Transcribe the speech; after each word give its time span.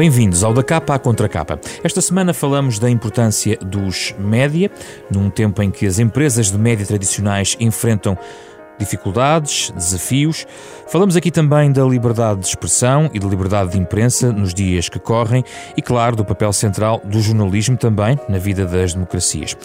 Bem-vindos 0.00 0.42
ao 0.42 0.54
Da 0.54 0.62
Capa 0.62 0.94
à 0.94 0.98
Contra 0.98 1.28
Capa. 1.28 1.60
Esta 1.84 2.00
semana 2.00 2.32
falamos 2.32 2.78
da 2.78 2.88
importância 2.88 3.58
dos 3.58 4.14
média, 4.18 4.70
num 5.10 5.28
tempo 5.28 5.62
em 5.62 5.70
que 5.70 5.84
as 5.84 5.98
empresas 5.98 6.50
de 6.50 6.56
média 6.56 6.86
tradicionais 6.86 7.54
enfrentam 7.60 8.16
dificuldades, 8.80 9.70
desafios. 9.70 10.46
Falamos 10.88 11.14
aqui 11.14 11.30
também 11.30 11.70
da 11.70 11.84
liberdade 11.84 12.40
de 12.40 12.46
expressão 12.46 13.08
e 13.14 13.20
da 13.20 13.28
liberdade 13.28 13.70
de 13.70 13.78
imprensa 13.78 14.32
nos 14.32 14.52
dias 14.52 14.88
que 14.88 14.98
correm 14.98 15.44
e, 15.76 15.82
claro, 15.82 16.16
do 16.16 16.24
papel 16.24 16.52
central 16.52 17.00
do 17.04 17.20
jornalismo 17.20 17.76
também 17.76 18.18
na 18.28 18.38
vida 18.38 18.66
das 18.66 18.94
democracias. 18.94 19.56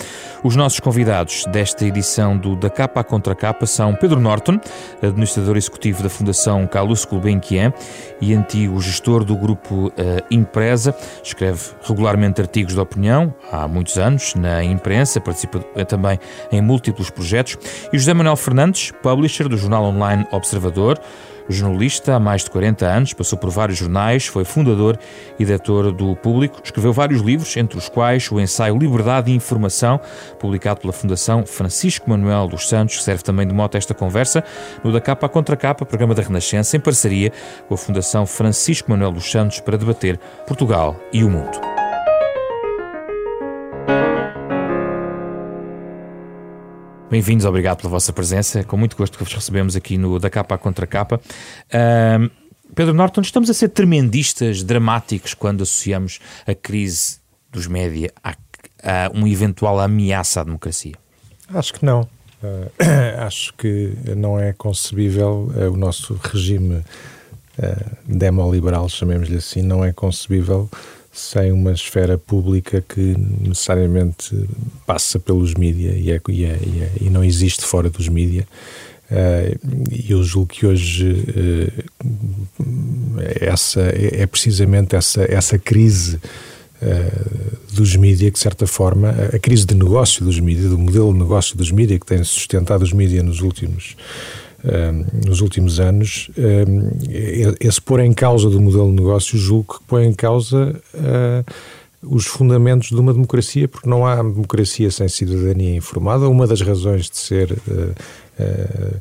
Os 0.43 0.55
nossos 0.55 0.79
convidados 0.79 1.45
desta 1.51 1.83
edição 1.83 2.37
do 2.37 2.55
Da 2.55 2.69
Capa 2.69 2.99
à 2.99 3.03
Contra 3.03 3.33
Capa 3.33 3.65
são 3.65 3.95
Pedro 3.95 4.19
Norton, 4.19 4.59
administrador 5.01 5.57
executivo 5.57 6.03
da 6.03 6.09
Fundação 6.09 6.67
Carlos 6.67 7.05
Gulbenkian 7.05 7.73
e 8.21 8.35
antigo 8.35 8.79
gestor 8.79 9.23
do 9.23 9.35
grupo 9.35 9.87
uh, 9.87 9.91
Impresa. 10.29 10.95
Escreve 11.23 11.71
regularmente 11.81 12.39
artigos 12.39 12.75
de 12.75 12.79
opinião 12.79 13.33
há 13.51 13.67
muitos 13.67 13.97
anos 13.97 14.35
na 14.35 14.63
imprensa, 14.63 15.19
participa 15.19 15.59
também 15.85 16.19
em 16.51 16.61
múltiplos 16.61 17.09
projetos. 17.09 17.57
E 17.91 17.97
José 17.97 18.13
Manuel 18.13 18.35
Fernandes, 18.35 18.91
publisher 19.05 19.47
do 19.47 19.55
jornal 19.55 19.83
online 19.83 20.25
Observador. 20.31 20.99
Jornalista 21.47 22.15
há 22.15 22.19
mais 22.19 22.43
de 22.43 22.49
40 22.49 22.87
anos, 22.87 23.13
passou 23.13 23.37
por 23.37 23.51
vários 23.51 23.77
jornais, 23.77 24.25
foi 24.25 24.43
fundador 24.43 24.97
e 25.37 25.45
diretor 25.45 25.91
do 25.91 26.15
Público, 26.15 26.59
escreveu 26.63 26.91
vários 26.91 27.21
livros, 27.21 27.55
entre 27.55 27.77
os 27.77 27.87
quais 27.87 28.31
o 28.31 28.39
ensaio 28.39 28.75
Liberdade 28.75 29.31
e 29.31 29.35
Informação, 29.35 29.99
publicado 30.39 30.81
pela 30.81 30.91
Fundação 30.91 31.45
Francisco 31.45 32.09
Manuel 32.09 32.47
dos 32.47 32.67
Santos, 32.67 32.97
que 32.97 33.03
serve 33.03 33.21
também 33.21 33.47
de 33.47 33.53
moto 33.53 33.75
a 33.75 33.77
esta 33.77 33.93
conversa, 33.93 34.43
no 34.83 34.91
Da 34.91 34.99
Capa 34.99 35.27
à 35.27 35.29
Contra 35.29 35.55
Capa, 35.55 35.85
programa 35.85 36.15
da 36.15 36.23
Renascença, 36.23 36.75
em 36.75 36.79
parceria 36.79 37.31
com 37.67 37.75
a 37.75 37.77
Fundação 37.77 38.25
Francisco 38.25 38.89
Manuel 38.89 39.11
dos 39.11 39.29
Santos, 39.29 39.59
para 39.59 39.77
debater 39.77 40.19
Portugal 40.47 40.99
e 41.13 41.23
o 41.23 41.29
mundo. 41.29 41.74
Bem-vindos, 47.09 47.45
obrigado 47.45 47.77
pela 47.77 47.91
vossa 47.91 48.11
presença. 48.11 48.63
Com 48.63 48.77
muito 48.77 48.97
gosto 48.97 49.17
que 49.17 49.23
vos 49.23 49.31
recebemos 49.31 49.75
aqui 49.75 49.95
no 49.95 50.19
Da 50.19 50.29
Capa 50.29 50.55
à 50.55 50.57
Contra 50.57 50.87
Capa. 50.87 51.21
Uh, 51.67 52.29
Pedro 52.73 52.95
Norton, 52.95 53.21
estamos 53.21 53.49
a 53.49 53.53
ser 53.53 53.69
tremendistas, 53.69 54.63
dramáticos, 54.63 55.35
quando 55.35 55.61
associamos 55.61 56.19
a 56.47 56.55
crise 56.55 57.19
dos 57.51 57.67
média 57.67 58.11
a, 58.23 58.31
a 58.31 59.11
uma 59.13 59.29
eventual 59.29 59.79
ameaça 59.79 60.41
à 60.41 60.43
democracia? 60.43 60.95
Acho 61.53 61.75
que 61.75 61.85
não. 61.85 62.01
Uh, 62.41 62.71
acho 63.25 63.53
que 63.53 63.93
não 64.17 64.39
é 64.39 64.51
concebível 64.51 65.51
uh, 65.55 65.71
o 65.71 65.77
nosso 65.77 66.19
regime 66.21 66.77
uh, 67.59 67.97
demoliberal, 68.03 68.89
chamemos-lhe 68.89 69.37
assim, 69.37 69.61
não 69.61 69.85
é 69.85 69.93
concebível 69.93 70.69
sem 71.15 71.49
uma 71.53 71.71
esfera 71.71 72.17
pública 72.17 72.83
que 72.87 73.15
necessariamente 73.39 74.35
passa 74.85 75.17
pelos 75.17 75.53
mídias 75.53 75.95
e, 75.97 76.11
é, 76.11 76.21
e, 76.27 76.43
é, 76.43 76.59
e, 77.01 77.07
é, 77.07 77.09
não 77.09 77.23
existe 77.23 77.63
fora 77.63 77.89
dos 77.89 78.09
mídias. 78.09 78.45
Uh, 79.09 79.57
e 79.91 80.11
eu 80.11 80.21
julgo 80.23 80.47
que 80.47 80.65
hoje 80.65 81.07
uh, 81.07 82.65
essa, 83.39 83.81
é, 83.81 84.23
é, 84.23 84.27
precisamente 84.27 84.95
essa, 84.95 85.23
essa 85.31 85.57
crise 85.59 86.15
uh, 86.81 87.57
dos 87.71 87.95
mídias 87.95 88.31
que, 88.31 88.37
de 88.37 88.39
certa 88.39 88.67
forma, 88.67 89.11
a, 89.11 89.39
crise 89.39 89.65
de 89.65 89.75
negócio 89.75 90.25
dos 90.25 90.39
mídias, 90.39 90.71
do 90.71 90.77
modelo 90.77 91.13
de 91.13 91.19
negócio 91.19 91.55
dos 91.55 91.71
mídias 91.71 91.99
que 91.99 92.05
tem 92.05 92.23
sustentado 92.25 92.81
os 92.81 92.91
mídias 92.91 93.23
nos 93.23 93.39
últimos 93.41 93.95
nos 95.25 95.41
últimos 95.41 95.79
anos, 95.79 96.29
esse 97.59 97.81
pôr 97.81 97.99
em 97.99 98.13
causa 98.13 98.49
do 98.49 98.59
modelo 98.59 98.89
de 98.89 98.95
negócio, 98.95 99.37
julgo 99.37 99.75
que 99.75 99.83
põe 99.85 100.05
em 100.05 100.13
causa 100.13 100.75
ah, 100.95 101.43
os 102.01 102.25
fundamentos 102.25 102.89
de 102.89 102.95
uma 102.95 103.13
democracia, 103.13 103.67
porque 103.67 103.89
não 103.89 104.05
há 104.05 104.15
democracia 104.15 104.89
sem 104.91 105.07
cidadania 105.07 105.75
informada. 105.75 106.29
Uma 106.29 106.47
das 106.47 106.61
razões 106.61 107.09
de 107.09 107.17
ser 107.17 107.57
ah, 107.69 107.93
ah, 108.39 108.95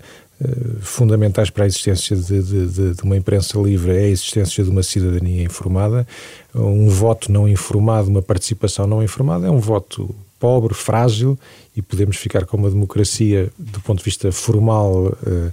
fundamentais 0.81 1.49
para 1.49 1.65
a 1.65 1.67
existência 1.67 2.17
de, 2.17 2.43
de, 2.43 2.95
de, 2.95 3.03
uma 3.03 3.17
imprensa 3.17 3.59
livre 3.59 3.93
é 3.93 4.01
a 4.01 4.09
existência 4.09 4.65
de 4.65 4.71
uma 4.71 4.83
cidadania 4.83 5.45
informada. 5.45 6.07
Um 6.55 6.89
voto 6.89 7.31
não 7.31 7.49
informado, 7.49 8.11
uma 8.11 8.23
participação 8.23 8.87
não 8.87 9.03
informada, 9.03 9.47
é 9.47 9.51
um 9.51 9.61
voto 9.61 10.15
pobre, 10.45 10.75
frágil 10.75 11.39
e 11.75 11.81
podemos 11.81 12.19
ficar 12.19 12.45
com 12.45 12.59
uma 12.59 12.69
democracia 12.69 13.51
do 13.59 13.81
ponto 13.81 14.01
de 14.01 14.05
vista 14.05 14.31
formal 14.31 15.07
uh, 15.07 15.51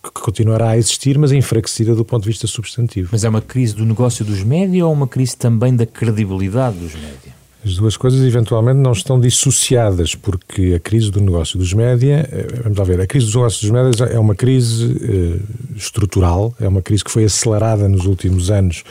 que 0.00 0.10
continuará 0.12 0.68
a 0.70 0.78
existir, 0.78 1.18
mas 1.18 1.32
enfraquecida 1.32 1.96
do 1.96 2.04
ponto 2.04 2.22
de 2.22 2.28
vista 2.28 2.46
substantivo. 2.46 3.08
Mas 3.10 3.24
é 3.24 3.28
uma 3.28 3.40
crise 3.40 3.74
do 3.74 3.84
negócio 3.84 4.24
dos 4.24 4.44
média 4.44 4.86
ou 4.86 4.92
uma 4.92 5.08
crise 5.08 5.36
também 5.36 5.74
da 5.74 5.84
credibilidade 5.84 6.78
dos 6.78 6.94
média? 6.94 7.32
As 7.64 7.74
duas 7.74 7.96
coisas 7.96 8.24
eventualmente 8.24 8.78
não 8.78 8.92
estão 8.92 9.18
dissociadas, 9.18 10.14
porque 10.14 10.74
a 10.76 10.80
crise 10.80 11.10
do 11.10 11.20
negócio 11.20 11.58
dos 11.58 11.72
média, 11.72 12.28
vamos 12.62 12.78
lá 12.78 12.84
ver, 12.84 13.00
a 13.00 13.06
crise 13.06 13.26
dos 13.26 13.34
negócios 13.34 13.62
dos 13.62 13.70
médias 13.70 14.00
é 14.12 14.18
uma 14.18 14.36
crise 14.36 14.84
uh, 14.84 15.40
estrutural, 15.76 16.54
é 16.60 16.68
uma 16.68 16.82
crise 16.82 17.02
que 17.02 17.10
foi 17.10 17.24
acelerada 17.24 17.88
nos 17.88 18.06
últimos 18.06 18.48
anos 18.48 18.84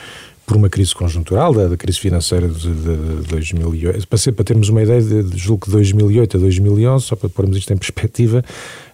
por 0.46 0.56
uma 0.56 0.68
crise 0.68 0.94
conjuntural, 0.94 1.54
da, 1.54 1.68
da 1.68 1.76
crise 1.76 1.98
financeira 1.98 2.48
de, 2.48 2.74
de, 2.74 3.22
de 3.22 3.28
2008. 3.28 4.08
Para, 4.08 4.32
para 4.32 4.44
termos 4.44 4.68
uma 4.68 4.82
ideia, 4.82 5.00
de, 5.00 5.38
julgo 5.38 5.66
que 5.66 5.70
2008 5.70 6.36
a 6.36 6.40
2011, 6.40 7.04
só 7.04 7.16
para 7.16 7.28
pormos 7.28 7.56
isto 7.56 7.72
em 7.72 7.76
perspectiva, 7.76 8.44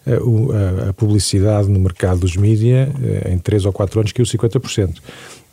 a, 0.06 0.10
eh, 0.10 0.86
a, 0.86 0.90
a 0.90 0.92
publicidade 0.92 1.68
no 1.68 1.80
mercado 1.80 2.20
dos 2.20 2.36
mídia 2.36 2.92
eh, 3.02 3.32
em 3.32 3.38
3 3.38 3.64
ou 3.64 3.72
4 3.72 4.00
anos 4.00 4.12
caiu 4.12 4.26
50%. 4.26 4.96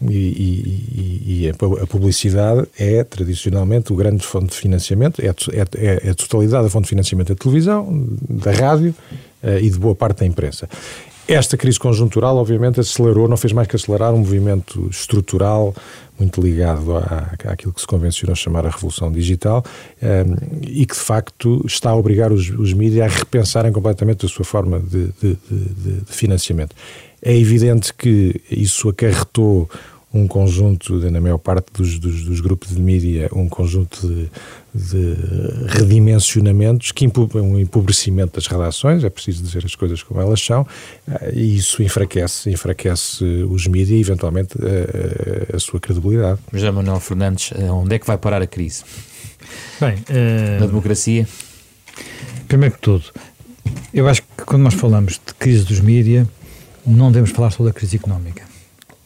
E, 0.01 0.13
e, 0.13 1.45
e, 1.45 1.49
a 1.49 1.87
publicidade 1.87 2.67
é 2.77 3.01
tradicionalmente 3.05 3.93
o 3.93 3.95
grande 3.95 4.25
fonte 4.25 4.47
de 4.47 4.55
financiamento, 4.55 5.21
é, 5.21 5.27
é, 5.27 6.07
é 6.07 6.09
a 6.09 6.13
totalidade 6.13 6.65
da 6.65 6.69
fonte 6.69 6.83
de 6.83 6.89
financiamento 6.89 7.29
da 7.29 7.35
televisão, 7.35 7.87
da 8.29 8.51
rádio 8.51 8.93
uh, 9.41 9.57
e 9.57 9.69
de 9.69 9.79
boa 9.79 9.95
parte 9.95 10.19
da 10.19 10.25
imprensa. 10.25 10.67
Esta 11.27 11.57
crise 11.57 11.79
conjuntural, 11.79 12.37
obviamente, 12.37 12.79
acelerou, 12.79 13.27
não 13.27 13.35
fez 13.35 13.51
mais 13.51 13.67
que 13.67 13.75
acelerar 13.75 14.13
um 14.13 14.19
movimento 14.19 14.87
estrutural 14.91 15.73
muito 16.19 16.39
ligado 16.39 16.95
à, 16.95 17.33
àquilo 17.45 17.73
que 17.73 17.81
se 17.81 17.87
convencionou 17.87 18.35
chamar 18.35 18.65
a 18.65 18.69
revolução 18.69 19.11
digital 19.11 19.63
um, 20.01 20.07
ehm, 20.07 20.35
e 20.61 20.85
que, 20.85 20.93
de 20.93 21.01
facto, 21.01 21.63
está 21.65 21.89
a 21.89 21.95
obrigar 21.95 22.31
os, 22.31 22.49
os 22.51 22.73
mídias 22.73 23.11
a 23.11 23.17
repensarem 23.17 23.71
completamente 23.71 24.25
a 24.25 24.29
sua 24.29 24.45
forma 24.45 24.79
de, 24.79 25.07
de, 25.19 25.37
de, 25.49 26.01
de 26.05 26.13
financiamento. 26.13 26.75
É 27.21 27.35
evidente 27.35 27.91
que 27.91 28.39
isso 28.51 28.87
acarretou 28.87 29.67
um 30.15 30.27
conjunto, 30.27 30.93
na 31.11 31.19
maior 31.19 31.37
parte 31.37 31.67
dos, 31.73 31.99
dos, 31.99 32.23
dos 32.23 32.39
grupos 32.39 32.69
de 32.69 32.79
mídia, 32.79 33.29
um 33.33 33.49
conjunto 33.49 34.07
de, 34.07 34.29
de 34.73 35.15
redimensionamentos, 35.67 36.93
que 36.93 37.05
um 37.35 37.59
empobrecimento 37.59 38.35
das 38.35 38.47
redações, 38.47 39.03
é 39.03 39.09
preciso 39.09 39.43
dizer 39.43 39.65
as 39.65 39.75
coisas 39.75 40.01
como 40.01 40.21
elas 40.21 40.39
são, 40.39 40.65
eh, 41.05 41.33
e 41.35 41.57
isso 41.57 41.83
enfraquece, 41.83 42.49
enfraquece 42.49 43.25
os 43.25 43.67
mídias 43.67 43.89
e, 43.89 43.99
eventualmente, 43.99 44.57
a, 44.57 44.65
eh, 44.65 45.55
a 45.55 45.59
sua 45.59 45.81
credibilidade. 45.81 46.39
José 46.53 46.71
Manuel 46.71 47.01
Fernandes, 47.01 47.51
eh, 47.53 47.69
onde 47.69 47.95
é 47.95 47.99
que 47.99 48.07
vai 48.07 48.17
parar 48.17 48.41
a 48.41 48.47
crise? 48.47 48.85
Bem, 49.81 49.95
uh, 49.95 50.61
na 50.61 50.65
democracia? 50.65 51.27
Primeiro 52.47 52.75
que 52.75 52.81
tudo, 52.81 53.03
eu 53.93 54.07
acho 54.07 54.21
que 54.21 54.45
quando 54.45 54.63
nós 54.63 54.75
falamos 54.75 55.13
de 55.13 55.33
crise 55.33 55.65
dos 55.65 55.81
mídias, 55.81 56.25
não 56.87 57.11
devemos 57.11 57.31
falar 57.31 57.51
só 57.51 57.65
da 57.65 57.73
crise 57.73 57.97
económica, 57.97 58.43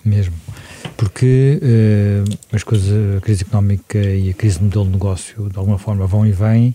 mesmo 0.06 0.36
porque 0.96 1.60
uh, 1.62 2.56
as 2.56 2.64
coisas, 2.64 3.18
a 3.18 3.22
crise 3.22 3.44
económica 3.44 3.98
e 3.98 4.30
a 4.30 4.34
crise 4.34 4.60
do 4.60 4.66
modelo 4.66 4.86
de 4.86 4.92
negócio 4.92 5.50
de 5.50 5.58
alguma 5.58 5.78
forma 5.78 6.06
vão 6.06 6.26
e 6.26 6.32
vêm, 6.32 6.74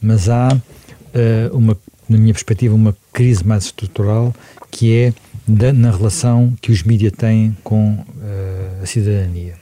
mas 0.00 0.28
há 0.28 0.48
uh, 0.52 1.56
uma, 1.56 1.76
na 2.08 2.18
minha 2.18 2.32
perspectiva, 2.32 2.74
uma 2.74 2.96
crise 3.12 3.46
mais 3.46 3.64
estrutural 3.64 4.34
que 4.70 4.94
é 4.94 5.14
da, 5.46 5.72
na 5.72 5.90
relação 5.90 6.54
que 6.60 6.72
os 6.72 6.82
mídias 6.82 7.12
têm 7.12 7.56
com 7.62 7.94
uh, 7.94 8.82
a 8.82 8.86
cidadania. 8.86 9.54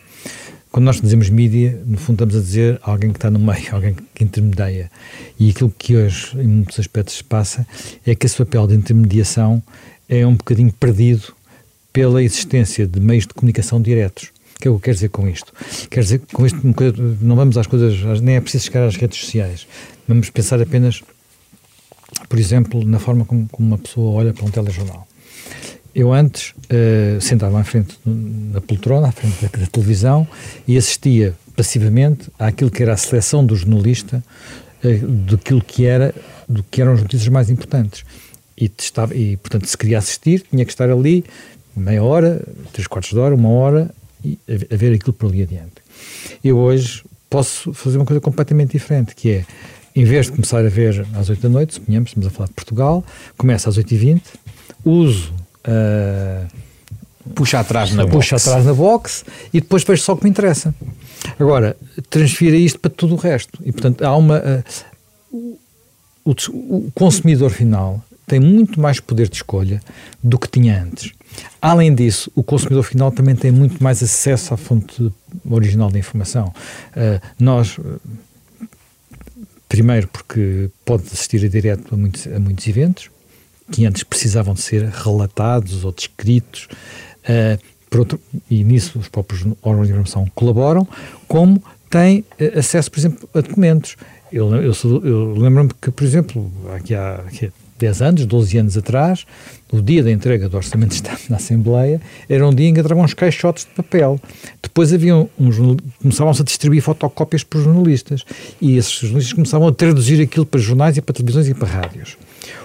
Quando 0.70 0.84
nós 0.84 1.00
dizemos 1.00 1.28
mídia, 1.28 1.82
no 1.84 1.98
fundo 1.98 2.22
estamos 2.22 2.36
a 2.36 2.40
dizer 2.40 2.78
alguém 2.82 3.10
que 3.10 3.18
está 3.18 3.28
no 3.28 3.40
meio, 3.40 3.66
alguém 3.74 3.96
que 4.14 4.22
intermedia. 4.22 4.88
E 5.38 5.50
aquilo 5.50 5.72
que 5.76 5.96
hoje, 5.96 6.38
em 6.38 6.46
muitos 6.46 6.78
aspectos, 6.78 7.16
se 7.16 7.24
passa 7.24 7.66
é 8.06 8.14
que 8.14 8.24
esse 8.24 8.36
papel 8.36 8.68
de 8.68 8.76
intermediação 8.76 9.60
é 10.08 10.24
um 10.24 10.34
bocadinho 10.34 10.72
perdido 10.72 11.34
pela 11.92 12.22
existência 12.22 12.86
de 12.86 13.00
meios 13.00 13.26
de 13.26 13.34
comunicação 13.34 13.80
diretos. 13.80 14.30
O 14.56 14.60
que 14.60 14.68
é 14.68 14.70
que 14.70 14.76
eu 14.76 14.80
quero 14.80 14.94
dizer 14.94 15.08
com 15.08 15.28
isto? 15.28 15.52
Quer 15.88 16.00
dizer 16.00 16.20
com 16.32 16.44
isto, 16.44 16.60
não 17.20 17.34
vamos 17.34 17.56
às 17.56 17.66
coisas, 17.66 18.20
nem 18.20 18.36
é 18.36 18.40
preciso 18.40 18.64
chegar 18.64 18.86
às 18.86 18.96
redes 18.96 19.18
sociais. 19.18 19.66
Vamos 20.06 20.28
pensar 20.28 20.60
apenas, 20.60 21.02
por 22.28 22.38
exemplo, 22.38 22.84
na 22.84 22.98
forma 22.98 23.24
como, 23.24 23.48
como 23.48 23.68
uma 23.68 23.78
pessoa 23.78 24.18
olha 24.18 24.34
para 24.34 24.44
um 24.44 24.50
telejornal. 24.50 25.06
Eu 25.94 26.12
antes 26.12 26.50
uh, 26.50 27.20
sentava 27.20 27.58
à 27.58 27.64
frente 27.64 27.98
na 28.04 28.60
poltrona, 28.60 29.08
à 29.08 29.12
frente 29.12 29.42
da, 29.42 29.48
da, 29.58 29.66
televisão, 29.66 30.28
e 30.68 30.76
assistia 30.76 31.34
passivamente 31.56 32.28
àquilo 32.38 32.70
que 32.70 32.82
era 32.82 32.92
a 32.92 32.96
seleção 32.96 33.44
do 33.44 33.56
jornalista 33.56 34.22
uh, 34.84 35.06
daquilo 35.08 35.62
que 35.62 35.86
era 35.86 36.14
do 36.48 36.62
que 36.64 36.82
eram 36.82 36.92
as 36.92 37.02
notícias 37.02 37.28
mais 37.28 37.48
importantes. 37.50 38.04
E, 38.56 38.70
estava, 38.78 39.14
e, 39.16 39.36
portanto, 39.38 39.66
se 39.66 39.76
queria 39.76 39.98
assistir, 39.98 40.44
tinha 40.50 40.64
que 40.64 40.72
estar 40.72 40.90
ali 40.90 41.24
meia 41.76 42.02
hora, 42.02 42.42
três 42.72 42.86
quartos 42.86 43.10
de 43.10 43.18
hora, 43.18 43.34
uma 43.34 43.48
hora, 43.50 43.90
e 44.24 44.38
a, 44.48 44.76
ver 44.76 44.94
aquilo 44.94 45.12
por 45.12 45.30
ali 45.30 45.42
adiante. 45.42 45.74
Eu 46.42 46.58
hoje 46.58 47.02
posso 47.28 47.72
fazer 47.72 47.96
uma 47.96 48.06
coisa 48.06 48.20
completamente 48.20 48.72
diferente, 48.72 49.14
que 49.14 49.30
é, 49.30 49.44
em 49.94 50.04
vez 50.04 50.26
de 50.26 50.32
começar 50.32 50.64
a 50.64 50.68
ver 50.68 51.06
às 51.14 51.28
8 51.28 51.40
da 51.40 51.48
noite, 51.48 51.74
suponhamos, 51.74 52.10
estamos 52.10 52.26
a 52.26 52.30
falar 52.30 52.48
de 52.48 52.54
Portugal, 52.54 53.04
começa 53.36 53.68
às 53.68 53.78
8h20, 53.78 54.22
uso... 54.84 55.32
Uh, 55.60 56.46
puxa 57.34 57.60
atrás 57.60 57.92
na 57.92 58.06
puxa 58.06 58.36
box. 58.36 58.48
atrás 58.48 58.64
na 58.64 58.72
box 58.72 59.24
e 59.52 59.60
depois 59.60 59.84
vejo 59.84 60.02
só 60.02 60.14
o 60.14 60.16
que 60.16 60.24
me 60.24 60.30
interessa. 60.30 60.74
Agora, 61.38 61.76
transfira 62.08 62.56
isto 62.56 62.78
para 62.78 62.90
tudo 62.90 63.14
o 63.14 63.16
resto. 63.16 63.58
E, 63.64 63.72
portanto, 63.72 64.02
há 64.02 64.16
uma... 64.16 64.38
Uh, 65.32 65.58
o, 66.24 66.34
o 66.76 66.90
consumidor 66.92 67.50
final 67.50 68.02
tem 68.26 68.40
muito 68.40 68.80
mais 68.80 69.00
poder 69.00 69.28
de 69.28 69.36
escolha 69.36 69.80
do 70.22 70.38
que 70.38 70.48
tinha 70.48 70.82
antes. 70.82 71.12
Além 71.60 71.94
disso, 71.94 72.30
o 72.34 72.42
consumidor 72.42 72.82
final 72.84 73.10
também 73.12 73.34
tem 73.34 73.50
muito 73.50 73.82
mais 73.82 74.02
acesso 74.02 74.54
à 74.54 74.56
fonte 74.56 75.12
original 75.48 75.90
da 75.90 75.98
informação. 75.98 76.52
Uh, 76.90 77.20
nós, 77.38 77.78
primeiro, 79.68 80.08
porque 80.08 80.70
pode 80.84 81.02
assistir 81.04 81.44
a 81.44 81.48
direto 81.48 81.94
a 81.94 81.96
muitos, 81.96 82.26
a 82.26 82.38
muitos 82.40 82.66
eventos 82.66 83.10
que 83.70 83.86
antes 83.86 84.02
precisavam 84.02 84.54
de 84.54 84.62
ser 84.62 84.84
relatados 84.88 85.84
ou 85.84 85.92
descritos. 85.92 86.68
Uh, 87.24 87.98
outro, 87.98 88.20
e 88.48 88.62
nisso 88.64 88.98
os 88.98 89.08
próprios 89.08 89.44
órgãos 89.62 89.86
de 89.86 89.92
informação 89.92 90.26
colaboram, 90.34 90.86
como 91.28 91.62
tem 91.88 92.20
uh, 92.20 92.58
acesso, 92.58 92.90
por 92.90 92.98
exemplo, 92.98 93.28
a 93.34 93.40
documentos. 93.40 93.96
Eu, 94.32 94.54
eu, 94.54 94.72
eu 95.04 95.34
lembro-me 95.34 95.70
que, 95.80 95.90
por 95.90 96.04
exemplo, 96.04 96.50
aqui 96.74 96.94
há, 96.94 97.16
aqui 97.16 97.52
10 97.78 98.02
anos, 98.02 98.26
12 98.26 98.58
anos 98.58 98.76
atrás, 98.76 99.26
o 99.72 99.80
dia 99.80 100.02
da 100.02 100.10
entrega 100.10 100.48
do 100.48 100.56
Orçamento 100.56 100.90
de 100.90 100.96
Estado 100.96 101.20
na 101.28 101.36
Assembleia, 101.36 102.00
era 102.28 102.46
um 102.46 102.54
dia 102.54 102.68
em 102.68 102.74
que 102.74 102.80
entravam 102.80 103.04
uns 103.04 103.14
caixotes 103.14 103.64
de 103.64 103.70
papel. 103.70 104.20
Depois 104.62 104.92
haviam 104.92 105.28
uns, 105.38 105.56
começavam-se 106.00 106.42
a 106.42 106.44
distribuir 106.44 106.82
fotocópias 106.82 107.44
para 107.44 107.58
os 107.58 107.64
jornalistas 107.64 108.24
e 108.60 108.76
esses 108.76 108.92
jornalistas 108.92 109.32
começavam 109.32 109.68
a 109.68 109.72
traduzir 109.72 110.20
aquilo 110.20 110.44
para 110.44 110.60
jornais 110.60 110.96
e 110.96 111.02
para 111.02 111.14
televisões 111.14 111.48
e 111.48 111.54
para 111.54 111.68
rádios. 111.68 112.16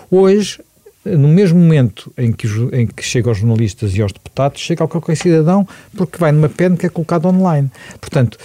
Hoje, 0.10 0.60
no 1.06 1.28
mesmo 1.28 1.60
momento 1.60 2.12
em 2.18 2.32
que, 2.32 2.48
em 2.74 2.88
que 2.88 3.04
chega 3.04 3.30
aos 3.30 3.38
jornalistas 3.38 3.96
e 3.96 4.02
aos 4.02 4.12
deputados, 4.12 4.60
chega 4.60 4.84
ao 4.84 4.88
qualquer 4.88 5.16
cidadão 5.16 5.68
porque 5.96 6.18
vai 6.18 6.32
numa 6.32 6.50
pen 6.50 6.76
que 6.76 6.88
é 6.88 6.90
colocado 6.90 7.28
online. 7.28 7.70
Portanto, 8.02 8.38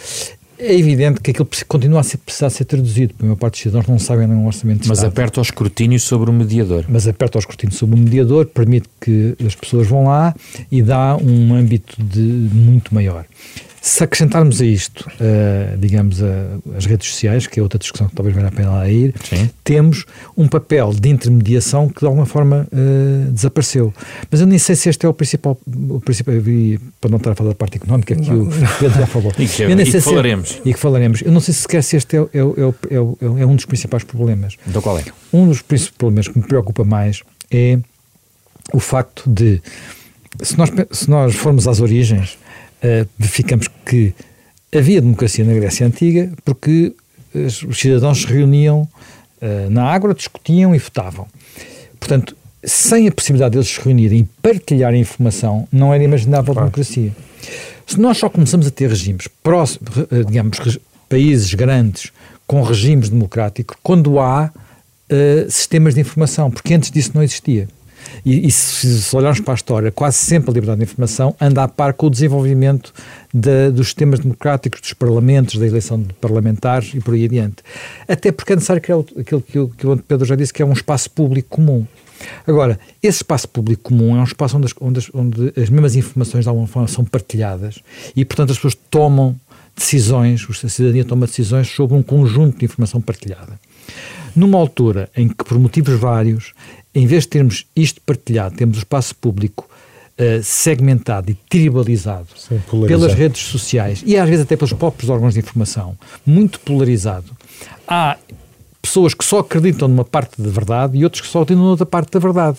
é 0.61 0.79
evidente 0.79 1.21
que 1.21 1.31
aquilo 1.31 1.49
continua 1.67 2.01
a 2.01 2.03
ser, 2.03 2.19
precisar 2.19 2.51
ser 2.51 2.65
traduzido, 2.67 3.15
porque 3.15 3.25
a 3.25 3.27
maior 3.27 3.37
parte 3.37 3.55
dos 3.55 3.63
cidadãos 3.63 3.87
não 3.89 3.99
sabem 3.99 4.27
nenhum 4.27 4.47
orçamento 4.47 4.83
de 4.83 4.89
Mas 4.89 4.99
Estado. 4.99 5.13
aperta 5.13 5.41
o 5.41 5.43
escrutínio 5.43 5.99
sobre 5.99 6.31
o 6.31 6.33
mediador. 6.33 6.85
Mas 6.89 7.09
aperta 7.09 7.39
o 7.39 7.41
escrutínio 7.41 7.75
sobre 7.75 7.97
o 7.97 7.99
mediador, 7.99 8.47
permite 8.47 8.89
que 9.01 9.35
as 9.45 9.55
pessoas 9.55 9.87
vão 9.87 10.05
lá 10.05 10.35
e 10.71 10.83
dá 10.83 11.17
um 11.17 11.55
âmbito 11.55 11.97
de 12.03 12.21
muito 12.21 12.95
maior. 12.95 13.25
Se 13.83 14.05
acrescentarmos 14.05 14.61
a 14.61 14.67
isto, 14.67 15.09
uh, 15.09 15.77
digamos, 15.79 16.21
uh, 16.21 16.27
as 16.77 16.85
redes 16.85 17.09
sociais, 17.09 17.47
que 17.47 17.59
é 17.59 17.63
outra 17.63 17.79
discussão 17.79 18.09
que 18.09 18.15
talvez 18.15 18.37
valha 18.37 18.49
a 18.49 18.51
pena 18.51 18.71
lá 18.71 18.91
ir, 18.91 19.15
Sim. 19.25 19.49
temos 19.65 20.05
um 20.37 20.47
papel 20.47 20.93
de 20.93 21.09
intermediação 21.09 21.89
que 21.89 22.01
de 22.01 22.07
alguma 22.07 22.27
forma 22.27 22.69
uh, 22.71 23.31
desapareceu. 23.33 23.95
Mas 24.31 24.43
eu 24.43 24.47
nem 24.47 24.59
sei 24.59 24.77
se 24.77 24.91
este 24.91 25.07
é 25.07 25.09
o 25.09 25.15
principal, 25.15 25.59
o 25.67 25.99
principal 25.99 26.35
para 27.01 27.11
não 27.11 27.17
estar 27.17 27.31
a 27.31 27.35
falar 27.35 27.51
da 27.51 27.55
parte 27.55 27.79
económica, 27.79 28.15
que 28.15 28.31
não. 28.31 28.43
o 28.43 28.51
Pedro 28.79 28.99
já 28.99 29.07
falou. 29.07 29.33
e 29.39 29.49
que, 29.49 29.63
eu 29.63 29.75
nem 29.75 29.87
e 29.87 29.91
sei 29.91 30.01
que 30.01 30.09
falaremos. 30.09 30.49
Se, 30.51 30.61
e 30.63 30.75
que 30.75 30.79
falaremos. 30.79 31.23
Eu 31.23 31.33
não 31.33 31.41
sei 31.41 31.55
se 31.55 31.63
sequer 31.63 31.83
se 31.83 31.97
este 31.97 32.17
é, 32.17 32.21
é, 32.21 32.25
é, 32.25 33.43
é, 33.43 33.47
um 33.47 33.57
dos 33.57 33.65
principais 33.65 34.05
problemas. 34.05 34.57
Então 34.69 34.83
qual 34.83 34.99
é? 34.99 35.05
Um 35.33 35.49
dos 35.49 35.63
principais 35.63 35.97
problemas 35.97 36.29
que 36.29 36.39
me 36.39 36.45
preocupa 36.47 36.85
mais 36.85 37.23
é 37.51 37.79
o 38.75 38.79
facto 38.79 39.25
de, 39.27 39.63
se 40.43 40.59
nós, 40.59 40.71
se 40.91 41.09
nós 41.09 41.35
formos 41.35 41.67
às 41.67 41.81
origens, 41.81 42.39
uh, 42.83 43.09
verificamos 43.19 43.69
que 43.87 44.15
havia 44.75 45.01
democracia 45.01 45.45
na 45.45 45.55
Grécia 45.55 45.87
Antiga 45.87 46.31
porque 46.45 46.95
os 47.35 47.79
cidadãos 47.79 48.23
se 48.23 48.27
reuniam 48.27 48.89
uh, 49.41 49.71
na 49.71 49.85
Ágora, 49.85 50.15
discutiam 50.15 50.75
e 50.75 50.79
votavam. 50.79 51.27
Portanto, 51.99 52.37
sem 52.65 53.09
a 53.09 53.13
possibilidade 53.13 53.53
deles 53.53 53.69
se 53.69 53.81
reunirem 53.81 54.21
e 54.21 54.29
partilharem 54.43 55.01
informação, 55.01 55.67
não 55.73 55.95
era 55.95 56.03
imaginável 56.03 56.53
claro. 56.53 56.69
democracia. 56.69 57.13
Se 57.87 57.99
nós 57.99 58.19
só 58.19 58.29
começamos 58.29 58.67
a 58.67 58.71
ter 58.71 58.89
regimes 58.89 59.29
próximos, 59.43 59.91
eh, 60.11 60.23
digamos, 60.25 60.79
países 61.09 61.53
grandes 61.55 62.13
com 62.47 62.63
regimes 62.63 63.09
democráticos, 63.09 63.77
quando 63.83 64.21
há 64.21 64.53
uh, 64.53 65.51
sistemas 65.51 65.95
de 65.95 66.01
informação, 66.01 66.51
porque 66.51 66.75
antes 66.75 66.91
disso 66.91 67.13
não 67.15 67.23
existia. 67.23 67.69
E, 68.25 68.47
e 68.47 68.51
se, 68.51 69.03
se, 69.03 69.17
olharmos 69.17 69.41
para 69.41 69.55
a 69.55 69.57
história, 69.57 69.91
quase 69.91 70.19
sempre 70.19 70.51
a 70.51 70.55
liberdade 70.55 70.79
de 70.79 70.85
informação 70.85 71.35
anda 71.41 71.63
a 71.63 71.69
par 71.69 71.95
com 71.95 72.07
o 72.07 72.11
desenvolvimento 72.11 72.93
de, 73.33 73.71
dos 73.71 73.89
sistemas 73.89 74.21
democráticos, 74.21 74.81
dos 74.81 74.93
parlamentos, 74.93 75.57
da 75.57 75.67
eleição 75.67 76.01
de 76.01 76.13
parlamentares 76.15 76.93
e 76.95 77.01
por 77.01 77.15
aí 77.15 77.25
adiante. 77.25 77.57
Até 78.09 78.33
porque 78.33 78.53
é 78.53 78.57
necessário 78.57 78.83
criar 78.83 78.99
aquilo 79.19 79.43
que, 79.43 79.67
que 79.77 79.87
o 79.87 79.97
Pedro 79.97 80.25
já 80.27 80.37
disse, 80.37 80.53
que 80.53 80.63
é 80.63 80.67
um 80.67 80.73
espaço 80.73 81.11
público 81.11 81.49
comum. 81.49 81.87
Agora, 82.47 82.79
esse 83.03 83.19
espaço 83.19 83.49
público 83.49 83.85
comum 83.85 84.17
é 84.17 84.21
um 84.21 84.25
espaço 84.25 84.57
onde 84.57 84.67
as, 84.67 84.75
onde 84.81 85.11
onde 85.15 85.53
as 85.61 85.71
mesmas 85.71 85.97
informações 85.97 86.45
de 86.45 86.49
alguma 86.49 86.67
forma 86.67 86.89
são 86.89 87.05
partilhadas 87.05 87.81
e, 88.15 88.25
portanto, 88.25 88.51
as 88.51 88.57
pessoas 88.57 88.77
tomam 88.91 89.35
decisões, 89.75 90.47
a 90.51 90.69
cidadania 90.69 91.05
toma 91.05 91.27
decisões 91.27 91.69
sobre 91.69 91.97
um 91.97 92.03
conjunto 92.03 92.59
de 92.59 92.65
informação 92.65 93.01
partilhada. 93.01 93.59
Numa 94.37 94.59
altura 94.59 95.09
em 95.17 95.29
que, 95.29 95.43
por 95.43 95.59
motivos 95.59 95.99
vários, 95.99 96.53
em 96.95 97.07
vez 97.07 97.25
de 97.25 97.29
termos 97.29 97.67
isto 97.75 98.01
partilhado, 98.01 98.57
temos 98.57 98.77
o 98.77 98.81
espaço 98.81 99.15
público 99.15 99.69
uh, 100.19 100.43
segmentado 100.43 101.31
e 101.31 101.35
tribalizado 101.35 102.29
pelas 102.87 103.15
redes 103.15 103.43
sociais 103.43 104.03
e 104.05 104.17
às 104.17 104.29
vezes 104.29 104.45
até 104.45 104.57
pelos 104.57 104.73
próprios 104.73 105.11
órgãos 105.11 105.35
de 105.35 105.41
informação, 105.41 105.97
muito 106.27 106.59
polarizado, 106.61 107.37
há 107.87 108.17
pessoas 108.83 109.15
que 109.15 109.25
só 109.25 109.41
acreditam 109.41 109.89
numa 109.89 110.05
parte 110.05 110.41
da 110.41 110.49
verdade 110.49 110.97
e 110.97 111.05
outros 111.05 111.21
que 111.21 111.29
só 111.29 111.43
acreditam 111.43 111.67
noutra 111.67 111.87
parte 111.87 112.13
da 112.13 112.19
verdade. 112.19 112.59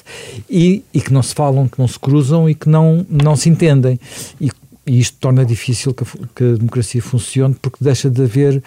E, 0.49 0.83
e, 0.93 1.01
que 1.01 1.11
não 1.11 1.23
se 1.23 1.33
falam, 1.33 1.67
que 1.67 1.79
não 1.79 1.87
se 1.87 1.99
cruzam 1.99 2.49
e 2.49 2.55
que 2.55 2.69
não, 2.69 3.05
não 3.09 3.35
se 3.35 3.49
entendem. 3.49 3.99
E, 4.39 4.51
e 4.85 4.99
isto 4.99 5.17
torna 5.19 5.43
difícil 5.45 5.93
que 5.93 6.03
a, 6.03 6.07
que 6.35 6.43
a 6.43 6.57
democracia 6.57 7.01
funcione 7.01 7.55
porque 7.61 7.83
deixa 7.83 8.09
de 8.09 8.21
haver 8.21 8.61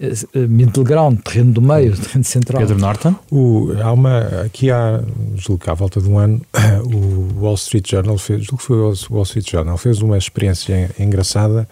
eh, 0.00 0.12
eh, 0.34 0.46
middle 0.46 0.84
ground, 0.84 1.20
terreno 1.20 1.52
do 1.52 1.62
meio, 1.62 1.96
terreno 1.96 2.24
central. 2.24 2.60
Pedro 2.60 2.78
Norton? 2.78 3.14
O, 3.30 3.72
há 3.82 3.92
uma, 3.92 4.18
aqui 4.44 4.70
há, 4.70 5.02
julgo 5.36 5.62
que 5.62 5.70
à 5.70 5.74
volta 5.74 6.00
de 6.00 6.08
um 6.08 6.18
ano, 6.18 6.40
o 6.84 7.42
Wall 7.42 7.54
Street 7.54 7.90
Journal 7.90 8.18
fez, 8.18 8.44
julgo 8.44 8.58
que 8.58 8.64
foi 8.64 8.78
o 8.78 8.94
Wall 9.10 9.22
Street 9.22 9.50
Journal, 9.50 9.76
fez 9.78 10.00
uma 10.00 10.18
experiência 10.18 10.90
engraçada 10.98 11.68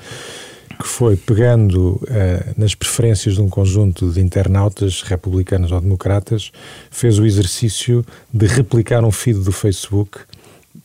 que 0.80 0.88
foi 0.88 1.16
pegando 1.16 2.00
uh, 2.02 2.54
nas 2.56 2.74
preferências 2.74 3.34
de 3.34 3.40
um 3.40 3.48
conjunto 3.48 4.10
de 4.10 4.20
internautas 4.20 5.02
republicanos 5.02 5.70
ou 5.70 5.80
democratas, 5.80 6.50
fez 6.90 7.18
o 7.18 7.24
exercício 7.24 8.04
de 8.32 8.46
replicar 8.46 9.04
um 9.04 9.12
feed 9.12 9.38
do 9.38 9.52
Facebook 9.52 10.18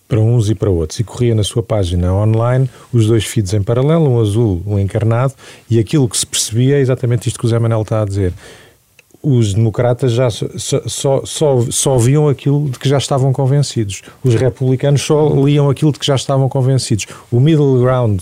para 0.10 0.20
uns 0.20 0.50
e 0.50 0.56
para 0.56 0.70
outros. 0.70 1.00
E 1.00 1.04
corria 1.04 1.36
na 1.36 1.44
sua 1.44 1.62
página 1.62 2.12
online 2.14 2.68
os 2.92 3.06
dois 3.06 3.24
feeds 3.24 3.54
em 3.54 3.62
paralelo, 3.62 4.10
um 4.10 4.20
azul, 4.20 4.62
um 4.66 4.80
encarnado, 4.80 5.34
e 5.70 5.78
aquilo 5.80 6.10
que 6.10 6.18
se 6.18 6.26
percebia 6.26 6.78
é 6.78 6.80
exatamente 6.82 7.28
isto 7.28 7.40
que 7.40 7.46
o 7.46 7.50
Zé 7.50 7.60
Manel 7.60 7.84
está 7.84 8.02
a 8.02 8.06
dizer. 8.06 8.34
Os 9.22 9.54
democratas 9.54 10.14
já 10.14 10.30
só, 10.30 10.48
só, 10.58 11.26
só, 11.26 11.66
só 11.70 11.98
viam 11.98 12.30
aquilo 12.30 12.70
de 12.70 12.80
que 12.80 12.88
já 12.88 12.98
estavam 12.98 13.34
convencidos. 13.34 14.02
Os 14.24 14.34
republicanos 14.36 15.02
só 15.02 15.28
liam 15.34 15.70
aquilo 15.70 15.92
de 15.92 16.00
que 16.00 16.06
já 16.06 16.16
estavam 16.16 16.48
convencidos. 16.48 17.06
O 17.30 17.40
middle 17.40 17.82
ground, 17.82 18.22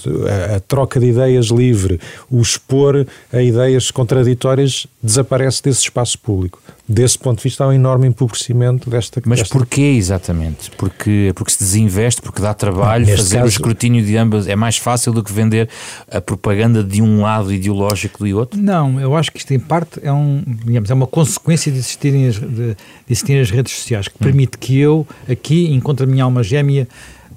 a, 0.52 0.56
a 0.56 0.60
troca 0.60 1.00
de 1.00 1.08
ideias 1.08 1.48
livre, 1.48 2.00
o 2.32 2.42
expor 2.42 3.06
a 3.32 3.42
ideias 3.42 3.92
contraditórias, 3.92 4.88
desaparece 5.04 5.62
desse 5.64 5.82
espaço 5.82 6.18
público 6.18 6.60
desse 6.88 7.20
ponto 7.20 7.40
de 7.40 7.44
vista, 7.44 7.64
há 7.64 7.68
um 7.68 7.74
enorme 7.74 8.08
empobrecimento 8.08 8.90
desta 8.90 9.22
Mas 9.26 9.40
desta... 9.40 9.54
porquê 9.54 9.82
exatamente? 9.82 10.72
Porque, 10.72 11.34
porque 11.36 11.52
se 11.52 11.60
desinveste, 11.60 12.22
porque 12.22 12.42
dá 12.42 12.54
trabalho, 12.54 13.06
ah, 13.06 13.18
fazer 13.18 13.38
caso... 13.38 13.46
o 13.46 13.50
escrutínio 13.50 14.06
de 14.06 14.16
ambas 14.16 14.48
é 14.48 14.56
mais 14.56 14.78
fácil 14.78 15.12
do 15.12 15.22
que 15.22 15.32
vender 15.32 15.70
a 16.10 16.22
propaganda 16.22 16.84
de 16.84 17.02
um 17.02 17.22
lado 17.22 17.52
ideológico 17.52 18.24
do 18.24 18.38
outro? 18.38 18.60
Não, 18.60 19.00
eu 19.02 19.16
acho 19.16 19.32
que 19.32 19.40
isto 19.40 19.54
em 19.54 19.60
parte 19.60 20.00
é, 20.02 20.12
um, 20.12 20.42
digamos, 20.66 20.87
é 20.90 20.94
uma 20.94 21.08
consequência 21.08 21.72
de 21.72 21.78
existirem 21.78 22.28
as, 22.28 22.36
de, 22.36 22.46
de 22.46 22.78
existirem 23.10 23.42
as 23.42 23.50
redes 23.50 23.74
sociais, 23.74 24.08
que 24.08 24.18
permite 24.18 24.58
que 24.58 24.78
eu 24.78 25.08
aqui 25.30 25.74
encontre 25.74 26.06
a 26.06 26.08
minha 26.08 26.24
alma 26.24 26.44
gêmea 26.44 26.88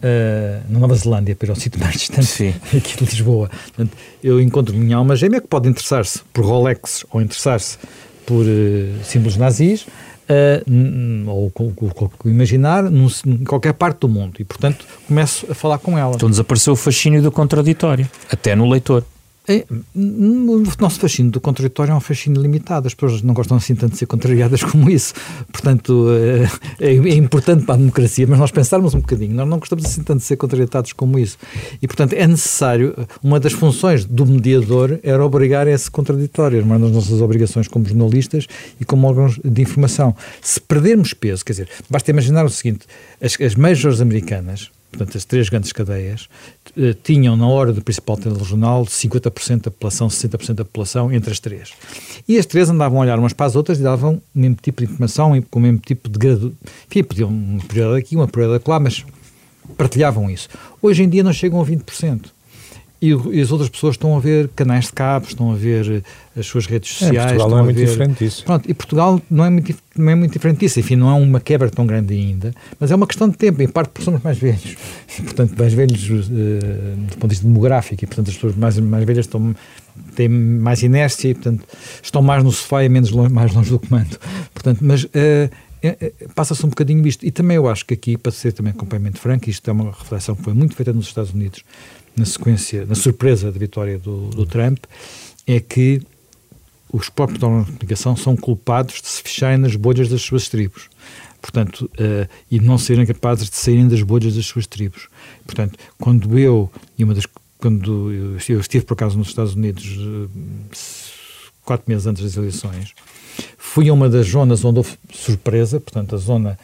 Uh, 0.00 0.64
na 0.72 0.78
Nova 0.78 0.94
Zelândia, 0.94 1.36
para 1.36 1.52
o 1.52 1.54
sítio 1.54 1.78
mais 1.78 1.92
distante 1.92 2.24
Sim. 2.24 2.54
aqui 2.74 2.96
de 2.96 3.04
Lisboa. 3.04 3.50
Portanto, 3.50 3.94
eu 4.24 4.40
encontro 4.40 4.74
minha 4.74 4.96
alma 4.96 5.14
gêmea 5.14 5.42
que 5.42 5.46
pode 5.46 5.68
interessar-se 5.68 6.20
por 6.32 6.42
Rolex 6.42 7.04
ou 7.10 7.20
interessar-se 7.20 7.76
por 8.24 8.46
uh, 8.46 9.04
símbolos 9.04 9.36
nazis, 9.36 9.82
uh, 10.30 11.30
ou 11.30 11.52
o 11.54 12.28
imaginar, 12.28 12.84
num, 12.84 13.08
em 13.26 13.44
qualquer 13.44 13.74
parte 13.74 14.00
do 14.00 14.08
mundo. 14.08 14.36
E, 14.38 14.44
portanto, 14.44 14.86
começo 15.06 15.46
a 15.50 15.54
falar 15.54 15.78
com 15.78 15.98
ela. 15.98 16.14
Então 16.14 16.30
desapareceu 16.30 16.72
o 16.72 16.76
fascínio 16.76 17.20
do 17.22 17.30
contraditório, 17.30 18.08
até 18.30 18.54
no 18.54 18.68
leitor. 18.70 19.04
É, 19.48 19.64
o 19.94 20.62
nosso 20.78 21.00
fascínio 21.00 21.32
do 21.32 21.40
contraditório 21.40 21.92
é 21.92 21.94
um 21.94 22.00
fascínio 22.00 22.40
limitado. 22.40 22.86
As 22.86 22.94
pessoas 22.94 23.22
não 23.22 23.34
gostam 23.34 23.56
assim 23.56 23.74
tanto 23.74 23.92
de 23.92 23.98
ser 23.98 24.06
contrariadas 24.06 24.62
como 24.64 24.90
isso. 24.90 25.14
Portanto, 25.50 26.06
é, 26.78 26.86
é, 26.86 26.94
é, 26.94 27.14
importante 27.14 27.64
para 27.64 27.74
a 27.74 27.78
democracia, 27.78 28.26
mas 28.28 28.38
nós 28.38 28.50
pensarmos 28.50 28.94
um 28.94 29.00
bocadinho. 29.00 29.34
Nós 29.34 29.48
não 29.48 29.58
gostamos 29.58 29.84
assim 29.84 30.02
tanto 30.02 30.18
de 30.18 30.24
ser 30.24 30.36
contrariados 30.36 30.92
como 30.92 31.18
isso. 31.18 31.38
E, 31.80 31.86
portanto, 31.86 32.12
é 32.12 32.26
necessário. 32.26 32.94
Uma 33.22 33.40
das 33.40 33.52
funções 33.52 34.04
do 34.04 34.26
mediador 34.26 35.00
era 35.02 35.24
obrigar 35.24 35.66
a 35.66 35.70
esse 35.70 35.90
contraditório, 35.90 36.62
uma 36.62 36.78
das 36.78 36.92
nossas 36.92 37.20
obrigações 37.20 37.66
como 37.66 37.84
jornalistas 37.86 38.46
e 38.80 38.84
como 38.84 39.08
órgãos 39.08 39.40
de 39.42 39.62
informação. 39.62 40.14
Se 40.40 40.60
perdermos 40.60 41.14
peso, 41.14 41.44
quer 41.44 41.52
dizer, 41.52 41.68
basta 41.88 42.10
imaginar 42.10 42.44
o 42.44 42.50
seguinte: 42.50 42.86
as, 43.20 43.40
as 43.40 43.54
majors 43.54 44.00
americanas 44.00 44.70
portanto, 44.90 45.16
as 45.16 45.24
três 45.24 45.48
grandes 45.48 45.72
cadeias, 45.72 46.28
tinham 47.02 47.36
na 47.36 47.46
hora 47.46 47.72
do 47.72 47.82
principal 47.82 48.16
telejornal 48.16 48.84
50% 48.84 49.62
da 49.62 49.70
população, 49.70 50.08
60% 50.08 50.54
da 50.54 50.64
população 50.64 51.12
entre 51.12 51.30
as 51.30 51.40
três. 51.40 51.72
E 52.28 52.38
as 52.38 52.46
três 52.46 52.70
andavam 52.70 52.98
a 52.98 53.02
olhar 53.02 53.18
umas 53.18 53.32
para 53.32 53.46
as 53.46 53.56
outras 53.56 53.78
e 53.78 53.82
davam 53.82 54.20
o 54.34 54.38
mesmo 54.38 54.56
tipo 54.60 54.84
de 54.84 54.90
informação, 54.90 55.40
com 55.50 55.58
o 55.58 55.62
mesmo 55.62 55.78
tipo 55.78 56.08
de 56.08 56.18
grado. 56.18 56.56
Enfim, 56.88 57.02
podiam 57.02 57.28
uma 57.28 57.62
prioridade 57.64 58.00
aqui, 58.00 58.16
uma 58.16 58.28
prioridade 58.28 58.64
lá, 58.66 58.80
mas 58.80 59.04
partilhavam 59.76 60.30
isso. 60.30 60.48
Hoje 60.80 61.02
em 61.02 61.08
dia 61.08 61.22
não 61.22 61.32
chegam 61.32 61.60
a 61.60 61.64
20%. 61.64 62.26
E, 63.02 63.08
e, 63.08 63.40
as 63.40 63.50
outras 63.50 63.70
pessoas 63.70 63.94
estão 63.94 64.14
a 64.14 64.20
ver 64.20 64.48
canais 64.54 64.86
de 64.86 64.92
cabo, 64.92 65.26
estão 65.26 65.50
a 65.50 65.54
ver 65.54 66.02
eh, 66.36 66.38
as 66.38 66.46
suas 66.46 66.66
redes 66.66 66.90
sociais. 66.90 67.32
É, 67.32 67.34
Portugal 67.34 67.50
não 67.50 67.58
é 67.58 67.62
muito 67.62 67.76
ver... 67.76 67.86
diferente 67.86 68.24
disso. 68.24 68.44
Pronto, 68.44 68.70
e 68.70 68.74
Portugal 68.74 69.22
não 69.30 69.44
é, 69.44 69.50
muito, 69.50 69.74
não 69.96 70.10
é 70.10 70.14
muito 70.14 70.32
diferente 70.32 70.60
disso. 70.60 70.80
Enfim, 70.80 70.96
não 70.96 71.08
é 71.08 71.14
uma 71.14 71.40
quebra 71.40 71.70
tão 71.70 71.86
grande 71.86 72.12
ainda, 72.12 72.52
mas 72.78 72.90
é 72.90 72.94
uma 72.94 73.06
questão 73.06 73.26
de 73.26 73.38
tempo, 73.38 73.62
em 73.62 73.68
parte 73.68 73.88
porque 73.88 74.04
somos 74.04 74.22
mais 74.22 74.36
velhos. 74.36 74.76
E, 75.18 75.22
portanto, 75.22 75.54
mais 75.58 75.72
velhos 75.72 76.10
uh, 76.10 76.20
do 76.20 77.16
ponto 77.16 77.22
de 77.22 77.28
vista 77.28 77.46
demográfico, 77.46 78.04
e 78.04 78.06
portanto 78.06 78.28
as 78.28 78.34
pessoas 78.34 78.54
mais, 78.54 78.78
mais 78.78 79.04
velhas 79.04 79.24
estão, 79.24 79.54
têm 80.14 80.28
mais 80.28 80.82
inércia 80.82 81.30
e, 81.30 81.34
portanto, 81.34 81.64
estão 82.02 82.20
mais 82.20 82.44
no 82.44 82.52
sofá 82.52 82.84
e 82.84 82.88
menos 82.90 83.10
longe, 83.10 83.32
mais 83.32 83.54
longe 83.54 83.70
do 83.70 83.78
comando. 83.78 84.18
Portanto, 84.52 84.80
mas. 84.82 85.04
Uh, 85.04 85.50
passa-se 86.34 86.64
um 86.64 86.68
bocadinho 86.68 87.06
isto. 87.06 87.24
E 87.24 87.30
também 87.30 87.56
eu 87.56 87.68
acho 87.68 87.86
que 87.86 87.94
aqui, 87.94 88.16
para 88.16 88.30
ser 88.30 88.52
também 88.52 88.72
completamente 88.72 89.18
franco, 89.18 89.48
isto 89.48 89.68
é 89.68 89.72
uma 89.72 89.90
reflexão 89.90 90.34
que 90.34 90.42
foi 90.42 90.52
muito 90.52 90.76
feita 90.76 90.92
nos 90.92 91.06
Estados 91.06 91.32
Unidos, 91.32 91.64
na 92.20 92.26
sequência, 92.26 92.86
na 92.86 92.94
surpresa 92.94 93.50
da 93.50 93.58
vitória 93.58 93.98
do, 93.98 94.28
do 94.28 94.46
Trump, 94.46 94.84
é 95.46 95.58
que 95.58 96.02
os 96.92 97.08
próprios 97.08 97.42
órgãos 97.42 97.66
de 97.66 97.72
comunicação 97.72 98.16
são 98.16 98.36
culpados 98.36 99.00
de 99.00 99.08
se 99.08 99.22
fecharem 99.22 99.58
nas 99.58 99.74
bolhas 99.74 100.08
das 100.08 100.22
suas 100.22 100.48
tribos. 100.48 100.88
Portanto, 101.40 101.90
uh, 101.94 102.28
e 102.50 102.60
não 102.60 102.76
serem 102.76 103.06
capazes 103.06 103.48
de 103.48 103.56
saírem 103.56 103.88
das 103.88 104.02
bolhas 104.02 104.34
das 104.34 104.44
suas 104.44 104.66
tribos. 104.66 105.08
Portanto, 105.46 105.78
quando 105.98 106.38
eu, 106.38 106.70
e 106.98 107.04
uma 107.04 107.14
das, 107.14 107.24
quando 107.58 108.12
eu 108.12 108.60
estive, 108.60 108.84
por 108.84 108.92
acaso 108.92 109.16
nos 109.16 109.28
Estados 109.28 109.54
Unidos 109.54 109.96
uh, 109.96 110.30
quatro 111.64 111.86
meses 111.88 112.06
antes 112.06 112.22
das 112.22 112.36
eleições, 112.36 112.92
fui 113.56 113.88
a 113.88 113.92
uma 113.92 114.08
das 114.10 114.28
zonas 114.28 114.62
onde 114.64 114.78
houve 114.78 114.98
surpresa, 115.14 115.80
portanto, 115.80 116.14
a 116.14 116.18
zona 116.18 116.58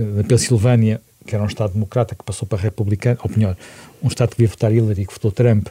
uh, 0.00 0.04
da 0.16 0.24
Pensilvânia, 0.24 1.02
que 1.26 1.34
era 1.34 1.42
um 1.44 1.46
Estado 1.46 1.72
democrata 1.72 2.14
que 2.14 2.24
passou 2.24 2.46
para 2.46 2.58
republicano, 2.58 3.18
ou 3.22 3.30
melhor, 3.30 3.56
um 4.02 4.08
Estado 4.08 4.30
que 4.30 4.36
devia 4.36 4.48
votar 4.48 4.72
Hillary 4.72 5.06
que 5.06 5.12
votou 5.12 5.32
Trump, 5.32 5.68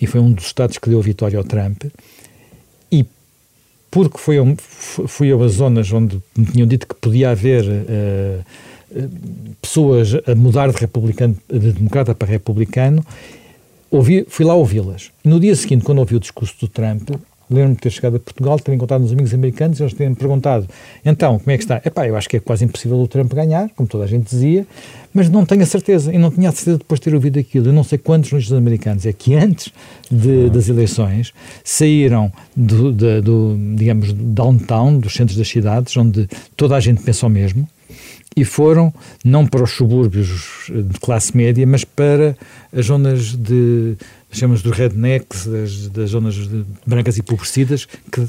e 0.00 0.06
foi 0.06 0.20
um 0.20 0.32
dos 0.32 0.46
Estados 0.46 0.78
que 0.78 0.88
deu 0.88 0.98
a 0.98 1.02
vitória 1.02 1.38
ao 1.38 1.44
Trump, 1.44 1.84
e 2.90 3.06
porque 3.90 4.18
foi, 4.18 4.36
fui 5.06 5.32
a 5.32 5.48
zonas 5.48 5.90
onde 5.92 6.20
me 6.36 6.46
tinham 6.46 6.66
dito 6.66 6.86
que 6.86 6.94
podia 6.94 7.30
haver 7.30 7.64
uh, 7.64 8.44
pessoas 9.60 10.14
a 10.26 10.34
mudar 10.34 10.70
de, 10.70 10.78
republicano, 10.78 11.36
de 11.48 11.72
democrata 11.72 12.14
para 12.14 12.28
republicano, 12.28 13.04
ouvi, 13.90 14.26
fui 14.28 14.44
lá 14.44 14.54
ouvi-las. 14.54 15.10
E 15.24 15.28
no 15.28 15.40
dia 15.40 15.54
seguinte, 15.54 15.84
quando 15.84 15.98
ouvi 15.98 16.16
o 16.16 16.20
discurso 16.20 16.54
do 16.60 16.68
Trump, 16.68 17.10
Lembro-me 17.48 17.76
de 17.76 17.80
ter 17.80 17.90
chegado 17.90 18.16
a 18.16 18.20
Portugal, 18.20 18.58
ter 18.58 18.72
encontrado 18.72 19.04
uns 19.04 19.12
amigos 19.12 19.32
americanos 19.32 19.78
e 19.78 19.82
eles 19.82 19.94
terem 19.94 20.14
perguntado: 20.14 20.66
então, 21.04 21.38
como 21.38 21.50
é 21.50 21.56
que 21.56 21.62
está? 21.62 21.80
Epá, 21.84 22.06
eu 22.06 22.16
acho 22.16 22.28
que 22.28 22.36
é 22.36 22.40
quase 22.40 22.64
impossível 22.64 22.98
o 22.98 23.06
Trump 23.06 23.32
ganhar, 23.32 23.70
como 23.76 23.88
toda 23.88 24.04
a 24.04 24.06
gente 24.06 24.28
dizia, 24.28 24.66
mas 25.14 25.30
não 25.30 25.46
tenho 25.46 25.62
a 25.62 25.66
certeza. 25.66 26.12
E 26.12 26.18
não 26.18 26.30
tinha 26.30 26.48
a 26.48 26.52
certeza 26.52 26.78
depois 26.78 26.98
de 26.98 27.04
ter 27.04 27.14
ouvido 27.14 27.38
aquilo. 27.38 27.68
Eu 27.68 27.72
não 27.72 27.84
sei 27.84 27.98
quantos 27.98 28.30
jornalistas 28.30 28.58
americanos 28.58 29.06
é 29.06 29.12
que 29.12 29.34
antes 29.34 29.72
de, 30.10 30.50
das 30.50 30.68
eleições 30.68 31.32
saíram 31.62 32.32
do, 32.56 32.92
de, 32.92 33.20
do, 33.20 33.56
digamos, 33.76 34.12
downtown, 34.12 34.98
dos 34.98 35.14
centros 35.14 35.38
das 35.38 35.48
cidades, 35.48 35.96
onde 35.96 36.28
toda 36.56 36.74
a 36.74 36.80
gente 36.80 37.02
pensa 37.02 37.26
o 37.26 37.30
mesmo, 37.30 37.68
e 38.36 38.44
foram 38.44 38.92
não 39.24 39.46
para 39.46 39.64
os 39.64 39.70
subúrbios 39.70 40.66
de 40.68 41.00
classe 41.00 41.34
média, 41.34 41.66
mas 41.66 41.84
para 41.84 42.36
as 42.70 42.86
zonas 42.86 43.34
de 43.34 43.96
chamamos 44.30 44.62
dos 44.62 44.76
rednecks, 44.76 45.46
das, 45.46 45.88
das 45.88 46.10
zonas 46.10 46.36
brancas 46.86 47.16
e 47.16 47.20
empobrecidas, 47.20 47.86
que, 47.86 48.28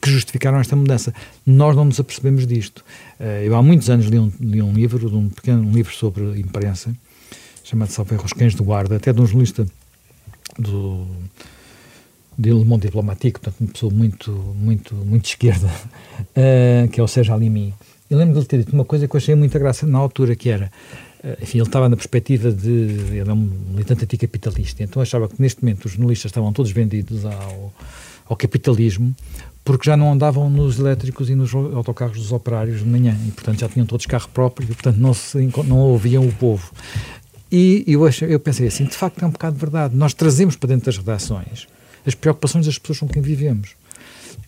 que 0.00 0.10
justificaram 0.10 0.60
esta 0.60 0.76
mudança. 0.76 1.12
Nós 1.44 1.74
não 1.74 1.84
nos 1.84 1.98
apercebemos 1.98 2.46
disto. 2.46 2.84
Eh, 3.18 3.44
eu 3.46 3.56
há 3.56 3.62
muitos 3.62 3.90
anos 3.90 4.06
li 4.06 4.18
um, 4.18 4.30
li 4.40 4.62
um 4.62 4.72
livro, 4.72 5.16
um 5.16 5.28
pequeno 5.28 5.62
um 5.62 5.72
livro 5.72 5.92
sobre 5.92 6.38
imprensa, 6.38 6.94
chamado 7.64 7.90
Salve 7.90 8.14
Os 8.14 8.32
Cães 8.32 8.54
de 8.54 8.62
Guarda, 8.62 8.96
até 8.96 9.12
de 9.12 9.20
um 9.20 9.26
jornalista 9.26 9.66
do 10.56 11.06
de 12.38 12.50
Le 12.50 12.64
Monde 12.64 12.86
Diplomatique, 12.86 13.38
portanto, 13.38 13.60
uma 13.60 13.70
pessoa 13.70 13.92
muito, 13.92 14.32
muito, 14.56 14.94
muito 14.94 15.26
esquerda, 15.26 15.66
uh, 15.66 16.88
que 16.88 16.98
é 16.98 17.02
o 17.02 17.08
Sérgio 17.08 17.34
Alimi. 17.34 17.74
Eu 18.10 18.18
lembro 18.18 18.34
de 18.34 18.40
ele 18.40 18.46
ter 18.46 18.58
dito 18.58 18.72
uma 18.72 18.84
coisa 18.84 19.06
que 19.06 19.14
eu 19.14 19.18
achei 19.18 19.34
muita 19.34 19.58
graça 19.58 19.86
na 19.86 19.98
altura, 19.98 20.34
que 20.34 20.50
era 20.50 20.70
eh, 21.22 21.38
enfim, 21.42 21.58
ele 21.58 21.66
estava 21.66 21.88
na 21.88 21.96
perspectiva 21.96 22.50
de. 22.50 22.68
Ele 22.68 23.30
é 23.30 23.32
um 23.32 23.50
militante 23.70 24.04
anticapitalista, 24.04 24.82
então 24.82 25.00
achava 25.00 25.28
que 25.28 25.40
neste 25.40 25.62
momento 25.62 25.84
os 25.84 25.92
jornalistas 25.92 26.30
estavam 26.30 26.52
todos 26.52 26.72
vendidos 26.72 27.24
ao, 27.24 27.72
ao 28.26 28.36
capitalismo 28.36 29.14
porque 29.64 29.88
já 29.88 29.96
não 29.96 30.12
andavam 30.12 30.48
nos 30.48 30.78
elétricos 30.78 31.28
e 31.28 31.34
nos 31.34 31.54
autocarros 31.54 32.18
dos 32.18 32.32
operários 32.32 32.80
de 32.80 32.86
manhã 32.86 33.16
e, 33.28 33.30
portanto, 33.30 33.60
já 33.60 33.68
tinham 33.68 33.86
todos 33.86 34.06
carro 34.06 34.28
próprio 34.32 34.64
e, 34.64 34.74
portanto, 34.74 34.96
não, 34.96 35.12
se, 35.12 35.38
não 35.66 35.78
ouviam 35.78 36.26
o 36.26 36.32
povo. 36.32 36.72
E 37.52 37.84
eu, 37.86 38.04
acho, 38.06 38.24
eu 38.24 38.40
pensei 38.40 38.66
assim: 38.66 38.84
de 38.84 38.96
facto, 38.96 39.22
é 39.22 39.26
um 39.26 39.30
bocado 39.30 39.54
de 39.54 39.60
verdade. 39.60 39.94
Nós 39.94 40.14
trazemos 40.14 40.56
para 40.56 40.68
dentro 40.68 40.86
das 40.86 40.96
redações 40.96 41.68
as 42.06 42.14
preocupações 42.14 42.64
das 42.64 42.78
pessoas 42.78 43.00
com 43.00 43.08
quem 43.08 43.20
vivemos. 43.20 43.74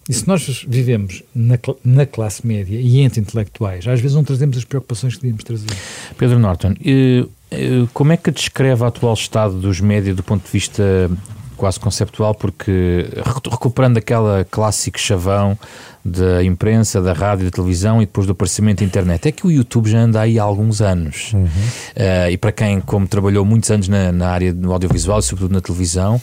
E 0.08 0.12
se 0.12 0.26
nós 0.26 0.64
vivemos 0.66 1.22
na, 1.34 1.58
na, 1.84 2.04
classe 2.04 2.46
média 2.46 2.78
e 2.80 3.00
entre 3.00 3.20
intelectuais, 3.20 3.86
às 3.86 4.00
vezes 4.00 4.16
não 4.16 4.24
trazemos 4.24 4.56
as 4.56 4.64
preocupações 4.64 5.14
que 5.14 5.22
devíamos 5.22 5.44
trazer. 5.44 5.68
Pedro 6.18 6.38
Norton, 6.38 6.74
como 7.94 8.12
é 8.12 8.16
que 8.16 8.30
descreve 8.30 8.82
o 8.82 8.86
atual 8.86 9.14
estado 9.14 9.54
dos 9.60 9.80
médias 9.80 10.16
do 10.16 10.22
ponto 10.22 10.44
de 10.44 10.50
vista 10.50 11.10
quase 11.56 11.78
conceptual? 11.78 12.34
Porque 12.34 13.06
recuperando 13.48 13.98
aquela 13.98 14.44
clássico 14.50 14.98
chavão 14.98 15.56
da 16.04 16.42
imprensa, 16.42 17.00
da 17.00 17.12
rádio, 17.12 17.44
da 17.44 17.50
televisão 17.52 18.02
e 18.02 18.06
depois 18.06 18.26
do 18.26 18.32
aparecimento 18.32 18.80
da 18.80 18.84
internet. 18.84 19.28
É 19.28 19.32
que 19.32 19.46
o 19.46 19.50
YouTube 19.50 19.88
já 19.88 20.00
anda 20.00 20.20
aí 20.20 20.38
há 20.38 20.42
alguns 20.42 20.80
anos. 20.80 21.32
Uhum. 21.32 21.44
Uh, 21.44 22.30
e 22.30 22.36
para 22.36 22.50
quem, 22.50 22.80
como 22.80 23.06
trabalhou 23.06 23.44
muitos 23.44 23.70
anos 23.70 23.88
na, 23.88 24.10
na 24.10 24.28
área 24.28 24.52
do 24.52 24.72
audiovisual 24.72 25.20
e 25.20 25.22
sobretudo 25.22 25.52
na 25.52 25.60
televisão, 25.60 26.20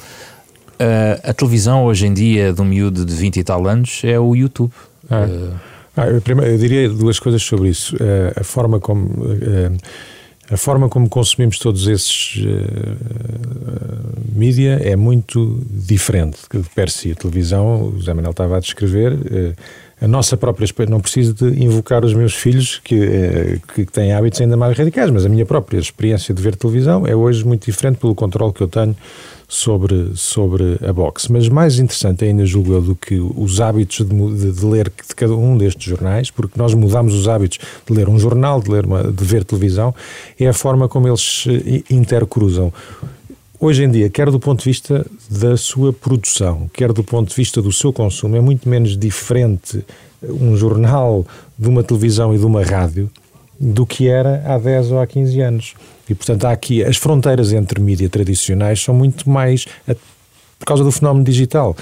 A 1.23 1.33
televisão 1.33 1.85
hoje 1.85 2.07
em 2.07 2.13
dia 2.13 2.53
de 2.53 2.61
um 2.61 2.65
miúdo 2.65 3.05
de 3.05 3.13
20 3.13 3.37
e 3.37 3.43
tal 3.43 3.67
anos 3.67 4.01
é 4.03 4.19
o 4.19 4.35
YouTube. 4.35 4.71
Ah. 5.09 5.25
Uh... 5.25 5.69
Ah, 5.97 6.07
eu, 6.07 6.21
primeiro, 6.21 6.51
eu 6.51 6.57
diria 6.57 6.87
duas 6.87 7.19
coisas 7.19 7.43
sobre 7.43 7.67
isso. 7.67 7.93
Uh, 7.97 8.39
a 8.39 8.43
forma 8.43 8.79
como 8.79 9.25
a 10.49 10.55
forma 10.55 10.87
como 10.87 11.09
consumimos 11.09 11.59
todos 11.59 11.87
esses 11.87 12.41
mídia 14.33 14.79
é 14.81 14.95
muito 14.95 15.61
diferente 15.69 16.39
de 16.51 16.63
per 16.69 16.89
si. 16.89 17.11
A 17.11 17.15
televisão, 17.15 17.83
o 17.83 17.99
José 17.99 18.13
Manuel 18.13 18.31
estava 18.31 18.57
a 18.57 18.59
descrever, 18.59 19.13
a 20.01 20.07
nossa 20.07 20.37
própria 20.37 20.67
não 20.87 21.01
preciso 21.01 21.33
de 21.33 21.61
invocar 21.63 22.05
os 22.05 22.13
meus 22.13 22.33
filhos 22.33 22.79
que, 22.83 23.59
que 23.75 23.85
têm 23.85 24.13
hábitos 24.13 24.39
ainda 24.39 24.55
mais 24.55 24.77
radicais, 24.77 25.11
mas 25.11 25.25
a 25.25 25.29
minha 25.29 25.45
própria 25.45 25.77
experiência 25.77 26.33
de 26.33 26.41
ver 26.41 26.55
televisão 26.55 27.05
é 27.05 27.15
hoje 27.15 27.45
muito 27.45 27.65
diferente 27.65 27.97
pelo 27.97 28.15
controle 28.15 28.53
que 28.53 28.61
eu 28.61 28.67
tenho 28.67 28.95
sobre, 29.49 30.11
sobre 30.15 30.77
a 30.87 30.93
boxe. 30.93 31.29
Mas 31.31 31.49
mais 31.49 31.79
interessante 31.79 32.23
ainda, 32.23 32.45
julgo 32.45 32.73
eu, 32.73 32.81
do 32.81 32.95
que 32.95 33.15
os 33.15 33.59
hábitos 33.59 34.05
de, 34.05 34.35
de, 34.35 34.51
de, 34.51 34.65
ler 34.65 34.85
de 34.85 35.15
cada 35.15 35.35
um 35.35 35.57
destes 35.57 35.83
jornais, 35.83 36.29
porque 36.29 36.57
nós 36.57 36.73
mudamos 36.75 37.15
os 37.15 37.27
hábitos 37.27 37.57
de 37.85 37.93
ler 37.93 38.07
um 38.07 38.19
jornal, 38.19 38.61
de, 38.61 38.69
ler 38.69 38.85
uma, 38.85 39.03
de 39.11 39.25
ver 39.25 39.43
televisão, 39.43 39.93
é 40.39 40.47
a 40.47 40.53
forma 40.53 40.87
como 40.87 41.07
eles 41.07 41.45
intercruzam. 41.89 42.71
Hoje 43.59 43.83
em 43.83 43.91
dia, 43.91 44.09
quer 44.09 44.29
do 44.29 44.39
ponto 44.39 44.59
de 44.59 44.65
vista 44.65 45.05
da 45.29 45.57
sua 45.57 45.91
produção, 45.91 46.69
quer 46.71 46.93
do 46.93 47.03
ponto 47.03 47.29
de 47.29 47.35
vista 47.35 47.61
do 47.61 47.71
seu 47.73 47.91
consumo, 47.91 48.37
é 48.37 48.39
muito 48.39 48.69
menos 48.69 48.95
diferente 48.95 49.83
um 50.23 50.55
jornal 50.55 51.25
de 51.57 51.67
uma 51.67 51.83
televisão 51.83 52.33
e 52.33 52.37
de 52.37 52.45
uma 52.45 52.63
rádio 52.63 53.09
do 53.59 53.85
que 53.85 54.07
era 54.07 54.41
há 54.45 54.57
10 54.57 54.91
ou 54.91 55.01
há 55.01 55.07
15 55.07 55.41
anos. 55.41 55.73
E, 56.09 56.15
portanto, 56.15 56.45
há 56.45 56.51
aqui 56.51 56.83
as 56.83 56.97
fronteiras 56.97 57.51
entre 57.51 57.79
mídias 57.79 58.09
tradicionais 58.09 58.81
são 58.81 58.95
muito 58.95 59.29
mais 59.29 59.65
por 60.57 60.65
causa 60.65 60.83
do 60.83 60.91
fenómeno 60.91 61.23
digital. 61.23 61.75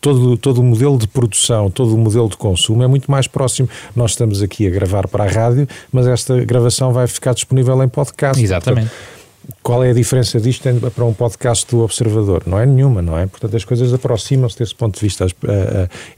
Todo, 0.00 0.36
todo 0.36 0.58
o 0.58 0.64
modelo 0.64 0.98
de 0.98 1.06
produção, 1.06 1.70
todo 1.70 1.94
o 1.94 1.98
modelo 1.98 2.28
de 2.28 2.36
consumo 2.36 2.82
é 2.82 2.86
muito 2.86 3.10
mais 3.10 3.26
próximo. 3.26 3.68
Nós 3.94 4.12
estamos 4.12 4.42
aqui 4.42 4.66
a 4.66 4.70
gravar 4.70 5.06
para 5.06 5.24
a 5.24 5.28
rádio, 5.28 5.68
mas 5.92 6.06
esta 6.06 6.42
gravação 6.44 6.92
vai 6.92 7.06
ficar 7.06 7.34
disponível 7.34 7.82
em 7.82 7.88
podcast. 7.88 8.42
Exatamente. 8.42 8.88
Portanto, 8.88 9.21
qual 9.62 9.82
é 9.82 9.90
a 9.90 9.94
diferença 9.94 10.40
disto 10.40 10.68
para 10.94 11.04
um 11.04 11.12
podcast 11.12 11.66
do 11.70 11.82
Observador? 11.82 12.42
Não 12.46 12.58
é 12.58 12.66
nenhuma, 12.66 13.02
não 13.02 13.18
é? 13.18 13.26
Portanto, 13.26 13.56
as 13.56 13.64
coisas 13.64 13.92
aproximam-se 13.92 14.58
desse 14.58 14.74
ponto 14.74 14.94
de 14.94 15.00
vista. 15.00 15.26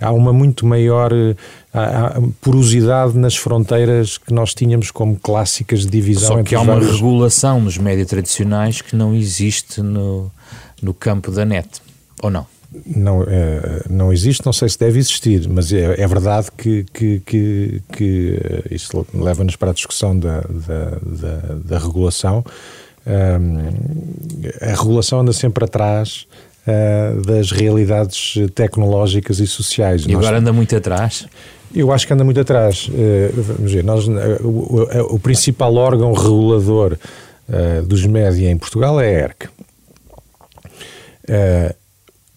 Há 0.00 0.12
uma 0.12 0.32
muito 0.32 0.66
maior 0.66 1.10
porosidade 2.40 3.16
nas 3.16 3.36
fronteiras 3.36 4.18
que 4.18 4.32
nós 4.32 4.54
tínhamos 4.54 4.90
como 4.90 5.16
clássicas 5.16 5.80
de 5.80 5.88
divisão. 5.88 6.36
Só 6.36 6.42
que 6.42 6.54
há 6.54 6.60
uma 6.60 6.74
vários... 6.74 6.96
regulação 6.96 7.60
nos 7.60 7.78
médias 7.78 8.08
tradicionais 8.08 8.80
que 8.80 8.94
não 8.94 9.14
existe 9.14 9.80
no, 9.80 10.30
no 10.82 10.94
campo 10.94 11.30
da 11.30 11.44
net, 11.44 11.68
ou 12.22 12.30
não? 12.30 12.46
não, 12.86 13.24
não 13.88 14.12
existe, 14.12 14.44
não 14.44 14.52
sei 14.52 14.68
se 14.68 14.78
deve 14.78 14.98
existir, 14.98 15.48
mas 15.48 15.72
é, 15.72 16.00
é 16.00 16.06
verdade 16.06 16.48
que, 16.56 16.84
que, 16.92 17.20
que, 17.20 17.82
que 17.92 18.40
eh, 18.42 18.74
isso 18.74 19.06
leva-nos 19.14 19.56
para 19.56 19.70
a 19.70 19.74
discussão 19.74 20.18
da, 20.18 20.40
da, 20.40 20.98
da, 21.02 21.54
da 21.64 21.78
regulação. 21.78 22.44
A 24.60 24.70
regulação 24.70 25.20
anda 25.20 25.32
sempre 25.32 25.64
atrás 25.64 26.26
uh, 26.66 27.22
das 27.22 27.50
realidades 27.50 28.34
tecnológicas 28.54 29.38
e 29.40 29.46
sociais. 29.46 30.04
E 30.04 30.12
nós, 30.12 30.24
agora 30.24 30.38
anda 30.38 30.52
muito 30.52 30.74
atrás? 30.74 31.26
Eu 31.74 31.92
acho 31.92 32.06
que 32.06 32.12
anda 32.12 32.24
muito 32.24 32.40
atrás. 32.40 32.88
Uh, 32.88 33.42
vamos 33.42 33.72
ver, 33.72 33.84
nós, 33.84 34.08
o, 34.08 34.48
o, 34.48 35.14
o, 35.14 35.18
principal 35.18 35.74
órgão 35.74 36.12
regulador 36.12 36.96
dos 37.86 38.06
média 38.06 38.50
em 38.50 38.56
Portugal 38.56 38.98
é 38.98 39.06
a 39.06 39.20
ERC. 39.24 39.48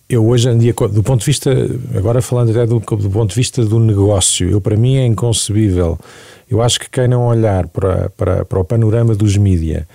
Eu 0.09 0.25
hoje 0.25 0.49
em 0.49 0.57
dia, 0.57 0.73
do 0.73 1.03
ponto 1.03 1.19
de 1.19 1.25
vista, 1.25 1.49
agora 1.95 2.21
falando 2.21 2.51
até 2.51 2.65
do, 2.65 2.79
do 2.79 3.09
ponto 3.09 3.29
de 3.29 3.35
vista 3.35 3.63
do 3.63 3.79
negócio, 3.79 4.49
eu 4.49 4.59
para 4.59 4.75
mim 4.75 4.97
é 4.97 5.05
inconcebível. 5.05 5.97
Eu 6.49 6.61
acho 6.61 6.79
que 6.79 6.89
quem 6.89 7.09
não 7.09 7.25
olhar 7.25 7.67
para, 7.67 8.09
para, 8.11 8.45
para 8.45 8.59
o 8.59 8.63
panorama 8.63 9.13
dos 9.15 9.35
mídia, 9.35 9.87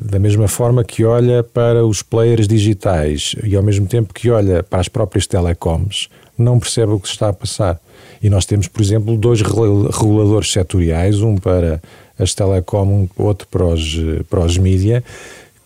da 0.00 0.18
mesma 0.18 0.46
forma 0.46 0.84
que 0.84 1.04
olha 1.04 1.42
para 1.42 1.84
os 1.84 2.02
players 2.02 2.46
digitais 2.46 3.34
e 3.42 3.56
ao 3.56 3.62
mesmo 3.62 3.86
tempo 3.86 4.14
que 4.14 4.30
olha 4.30 4.62
para 4.62 4.80
as 4.80 4.88
próprias 4.88 5.26
telecoms, 5.26 6.08
não 6.38 6.58
percebe 6.58 6.92
o 6.92 7.00
que 7.00 7.08
se 7.08 7.14
está 7.14 7.28
a 7.28 7.32
passar. 7.32 7.80
E 8.22 8.30
nós 8.30 8.46
temos, 8.46 8.68
por 8.68 8.80
exemplo, 8.80 9.16
dois 9.16 9.42
reguladores 9.42 10.52
setoriais, 10.52 11.20
um 11.20 11.36
para 11.36 11.82
as 12.18 12.34
telecom, 12.34 13.08
outro 13.16 13.48
para 13.48 13.64
os, 13.64 13.96
para 14.30 14.44
os 14.44 14.56
mídia, 14.56 15.02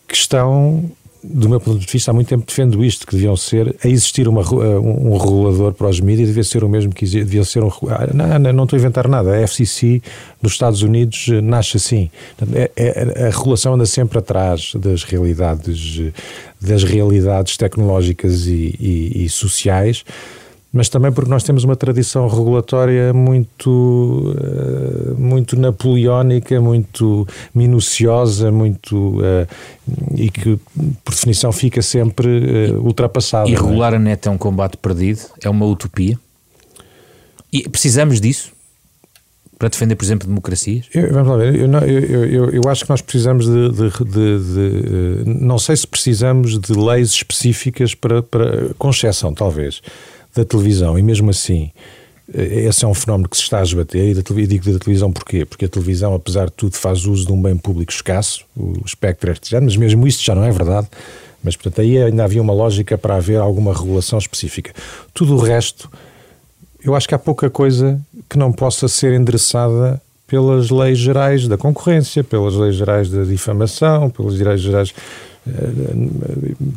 que 0.09 0.15
estão 0.15 0.91
do 1.29 1.49
meu 1.49 1.61
ponto 1.61 1.79
de 1.79 1.87
vista, 1.87 2.11
há 2.11 2.15
muito 2.15 2.29
tempo 2.29 2.45
defendo 2.47 2.85
isto, 2.85 3.07
que 3.07 3.15
deviam 3.15 3.37
ser, 3.37 3.75
a 3.83 3.89
existir 3.89 4.29
uma, 4.29 4.43
eh, 4.43 4.79
um, 4.79 5.17
regulador 5.17 5.73
para 5.73 5.89
os 5.89 6.01
mídias, 6.01 6.29
devia 6.29 6.45
ser 6.45 6.65
o 6.65 6.69
mesmo 6.69 6.93
que 6.93 7.05
devia 7.05 7.45
ser 7.45 7.63
um. 7.63 7.71
Ah, 7.89 8.09
não, 8.13 8.39
não, 8.39 8.53
não 8.53 8.65
estou 8.65 8.77
a 8.77 8.81
inventar 8.81 9.09
nada. 9.09 9.35
A 9.35 9.41
FCC 9.41 10.01
nos 10.41 10.53
Estados 10.53 10.83
Unidos 10.83 11.27
eh, 11.31 11.41
nasce 11.41 11.77
assim. 11.77 12.11
É, 12.55 12.71
é, 12.77 13.27
a 13.27 13.31
regulação 13.31 13.75
anda 13.75 13.87
sempre 13.87 14.19
atrás 14.19 14.73
das 14.77 15.05
realidades, 15.05 16.13
das 16.61 16.85
realidades 16.85 17.57
tecnológicas 17.57 18.47
e, 18.47 18.75
e, 18.79 19.25
e 19.25 19.29
sociais 19.29 20.05
mas 20.77 20.91
também 20.91 21.11
porque 21.11 21.31
nós 21.31 21.43
temos 21.43 21.65
uma 21.65 21.75
tradição 21.75 22.29
regulatória 22.29 23.11
muito, 23.15 24.37
eh, 24.39 25.15
muito 25.17 25.59
napoleónica, 25.59 26.61
muito 26.61 27.27
minuciosa, 27.55 28.53
muito 28.53 29.19
uh, 29.19 29.47
e 30.15 30.31
que, 30.31 30.59
por 31.03 31.15
definição, 31.15 31.51
fica 31.51 31.81
sempre 31.81 32.73
uh, 32.73 32.85
ultrapassada. 32.85 33.49
E 33.49 33.55
regular 33.55 33.95
é? 33.95 33.97
a 33.97 33.99
net 33.99 34.29
é 34.29 34.31
um 34.31 34.37
combate 34.37 34.77
perdido? 34.77 35.21
É 35.43 35.49
uma 35.49 35.65
utopia? 35.65 36.19
E 37.51 37.67
precisamos 37.67 38.21
disso? 38.21 38.53
Para 39.59 39.71
defender, 39.71 39.95
por 39.95 40.05
exemplo, 40.05 40.29
democracias? 40.29 40.85
Eu, 40.93 41.11
vamos 41.11 41.29
lá 41.29 41.37
ver, 41.39 41.55
eu, 41.55 41.73
eu, 41.73 42.25
eu, 42.27 42.51
eu, 42.51 42.63
acho 42.69 42.85
que 42.85 42.91
nós 42.91 43.01
precisamos 43.01 43.47
de, 43.47 43.71
de, 43.71 44.05
de, 44.05 45.25
de, 45.25 45.25
Não 45.25 45.59
sei 45.59 45.75
se 45.75 45.87
precisamos 45.87 46.59
de 46.59 46.75
leis 46.75 47.13
específicas 47.13 47.95
para, 47.95 48.23
para 48.23 48.75
com 48.77 48.91
exceção, 48.91 49.33
talvez 49.33 49.81
da 50.37 50.45
televisão, 50.45 50.99
e 50.99 51.03
mesmo 51.03 51.31
assim 51.31 51.71
eh, 52.33 52.67
esse 52.67 52.85
é 52.85 52.89
um 52.89 52.95
fenómeno 52.95 53.29
que 53.29 53.37
se 53.37 53.43
está 53.43 53.61
a 53.61 53.63
esbater, 53.63 54.17
e 54.17 54.47
digo 54.47 54.73
da 54.73 54.79
televisão 54.79 55.13
porquê? 55.13 55.45
Porque 55.45 55.65
a 55.65 55.69
televisão, 55.69 56.15
apesar 56.15 56.47
de 56.47 56.53
tudo, 56.53 56.77
faz 56.77 57.05
uso 57.07 57.27
de 57.27 57.33
um 57.33 57.41
bem 57.41 57.57
público 57.57 57.93
escasso, 57.93 58.45
o 58.57 58.83
espectro 58.85 59.31
artesiano, 59.31 59.67
mas 59.67 59.77
mesmo 59.77 60.07
isso 60.07 60.23
já 60.23 60.35
não 60.35 60.45
é 60.45 60.51
verdade, 60.51 60.89
mas 61.43 61.57
portanto 61.57 61.81
aí 61.81 62.03
ainda 62.03 62.25
havia 62.25 62.43
uma 62.43 62.53
lógica 62.53 62.99
para 62.99 63.17
haver 63.17 63.39
alguma 63.39 63.73
regulação 63.73 64.19
específica. 64.19 64.73
Tudo 65.15 65.35
o 65.35 65.39
resto, 65.39 65.91
eu 66.83 66.95
acho 66.95 67.09
que 67.09 67.15
há 67.15 67.19
pouca 67.19 67.49
coisa 67.49 68.01
que 68.29 68.37
não 68.37 68.53
possa 68.53 68.89
ser 68.89 69.13
endereçada 69.13 70.01
pelas 70.27 70.71
leis 70.71 70.99
gerais 70.99 71.47
da 71.47 71.57
concorrência, 71.57 72.25
pelas 72.25 72.55
leis 72.55 72.75
gerais 72.75 73.09
da 73.09 73.23
difamação, 73.23 74.11
pelas 74.11 74.35
leis 74.35 74.61
gerais 74.61 74.93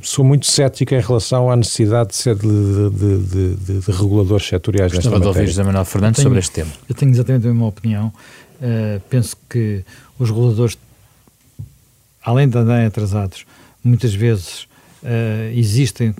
sou 0.03 0.23
muito 0.23 0.45
cético 0.45 0.93
em 0.93 1.01
relação 1.01 1.49
à 1.49 1.55
necessidade 1.55 2.09
de 2.09 2.15
ser 2.15 2.35
de, 2.35 2.89
de, 2.89 3.55
de, 3.55 3.79
de 3.79 3.91
reguladores 3.91 4.45
setoriais 4.45 4.91
Gostava 4.91 5.17
nesta 5.17 5.31
de 5.31 5.37
ouvir 5.37 5.47
José 5.47 5.63
Manuel 5.63 5.85
Fernandes 5.85 6.17
tenho, 6.17 6.27
sobre 6.27 6.39
este 6.39 6.51
tema. 6.51 6.71
Eu 6.87 6.95
tenho 6.95 7.11
exatamente 7.11 7.47
a 7.47 7.49
mesma 7.49 7.67
opinião. 7.67 8.13
Uh, 8.61 8.99
penso 9.09 9.35
que 9.49 9.83
os 10.19 10.29
reguladores, 10.29 10.77
além 12.23 12.47
de 12.47 12.57
andarem 12.57 12.85
atrasados, 12.85 13.45
muitas 13.83 14.13
vezes 14.13 14.63
uh, 15.03 15.51
existem 15.55 16.13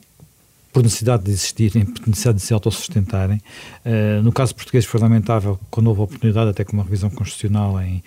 por 0.71 0.83
necessidade 0.83 1.23
de 1.23 1.31
existirem, 1.31 1.85
por 1.85 2.07
necessidade 2.07 2.37
de 2.39 2.43
se 2.45 2.53
autossustentarem. 2.53 3.41
Uh, 3.85 4.23
no 4.23 4.31
caso 4.31 4.55
português 4.55 4.85
foi 4.85 4.99
lamentável 4.99 5.59
quando 5.69 5.87
houve 5.87 6.01
a 6.01 6.03
oportunidade, 6.05 6.49
até 6.49 6.63
com 6.63 6.73
uma 6.73 6.83
revisão 6.83 7.09
constitucional 7.09 7.79
em 7.81 8.03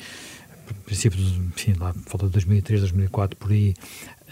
princípio, 0.85 1.19
enfim, 1.21 1.75
lá, 1.79 1.95
falta 2.07 2.27
de 2.27 2.33
2003, 2.33 2.81
2004, 2.81 3.37
por 3.37 3.51
aí, 3.51 3.75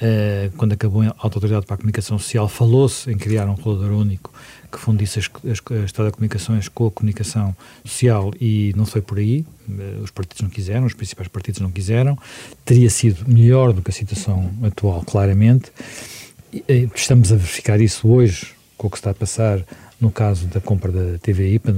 uh, 0.00 0.50
quando 0.56 0.72
acabou 0.72 1.02
a 1.02 1.14
Autoridade 1.18 1.66
para 1.66 1.74
a 1.74 1.78
Comunicação 1.78 2.18
Social, 2.18 2.48
falou-se 2.48 3.10
em 3.10 3.16
criar 3.16 3.46
um 3.48 3.54
regulador 3.54 3.92
único 3.92 4.32
que 4.70 4.78
fundisse 4.78 5.18
as, 5.18 5.30
as, 5.44 5.82
as 5.84 5.92
telecomunicações 5.92 6.68
com 6.68 6.86
a 6.86 6.90
comunicação 6.90 7.54
social 7.84 8.32
e 8.40 8.72
não 8.76 8.86
foi 8.86 9.02
por 9.02 9.18
aí, 9.18 9.44
uh, 9.68 10.02
os 10.02 10.10
partidos 10.10 10.42
não 10.42 10.50
quiseram, 10.50 10.86
os 10.86 10.94
principais 10.94 11.28
partidos 11.28 11.60
não 11.60 11.70
quiseram, 11.70 12.18
teria 12.64 12.90
sido 12.90 13.28
melhor 13.28 13.72
do 13.72 13.82
que 13.82 13.90
a 13.90 13.94
situação 13.94 14.50
atual, 14.62 15.02
claramente. 15.02 15.70
E, 16.52 16.88
estamos 16.94 17.32
a 17.32 17.36
verificar 17.36 17.80
isso 17.80 18.08
hoje, 18.08 18.52
com 18.76 18.86
o 18.86 18.90
que 18.90 18.96
está 18.96 19.10
a 19.10 19.14
passar 19.14 19.64
no 20.00 20.10
caso 20.10 20.46
da 20.46 20.60
compra 20.60 20.90
da 20.90 21.18
TVI, 21.18 21.58
para 21.58 21.74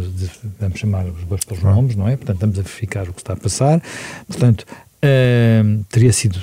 vamos 0.61 0.78
chamar 0.78 1.06
os 1.06 1.24
bois 1.24 1.44
pelos 1.44 1.62
nomes, 1.62 1.96
não 1.96 2.08
é? 2.08 2.16
Portanto, 2.16 2.37
estamos 2.37 2.58
a 2.58 2.62
verificar 2.62 3.08
o 3.08 3.12
que 3.12 3.20
está 3.20 3.32
a 3.32 3.37
passar. 3.37 3.82
Portanto, 4.28 4.64
uh, 5.02 5.85
teria 5.90 6.12
sido 6.12 6.38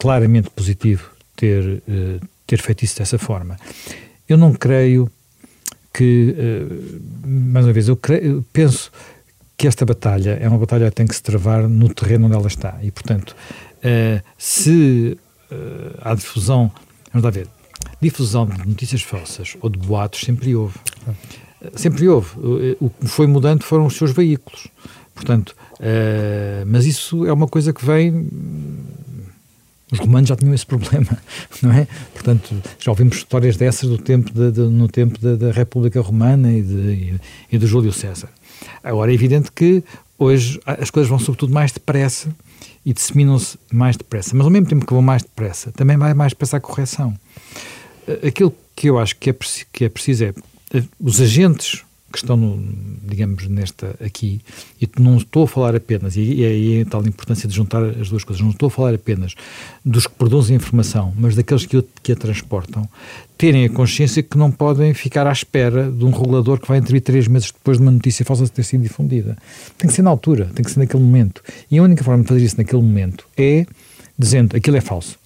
claramente 0.00 0.48
positivo 0.50 1.10
ter, 1.36 1.82
uh, 1.86 2.26
ter 2.46 2.60
feito 2.60 2.84
isso 2.84 2.98
dessa 2.98 3.18
forma. 3.18 3.56
Eu 4.26 4.38
não 4.38 4.52
creio 4.52 5.10
que, 5.92 6.34
uh, 6.36 7.28
mais 7.28 7.66
uma 7.66 7.72
vez, 7.72 7.88
eu, 7.88 7.96
creio, 7.96 8.24
eu 8.24 8.44
penso 8.52 8.90
que 9.56 9.68
esta 9.68 9.84
batalha 9.84 10.38
é 10.40 10.48
uma 10.48 10.58
batalha 10.58 10.88
que 10.88 10.96
tem 10.96 11.06
que 11.06 11.14
se 11.14 11.22
travar 11.22 11.68
no 11.68 11.92
terreno 11.92 12.26
onde 12.26 12.34
ela 12.34 12.46
está. 12.48 12.78
E, 12.82 12.90
portanto, 12.90 13.36
uh, 13.84 14.24
se 14.38 15.18
há 16.00 16.14
difusão, 16.14 16.70
vamos 17.12 17.24
lá 17.24 17.30
ver, 17.30 17.48
difusão 18.00 18.46
de 18.46 18.68
notícias 18.68 19.02
falsas 19.02 19.56
ou 19.60 19.68
de 19.68 19.78
boatos 19.78 20.20
sempre 20.20 20.54
houve. 20.54 20.78
Sempre 21.74 22.08
houve. 22.08 22.30
O 22.80 22.88
que 22.88 23.08
foi 23.08 23.26
mudando 23.26 23.64
foram 23.64 23.84
os 23.84 23.96
seus 23.96 24.12
veículos. 24.12 24.68
Portanto, 25.20 25.54
uh, 25.74 26.64
mas 26.66 26.86
isso 26.86 27.26
é 27.26 27.32
uma 27.32 27.46
coisa 27.46 27.72
que 27.72 27.84
vem. 27.84 28.26
Os 29.90 29.98
romanos 29.98 30.28
já 30.28 30.36
tinham 30.36 30.54
esse 30.54 30.66
problema, 30.66 31.18
não 31.62 31.72
é? 31.72 31.86
Portanto, 32.14 32.54
já 32.78 32.90
ouvimos 32.90 33.16
histórias 33.16 33.56
dessas 33.56 33.88
do 33.88 33.98
tempo 33.98 34.32
de, 34.32 34.52
de, 34.52 34.60
no 34.60 34.88
tempo 34.88 35.18
da, 35.18 35.50
República 35.50 36.00
Romana 36.00 36.52
e, 36.52 36.62
de, 36.62 36.74
e, 36.74 37.20
e 37.52 37.58
do 37.58 37.66
Júlio 37.66 37.92
César. 37.92 38.28
Agora, 38.82 39.10
é 39.10 39.14
evidente 39.14 39.50
que 39.50 39.82
hoje 40.18 40.60
as 40.64 40.90
coisas 40.90 41.08
vão 41.08 41.18
sobretudo 41.18 41.52
mais 41.52 41.72
depressa 41.72 42.28
e 42.84 42.92
disseminam-se 42.92 43.58
mais 43.72 43.96
depressa. 43.96 44.34
Mas 44.34 44.44
ao 44.44 44.50
mesmo 44.50 44.68
tempo 44.68 44.86
que 44.86 44.92
vão 44.92 45.02
mais 45.02 45.22
depressa, 45.22 45.72
também 45.72 45.96
vai 45.96 46.14
mais 46.14 46.32
depressa 46.32 46.56
a 46.58 46.60
correção. 46.60 47.14
Aquilo 48.26 48.54
que 48.74 48.88
eu 48.88 48.98
acho 48.98 49.16
que 49.16 49.30
é, 49.30 49.36
que 49.72 49.84
é 49.84 49.88
preciso 49.88 50.24
é 50.24 50.34
eh, 50.74 50.82
os 50.98 51.20
agentes 51.20 51.84
que 52.10 52.18
estão, 52.18 52.36
no, 52.36 52.60
digamos, 53.04 53.46
nesta 53.46 53.94
aqui, 54.04 54.40
e 54.80 54.88
não 54.98 55.16
estou 55.16 55.44
a 55.44 55.46
falar 55.46 55.76
apenas, 55.76 56.16
e 56.16 56.44
é, 56.44 56.80
é 56.80 56.84
tal 56.84 57.06
importância 57.06 57.48
de 57.48 57.54
juntar 57.54 57.82
as 57.82 58.08
duas 58.08 58.24
coisas, 58.24 58.42
não 58.42 58.50
estou 58.50 58.66
a 58.66 58.70
falar 58.70 58.94
apenas 58.94 59.34
dos 59.84 60.06
que 60.06 60.14
produzem 60.14 60.56
informação, 60.56 61.12
mas 61.16 61.34
daqueles 61.34 61.66
que, 61.66 61.82
que 62.02 62.12
a 62.12 62.16
transportam, 62.16 62.88
terem 63.38 63.64
a 63.64 63.70
consciência 63.70 64.22
que 64.22 64.36
não 64.36 64.50
podem 64.50 64.92
ficar 64.92 65.26
à 65.26 65.32
espera 65.32 65.90
de 65.90 66.04
um 66.04 66.10
regulador 66.10 66.60
que 66.60 66.68
vai 66.68 66.78
intervir 66.78 67.00
três 67.00 67.26
meses 67.26 67.50
depois 67.50 67.78
de 67.78 67.82
uma 67.82 67.90
notícia 67.90 68.24
falsa 68.24 68.46
ter 68.48 68.62
sido 68.64 68.82
difundida. 68.82 69.36
Tem 69.78 69.88
que 69.88 69.94
ser 69.94 70.02
na 70.02 70.10
altura, 70.10 70.50
tem 70.54 70.64
que 70.64 70.70
ser 70.70 70.80
naquele 70.80 71.02
momento. 71.02 71.42
E 71.70 71.78
a 71.78 71.82
única 71.82 72.04
forma 72.04 72.22
de 72.22 72.28
fazer 72.28 72.44
isso 72.44 72.58
naquele 72.58 72.82
momento 72.82 73.26
é 73.38 73.66
dizendo 74.18 74.56
aquilo 74.56 74.76
é 74.76 74.80
falso. 74.80 75.18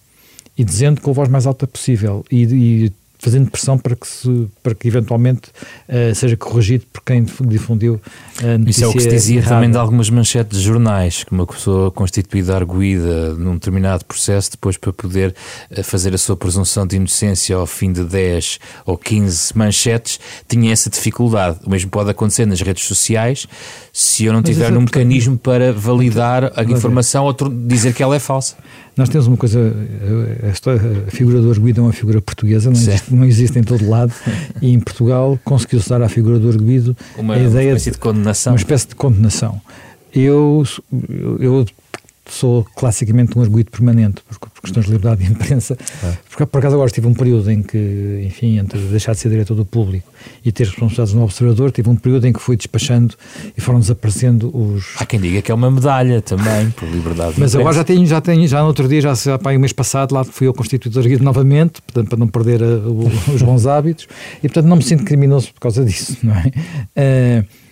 E 0.56 0.62
dizendo 0.62 1.00
com 1.00 1.10
a 1.10 1.14
voz 1.14 1.28
mais 1.28 1.46
alta 1.46 1.66
possível 1.66 2.24
e, 2.30 2.44
e 2.44 2.92
fazendo 3.24 3.50
pressão 3.50 3.78
para 3.78 3.96
que, 3.96 4.06
se, 4.06 4.46
para 4.62 4.74
que 4.74 4.86
eventualmente 4.86 5.48
uh, 5.88 6.14
seja 6.14 6.36
corrigido 6.36 6.84
por 6.92 7.02
quem 7.02 7.24
difundiu 7.40 7.98
a 8.42 8.58
notícia 8.58 8.70
Isso 8.70 8.84
é 8.84 8.86
o 8.88 8.92
que 8.92 9.00
se 9.00 9.08
dizia 9.08 9.38
errada. 9.38 9.54
também 9.54 9.70
de 9.70 9.78
algumas 9.78 10.10
manchetes 10.10 10.58
de 10.58 10.64
jornais, 10.64 11.24
que 11.24 11.32
uma 11.32 11.46
pessoa 11.46 11.90
constituída 11.90 12.54
arguída 12.54 13.32
num 13.34 13.54
determinado 13.54 14.04
processo, 14.04 14.50
depois 14.50 14.76
para 14.76 14.92
poder 14.92 15.34
uh, 15.70 15.82
fazer 15.82 16.12
a 16.14 16.18
sua 16.18 16.36
presunção 16.36 16.86
de 16.86 16.96
inocência 16.96 17.56
ao 17.56 17.66
fim 17.66 17.90
de 17.92 18.04
10 18.04 18.58
ou 18.84 18.98
15 18.98 19.56
manchetes, 19.56 20.20
tinha 20.46 20.70
essa 20.70 20.90
dificuldade. 20.90 21.60
O 21.64 21.70
mesmo 21.70 21.90
pode 21.90 22.10
acontecer 22.10 22.44
nas 22.44 22.60
redes 22.60 22.84
sociais, 22.84 23.46
se 23.90 24.26
eu 24.26 24.34
não 24.34 24.42
tiver 24.42 24.70
um 24.76 24.82
mecanismo 24.82 25.38
para 25.38 25.72
validar 25.72 26.52
a 26.56 26.62
informação 26.62 27.24
ou 27.24 27.32
dizer 27.48 27.94
que 27.94 28.02
ela 28.02 28.14
é 28.14 28.18
falsa. 28.18 28.56
Nós 28.96 29.08
temos 29.08 29.26
uma 29.26 29.36
coisa, 29.36 29.58
a, 30.44 30.50
história, 30.50 30.80
a 31.08 31.10
figura 31.10 31.40
do 31.40 31.50
arguido 31.50 31.80
é 31.80 31.84
uma 31.84 31.92
figura 31.92 32.20
portuguesa, 32.22 32.70
não 32.70 32.76
existe, 32.76 33.14
não 33.14 33.24
existe, 33.24 33.58
em 33.58 33.62
todo 33.62 33.88
lado, 33.88 34.12
e 34.62 34.72
em 34.72 34.78
Portugal 34.78 35.38
conseguiu-se 35.44 35.88
dar 35.88 36.00
à 36.00 36.08
figura 36.08 36.38
do 36.38 36.48
arguido 36.48 36.96
uma, 37.18 37.34
a 37.34 37.38
ideia 37.38 37.70
uma 37.70 37.76
espécie 37.76 37.90
de 37.90 37.98
condenação. 37.98 38.52
Uma 38.52 38.58
espécie 38.58 38.88
de 38.88 38.94
condenação. 38.94 39.60
Eu, 40.14 40.64
eu 41.40 41.66
sou 42.30 42.64
classicamente 42.74 43.38
um 43.38 43.42
arguído 43.42 43.70
permanente, 43.70 44.22
por, 44.22 44.38
por, 44.38 44.62
questões 44.62 44.86
de 44.86 44.92
liberdade 44.92 45.24
de 45.24 45.30
imprensa. 45.30 45.76
É. 46.02 46.16
Porque, 46.28 46.46
por 46.46 46.58
acaso, 46.58 46.74
agora 46.74 46.90
tive 46.90 47.06
um 47.06 47.14
período 47.14 47.50
em 47.50 47.62
que, 47.62 48.22
enfim, 48.26 48.58
entre 48.58 48.78
deixar 48.78 49.12
de 49.12 49.18
ser 49.18 49.28
diretor 49.28 49.54
do 49.54 49.64
público 49.64 50.10
e 50.44 50.50
ter 50.50 50.64
responsabilidades 50.64 51.14
no 51.14 51.22
Observador, 51.22 51.70
tive 51.70 51.88
um 51.90 51.96
período 51.96 52.26
em 52.26 52.32
que 52.32 52.40
fui 52.40 52.56
despachando 52.56 53.14
e 53.56 53.60
foram 53.60 53.78
desaparecendo 53.78 54.50
os. 54.56 54.94
Há 54.98 55.06
quem 55.06 55.20
diga 55.20 55.42
que 55.42 55.52
é 55.52 55.54
uma 55.54 55.70
medalha 55.70 56.22
também, 56.22 56.70
por 56.70 56.88
liberdade 56.88 57.34
de 57.34 57.40
Mas 57.40 57.54
imprensa. 57.54 57.58
agora 57.58 57.74
já 57.74 57.84
tenho, 57.84 58.06
já 58.06 58.20
tenho, 58.20 58.48
já 58.48 58.60
no 58.60 58.68
outro 58.68 58.88
dia, 58.88 59.00
já, 59.00 59.14
já 59.14 59.38
pá, 59.38 59.52
o 59.54 59.60
mês 59.60 59.72
passado, 59.72 60.12
lá 60.12 60.24
fui 60.24 60.46
eu 60.46 60.54
constituído 60.54 60.98
arguído 60.98 61.22
novamente, 61.22 61.82
portanto, 61.82 62.08
para 62.08 62.18
não 62.18 62.28
perder 62.28 62.62
a, 62.62 62.66
o, 62.88 63.06
os 63.34 63.42
bons 63.42 63.66
hábitos, 63.66 64.06
e 64.38 64.48
portanto 64.48 64.66
não 64.66 64.76
me 64.76 64.82
sinto 64.82 65.04
criminoso 65.04 65.52
por 65.52 65.60
causa 65.60 65.84
disso, 65.84 66.16
não 66.24 66.34
é? 66.34 66.46
Uh, 66.96 67.64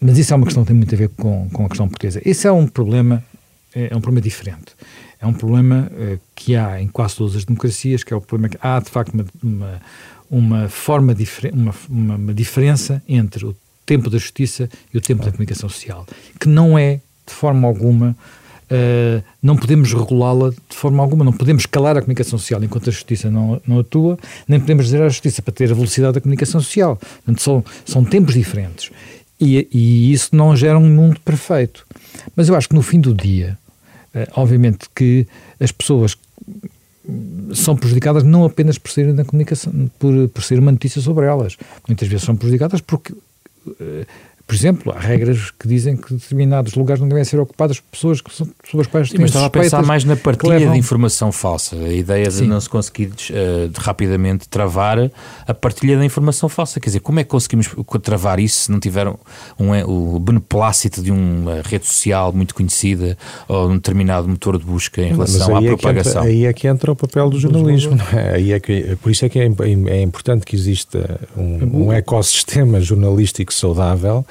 mas 0.00 0.18
isso 0.18 0.34
é 0.34 0.36
uma 0.36 0.44
questão 0.44 0.62
que 0.62 0.68
tem 0.68 0.76
muito 0.76 0.94
a 0.94 0.98
ver 0.98 1.08
com, 1.16 1.48
com 1.50 1.64
a 1.64 1.68
questão 1.68 1.88
portuguesa. 1.88 2.20
Esse 2.26 2.46
é 2.46 2.52
um 2.52 2.66
problema 2.66 3.24
é, 3.74 3.88
é 3.92 3.96
um 3.96 4.00
problema 4.00 4.20
diferente. 4.20 4.74
É 5.20 5.26
um 5.26 5.32
problema 5.32 5.90
uh, 5.90 6.20
que 6.34 6.54
há 6.54 6.80
em 6.80 6.88
quase 6.88 7.16
todas 7.16 7.36
as 7.36 7.44
democracias, 7.44 8.04
que 8.04 8.12
é 8.12 8.16
o 8.16 8.20
problema 8.20 8.48
que 8.50 8.58
há, 8.60 8.78
de 8.78 8.90
facto, 8.90 9.12
uma, 9.14 9.24
uma, 9.42 9.82
uma 10.30 10.68
forma, 10.68 11.14
uma, 11.52 11.74
uma, 11.88 12.14
uma, 12.16 12.34
diferença 12.34 13.02
entre 13.08 13.44
o 13.46 13.56
tempo 13.86 14.10
da 14.10 14.18
justiça 14.18 14.68
e 14.92 14.98
o 14.98 15.00
tempo 15.00 15.24
da 15.24 15.30
comunicação 15.30 15.68
social, 15.68 16.06
que 16.38 16.48
não 16.48 16.78
é, 16.78 17.00
de 17.26 17.32
forma 17.32 17.66
alguma, 17.66 18.16
Uh, 18.64 19.22
não 19.42 19.56
podemos 19.56 19.92
regulá-la 19.92 20.48
de 20.48 20.76
forma 20.76 21.02
alguma, 21.02 21.22
não 21.22 21.34
podemos 21.34 21.66
calar 21.66 21.98
a 21.98 22.00
comunicação 22.00 22.38
social 22.38 22.64
enquanto 22.64 22.88
a 22.88 22.92
justiça 22.92 23.30
não, 23.30 23.60
não 23.66 23.80
atua, 23.80 24.18
nem 24.48 24.58
podemos 24.58 24.86
dizer 24.86 25.02
à 25.02 25.08
justiça 25.08 25.42
para 25.42 25.52
ter 25.52 25.70
a 25.70 25.74
velocidade 25.74 26.14
da 26.14 26.20
comunicação 26.22 26.62
social. 26.62 26.96
Portanto, 26.96 27.42
são, 27.42 27.64
são 27.84 28.02
tempos 28.02 28.32
diferentes. 28.32 28.90
E, 29.38 29.68
e 29.70 30.12
isso 30.12 30.34
não 30.34 30.56
gera 30.56 30.78
um 30.78 30.88
mundo 30.88 31.20
perfeito. 31.20 31.86
Mas 32.34 32.48
eu 32.48 32.56
acho 32.56 32.68
que 32.68 32.74
no 32.74 32.80
fim 32.80 32.98
do 32.98 33.12
dia, 33.12 33.58
obviamente 34.34 34.88
que 34.94 35.26
as 35.60 35.72
pessoas 35.72 36.16
são 37.54 37.76
prejudicadas 37.76 38.22
não 38.22 38.44
apenas 38.44 38.78
por 38.78 38.90
serem 38.90 39.12
na 39.12 39.24
comunicação, 39.24 39.90
por, 39.98 40.28
por 40.28 40.42
ser 40.42 40.58
uma 40.58 40.72
notícia 40.72 41.00
sobre 41.00 41.26
elas. 41.26 41.56
Muitas 41.86 42.08
vezes 42.08 42.24
são 42.24 42.36
prejudicadas 42.36 42.80
porque 42.80 43.12
uh, 43.12 44.06
por 44.46 44.54
exemplo, 44.54 44.92
há 44.94 45.00
regras 45.00 45.50
que 45.50 45.66
dizem 45.66 45.96
que 45.96 46.12
determinados 46.12 46.74
lugares 46.74 47.00
não 47.00 47.08
devem 47.08 47.24
ser 47.24 47.40
ocupados 47.40 47.80
por 47.80 47.90
pessoas 47.92 48.20
que 48.20 48.34
são, 48.34 48.46
sobre 48.70 48.82
as 48.82 48.86
quais 48.86 49.10
têm 49.10 49.20
Mas 49.20 49.30
estava 49.30 49.46
a 49.46 49.50
pensar 49.50 49.82
mais 49.82 50.04
na 50.04 50.16
partilha 50.16 50.58
levam... 50.58 50.74
de 50.74 50.78
informação 50.78 51.32
falsa. 51.32 51.76
A 51.76 51.92
ideia 51.92 52.26
de 52.26 52.34
Sim. 52.34 52.46
não 52.46 52.60
se 52.60 52.68
conseguir 52.68 53.06
uh, 53.06 53.68
de 53.68 53.80
rapidamente 53.80 54.46
travar 54.46 55.10
a 55.46 55.54
partilha 55.54 55.96
da 55.96 56.04
informação 56.04 56.46
falsa. 56.50 56.78
Quer 56.78 56.90
dizer, 56.90 57.00
como 57.00 57.20
é 57.20 57.24
que 57.24 57.30
conseguimos 57.30 57.70
travar 58.02 58.38
isso 58.38 58.64
se 58.64 58.70
não 58.70 58.78
tiver 58.78 59.08
um, 59.08 59.16
um, 59.58 60.14
o 60.16 60.20
beneplácito 60.20 61.02
de 61.02 61.10
uma 61.10 61.62
rede 61.64 61.86
social 61.86 62.30
muito 62.30 62.54
conhecida 62.54 63.16
ou 63.48 63.70
um 63.70 63.76
determinado 63.76 64.28
motor 64.28 64.58
de 64.58 64.64
busca 64.64 65.00
em 65.00 65.08
relação 65.08 65.56
à 65.56 65.62
é 65.62 65.66
propagação? 65.68 66.22
Entra, 66.22 66.30
aí 66.30 66.44
é 66.44 66.52
que 66.52 66.68
entra 66.68 66.92
o 66.92 66.96
papel 66.96 67.30
do 67.30 67.40
jornalismo. 67.40 67.98
É? 68.12 68.34
Aí 68.34 68.52
é 68.52 68.60
que, 68.60 68.94
por 68.96 69.10
isso 69.10 69.24
é 69.24 69.28
que 69.30 69.38
é, 69.38 69.46
é 69.46 70.02
importante 70.02 70.44
que 70.44 70.54
exista 70.54 71.18
um, 71.34 71.86
um 71.86 71.92
ecossistema 71.92 72.78
jornalístico 72.78 73.52
saudável 73.54 74.24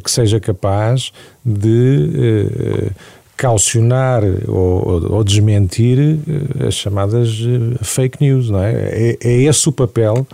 que 0.00 0.10
seja 0.10 0.40
capaz 0.40 1.12
de 1.44 2.10
eh, 2.14 2.90
calcionar 3.36 4.22
ou, 4.48 5.12
ou, 5.12 5.24
desmentir 5.24 5.98
eh, 5.98 6.66
as 6.68 6.74
chamadas 6.74 7.28
eh, 7.28 7.84
fake 7.84 8.18
news, 8.20 8.50
não 8.50 8.62
é? 8.62 8.72
é? 8.72 9.18
É 9.20 9.42
esse 9.42 9.68
o 9.68 9.72
papel 9.72 10.26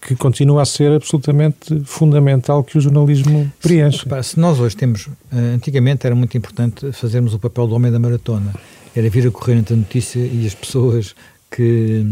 que 0.00 0.14
continua 0.14 0.62
a 0.62 0.64
ser 0.66 0.92
absolutamente 0.92 1.80
fundamental 1.84 2.62
que 2.62 2.76
o 2.76 2.80
jornalismo 2.80 3.50
preenche. 3.62 4.06
Se, 4.06 4.30
se 4.30 4.40
nós 4.40 4.60
hoje 4.60 4.76
temos, 4.76 5.08
antigamente 5.32 6.06
era 6.06 6.14
muito 6.14 6.36
importante 6.36 6.92
fazermos 6.92 7.32
o 7.32 7.38
papel 7.38 7.66
do 7.66 7.74
homem 7.74 7.90
da 7.90 7.98
maratona, 7.98 8.52
era 8.94 9.08
vir 9.08 9.26
a 9.26 9.30
correr 9.30 9.54
entre 9.54 9.72
a 9.72 9.76
notícia 9.78 10.20
e 10.20 10.46
as 10.46 10.54
pessoas 10.54 11.14
que, 11.50 12.04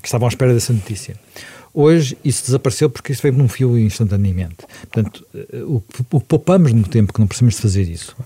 que 0.00 0.06
estavam 0.06 0.26
à 0.26 0.30
espera 0.30 0.54
dessa 0.54 0.72
notícia. 0.72 1.14
Hoje 1.72 2.16
isso 2.24 2.44
desapareceu 2.44 2.90
porque 2.90 3.12
isso 3.12 3.22
veio 3.22 3.34
num 3.34 3.48
fio 3.48 3.78
instantaneamente. 3.78 4.56
Portanto, 4.90 5.24
eh, 5.34 5.62
o, 5.62 5.76
o 5.76 6.20
que 6.20 6.26
poupamos 6.26 6.72
no 6.72 6.82
tempo 6.82 7.12
que 7.12 7.20
não 7.20 7.26
precisamos 7.26 7.54
de 7.54 7.62
fazer 7.62 7.88
isso, 7.88 8.16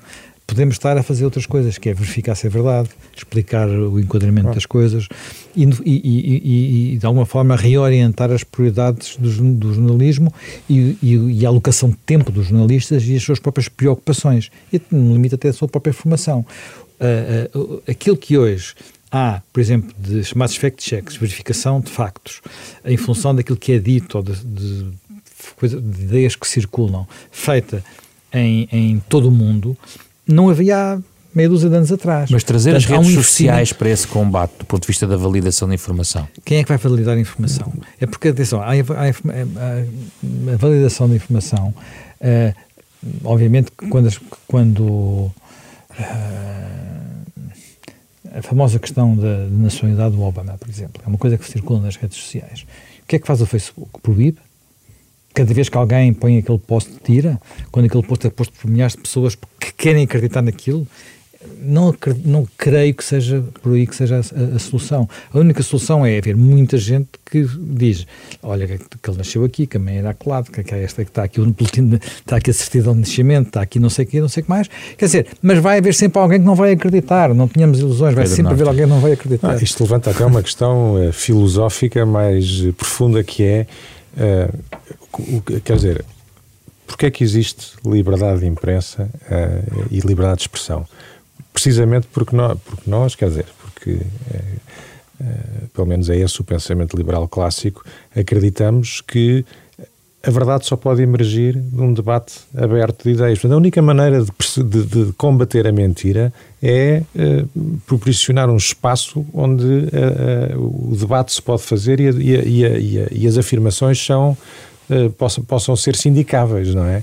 podemos 0.47 0.75
estar 0.75 0.97
a 0.97 1.03
fazer 1.03 1.25
outras 1.25 1.47
coisas, 1.47 1.79
que 1.79 1.89
é 1.89 1.95
verificar 1.95 2.35
se 2.35 2.47
é 2.47 2.51
verdade, 2.51 2.89
explicar 3.17 3.69
o 3.69 3.99
enquadramento 3.99 4.53
das 4.53 4.67
coisas 4.67 5.09
e, 5.57 5.65
e, 5.65 5.71
e, 5.85 6.95
e, 6.95 6.99
de 6.99 7.07
alguma 7.07 7.27
forma 7.27 7.57
reorientar 7.57 8.31
as 8.31 8.45
prioridades 8.45 9.17
do, 9.17 9.31
do 9.55 9.75
jornalismo 9.75 10.33
e, 10.69 11.41
a 11.45 11.49
alocação 11.49 11.91
de 11.91 11.97
tempo 11.97 12.31
dos 12.31 12.47
jornalistas 12.47 13.07
e 13.07 13.17
as 13.17 13.23
suas 13.23 13.39
próprias 13.39 13.69
preocupações 13.69 14.51
e 14.73 14.81
no 14.91 15.15
limite 15.15 15.35
até 15.35 15.49
a 15.49 15.53
sua 15.53 15.69
própria 15.69 15.93
formação. 15.93 16.45
Uh, 16.95 17.59
uh, 17.59 17.83
aquilo 17.89 18.17
que 18.17 18.39
hoje 18.39 18.75
há, 19.15 19.41
por 19.53 19.61
exemplo, 19.61 19.95
de 19.97 20.25
chamados 20.25 20.57
fact-checks, 20.57 21.17
verificação 21.17 21.81
de 21.81 21.89
factos, 21.89 22.43
em 22.85 22.97
função 22.97 23.33
daquilo 23.33 23.57
que 23.57 23.71
é 23.71 23.79
dito 23.79 24.17
ou 24.17 24.25
de, 24.25 24.35
de, 24.45 24.91
de 25.63 26.03
ideias 26.03 26.35
que 26.35 26.49
circulam, 26.49 27.07
feita 27.31 27.85
em, 28.33 28.69
em 28.73 28.99
todo 29.09 29.29
o 29.29 29.31
mundo, 29.31 29.77
não 30.27 30.51
havia 30.51 31.01
meia 31.33 31.49
dúzia 31.49 31.71
de 31.71 31.77
anos 31.77 31.93
atrás. 31.93 32.29
Mas 32.29 32.43
trazer 32.43 32.73
Portanto, 32.73 32.93
as 32.93 32.99
redes 32.99 33.17
um 33.17 33.23
sociais 33.23 33.73
para 33.73 33.89
esse 33.89 34.07
combate, 34.09 34.53
do 34.59 34.65
ponto 34.65 34.83
de 34.83 34.89
vista 34.89 35.07
da 35.07 35.17
validação 35.17 35.69
da 35.69 35.75
informação. 35.75 36.27
Quem 36.45 36.59
é 36.59 36.63
que 36.65 36.69
vai 36.69 36.79
validar 36.79 37.17
a 37.17 37.21
informação? 37.21 37.73
É 38.01 38.07
porque, 38.07 38.29
atenção, 38.29 38.61
a, 38.61 38.67
a, 38.67 38.71
a, 38.71 40.53
a 40.53 40.57
validação 40.57 41.09
da 41.09 41.15
informação, 41.15 41.73
uh, 42.21 42.55
obviamente, 43.23 43.71
quando, 43.91 44.11
quando 44.49 44.83
uh, 44.83 45.33
a 48.35 48.43
famosa 48.43 48.81
questão 48.81 49.17
da 49.17 49.47
nacionalidade 49.49 50.17
do 50.17 50.23
Obama, 50.23 50.59
por 50.59 50.69
exemplo, 50.69 51.01
é 51.05 51.09
uma 51.09 51.17
coisa 51.17 51.39
que 51.39 51.49
circula 51.49 51.81
nas 51.81 51.95
redes 51.95 52.19
sociais. 52.19 52.67
O 53.03 53.07
que 53.07 53.15
é 53.17 53.19
que 53.21 53.27
faz 53.27 53.41
o 53.41 53.47
Facebook? 53.47 54.01
Proíbe? 54.03 54.39
Cada 55.33 55.55
vez 55.55 55.69
que 55.69 55.77
alguém 55.77 56.13
põe 56.13 56.39
aquele 56.39 56.59
post, 56.59 56.91
tira? 57.05 57.41
Quando 57.71 57.87
aquele 57.87 58.03
post 58.03 58.27
é 58.27 58.31
posto 58.31 58.53
por 58.53 58.69
milhares 58.69 58.95
de 58.95 59.03
pessoas 59.03 59.37
que 59.37 59.73
querem 59.73 60.05
acreditar 60.05 60.43
naquilo, 60.43 60.87
não, 61.65 61.95
não 62.25 62.47
creio 62.59 62.95
que 62.95 63.05
seja 63.05 63.43
por 63.63 63.73
aí 63.73 63.87
que 63.87 63.97
seja 63.97 64.17
a, 64.17 64.57
a, 64.57 64.59
solução. 64.59 65.09
A 65.33 65.39
única 65.39 65.63
solução 65.63 66.05
é 66.05 66.19
haver 66.19 66.37
muita 66.37 66.77
gente 66.77 67.09
que 67.25 67.47
diz: 67.59 68.07
olha, 68.43 68.67
que, 68.67 68.79
que 68.79 69.11
ele 69.11 69.19
nasceu 69.19 69.45
aqui, 69.45 69.67
que 69.67 69.77
a 69.77 69.81
mãe 69.81 69.99
era 69.99 70.11
acolado, 70.11 70.51
que, 70.51 70.63
que 70.63 70.75
é 70.75 70.83
esta 70.83 71.05
que 71.05 71.11
está 71.11 71.25
aqui 71.25 71.41
o 71.41 71.47
boletim, 71.47 71.99
está 72.19 72.37
aqui 72.37 72.51
a 72.51 72.55
certidão 72.55 72.93
de 72.95 73.01
nascimento, 73.01 73.49
está 73.49 73.63
aqui 73.63 73.79
não 73.79 73.91
sei 73.91 74.05
o 74.05 74.09
que, 74.09 74.21
não 74.21 74.29
sei 74.29 74.43
o 74.43 74.45
que 74.45 74.51
mais. 74.51 74.69
Quer 74.97 75.07
dizer, 75.07 75.27
mas 75.41 75.59
vai 75.59 75.79
haver 75.79 75.95
sempre 75.95 76.21
alguém 76.21 76.39
que 76.39 76.47
não 76.47 76.55
vai 76.55 76.73
acreditar, 76.73 77.35
não 77.35 77.49
tínhamos 77.49 77.79
ilusões, 77.79 78.15
vai 78.15 78.25
Pedro 78.25 78.37
sempre 78.37 78.53
haver 78.53 78.69
alguém 78.69 78.85
que 78.85 78.91
não 78.91 79.01
vai 79.01 79.13
acreditar. 79.13 79.53
Ah, 79.53 79.63
isto 79.63 79.83
levanta 79.83 80.11
até 80.11 80.25
uma 80.25 80.43
questão 80.43 81.09
uh, 81.09 81.13
filosófica 81.13 82.05
mais 82.05 82.61
uh, 82.61 82.73
profunda 82.73 83.25
que 83.25 83.43
é, 83.43 83.67
uh, 84.17 85.61
quer 85.65 85.77
dizer, 85.77 86.05
porque 86.87 87.07
é 87.07 87.11
que 87.11 87.25
existe 87.25 87.73
liberdade 87.85 88.41
de 88.41 88.47
imprensa 88.47 89.09
e 89.91 90.01
liberdade 90.01 90.37
de 90.37 90.43
expressão? 90.43 90.87
Precisamente 91.55 92.09
porque 92.13 92.35
nós, 92.35 92.59
porque 92.59 92.91
nós 92.91 93.15
quer 93.15 93.29
dizer, 93.29 93.47
porque 93.63 94.01
é, 94.33 94.41
é, 95.21 95.35
pelo 95.73 95.87
menos 95.87 96.11
é 96.11 96.17
esse 96.17 96.41
o 96.41 96.45
pensamento 96.45 96.97
liberal 96.97 97.29
clássico, 97.29 97.85
acreditamos 98.15 99.01
que 99.01 99.47
a 100.27 100.31
verdade 100.31 100.67
só 100.67 100.75
pode 100.75 101.03
emergir 101.03 101.55
num 101.71 101.93
debate 101.93 102.41
aberto 102.57 103.05
de 103.05 103.11
ideias. 103.11 103.39
Portanto, 103.39 103.53
a 103.53 103.59
única 103.59 103.81
maneira 103.81 104.25
de, 104.25 104.63
de, 104.65 104.85
de 104.85 105.13
combater 105.13 105.67
a 105.67 105.73
mentira 105.73 106.33
é 106.63 107.03
uh, 107.15 107.79
proporcionar 107.87 108.51
um 108.51 108.57
espaço 108.57 109.25
onde 109.33 109.65
o 110.57 110.97
debate 110.99 111.33
se 111.35 111.43
pode 111.43 111.63
fazer 111.63 112.01
e, 112.01 112.09
a, 112.09 112.13
e, 112.13 112.37
a, 112.37 112.79
e, 112.79 112.99
a, 112.99 113.09
e 113.13 113.27
as 113.29 113.37
afirmações 113.37 114.05
são, 114.05 114.37
possam, 115.17 115.45
possam 115.45 115.77
ser 115.77 115.97
sindicáveis, 115.97 116.75
não 116.75 116.85
é? 116.85 117.03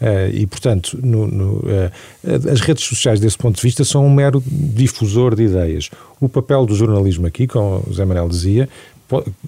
Uh, 0.00 0.30
e, 0.32 0.46
portanto, 0.46 0.96
no, 1.02 1.26
no, 1.26 1.56
uh, 1.58 1.90
as 2.52 2.60
redes 2.60 2.84
sociais, 2.84 3.18
desse 3.18 3.36
ponto 3.36 3.56
de 3.56 3.62
vista, 3.62 3.84
são 3.84 4.06
um 4.06 4.10
mero 4.10 4.42
difusor 4.46 5.34
de 5.34 5.42
ideias. 5.44 5.90
O 6.20 6.28
papel 6.28 6.64
do 6.66 6.74
jornalismo 6.74 7.26
aqui, 7.26 7.48
como 7.48 7.82
o 7.86 7.92
Zé 7.92 8.04
Manuel 8.04 8.28
dizia, 8.28 8.68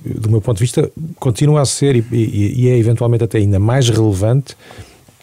do 0.04 0.30
meu 0.30 0.40
ponto 0.40 0.56
de 0.56 0.64
vista, 0.64 0.90
continua 1.16 1.60
a 1.60 1.64
ser 1.66 1.94
e, 1.96 2.04
e, 2.10 2.62
e 2.62 2.68
é 2.68 2.78
eventualmente 2.78 3.22
até 3.22 3.38
ainda 3.38 3.60
mais 3.60 3.88
relevante 3.88 4.56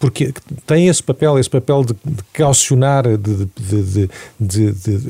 porque 0.00 0.32
tem 0.66 0.86
esse 0.86 1.02
papel, 1.02 1.38
esse 1.38 1.50
papel 1.50 1.84
de, 1.84 1.94
de 2.04 2.22
caucionar, 2.32 3.04
de, 3.16 3.48
de, 3.56 4.08
de, 4.38 5.00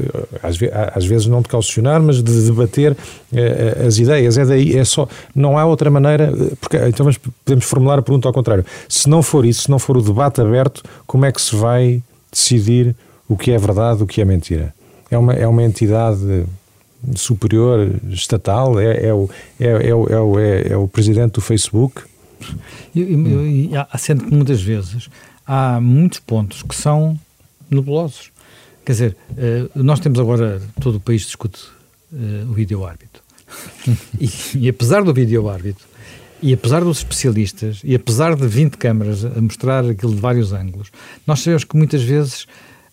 às, 0.42 1.04
vezes, 1.04 1.26
não 1.26 1.42
de 1.42 1.48
caucionar, 1.48 2.00
mas 2.02 2.22
de 2.22 2.46
debater 2.46 2.92
uh, 2.92 3.86
as 3.86 3.98
ideias. 3.98 4.38
É 4.38 4.44
daí, 4.44 4.76
é 4.76 4.84
só, 4.84 5.06
não 5.34 5.58
há 5.58 5.66
outra 5.66 5.90
maneira, 5.90 6.32
porque 6.60 6.76
então 6.78 7.06
podemos 7.44 7.64
formular 7.64 7.98
a 7.98 8.02
pergunta 8.02 8.28
ao 8.28 8.32
contrário. 8.32 8.64
Se 8.88 9.08
não 9.08 9.22
for 9.22 9.44
isso, 9.44 9.62
se 9.62 9.70
não 9.70 9.78
for 9.78 9.96
o 9.96 10.02
debate 10.02 10.40
aberto, 10.40 10.82
como 11.06 11.26
é 11.26 11.32
que 11.32 11.40
se 11.40 11.54
vai 11.54 12.02
decidir 12.32 12.96
o 13.28 13.36
que 13.36 13.50
é 13.50 13.58
verdade, 13.58 14.02
o 14.02 14.06
que 14.06 14.20
é 14.20 14.24
mentira? 14.24 14.74
É 15.10 15.18
uma, 15.18 15.34
é 15.34 15.46
uma 15.46 15.62
entidade 15.62 16.46
superior 17.14 17.90
estatal, 18.10 18.78
é, 18.80 19.06
é, 19.06 19.14
o, 19.14 19.28
é, 19.60 19.88
é, 19.88 19.94
o, 19.94 20.38
é, 20.38 20.68
é 20.72 20.76
o 20.76 20.88
presidente 20.88 21.32
do 21.32 21.40
Facebook, 21.40 22.02
e, 22.94 23.70
sendo 23.98 24.24
que 24.24 24.34
muitas 24.34 24.60
vezes 24.62 25.08
há 25.46 25.80
muitos 25.80 26.20
pontos 26.20 26.62
que 26.62 26.74
são 26.74 27.18
nebulosos. 27.70 28.30
Quer 28.84 28.92
dizer, 28.92 29.16
uh, 29.32 29.82
nós 29.82 30.00
temos 30.00 30.18
agora, 30.18 30.62
todo 30.80 30.96
o 30.96 31.00
país 31.00 31.22
discute 31.22 31.62
uh, 32.12 32.50
o 32.50 32.52
vídeo-árbitro. 32.54 33.22
e, 34.20 34.30
e, 34.56 34.68
apesar 34.68 35.02
do 35.02 35.12
vídeo-árbitro, 35.12 35.86
e 36.40 36.54
apesar 36.54 36.84
dos 36.84 36.98
especialistas, 36.98 37.80
e 37.82 37.94
apesar 37.94 38.36
de 38.36 38.46
20 38.46 38.76
câmaras 38.76 39.24
a 39.24 39.40
mostrar 39.40 39.84
aquilo 39.84 40.14
de 40.14 40.20
vários 40.20 40.52
ângulos, 40.52 40.90
nós 41.26 41.40
sabemos 41.40 41.64
que 41.64 41.76
muitas 41.76 42.02
vezes 42.02 42.46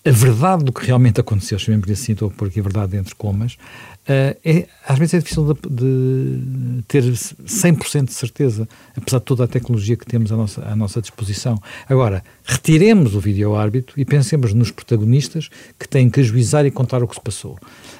a 0.06 0.12
verdade 0.12 0.64
do 0.64 0.72
que 0.72 0.86
realmente 0.86 1.20
aconteceu, 1.20 1.58
chamemos 1.58 1.90
assim, 1.90 2.12
estou 2.12 2.28
a 2.28 2.32
pôr 2.32 2.48
aqui 2.48 2.60
a 2.60 2.64
verdade 2.64 2.96
entre 2.96 3.16
comas, 3.16 3.54
uh, 3.54 4.38
é, 4.46 4.68
às 4.88 5.00
vezes 5.00 5.16
é 5.16 5.18
difícil 5.18 5.52
de, 5.52 5.60
de 5.68 6.84
ter 6.88 7.04
100% 7.04 8.06
de 8.06 8.14
certeza, 8.14 8.70
apesar 8.96 9.18
de 9.18 9.26
toda 9.26 9.46
a 9.46 9.48
tecnologia 9.48 9.98
que 9.98 10.06
temos 10.06 10.32
à 10.32 10.38
nossa, 10.38 10.62
à 10.64 10.76
nossa 10.76 11.02
disposição. 11.02 11.60
Agora, 11.90 12.24
retiremos 12.44 13.16
o 13.16 13.20
vídeo-árbitro 13.20 14.00
e 14.00 14.06
pensemos 14.06 14.54
nos 14.54 14.70
protagonistas 14.70 15.50
que 15.80 15.88
têm 15.88 16.08
que 16.08 16.20
ajuizar 16.20 16.68
e 16.68 16.72
contar 16.72 17.02
o 17.02 17.08
que 17.08 17.16
se 17.16 17.22
passou, 17.22 17.58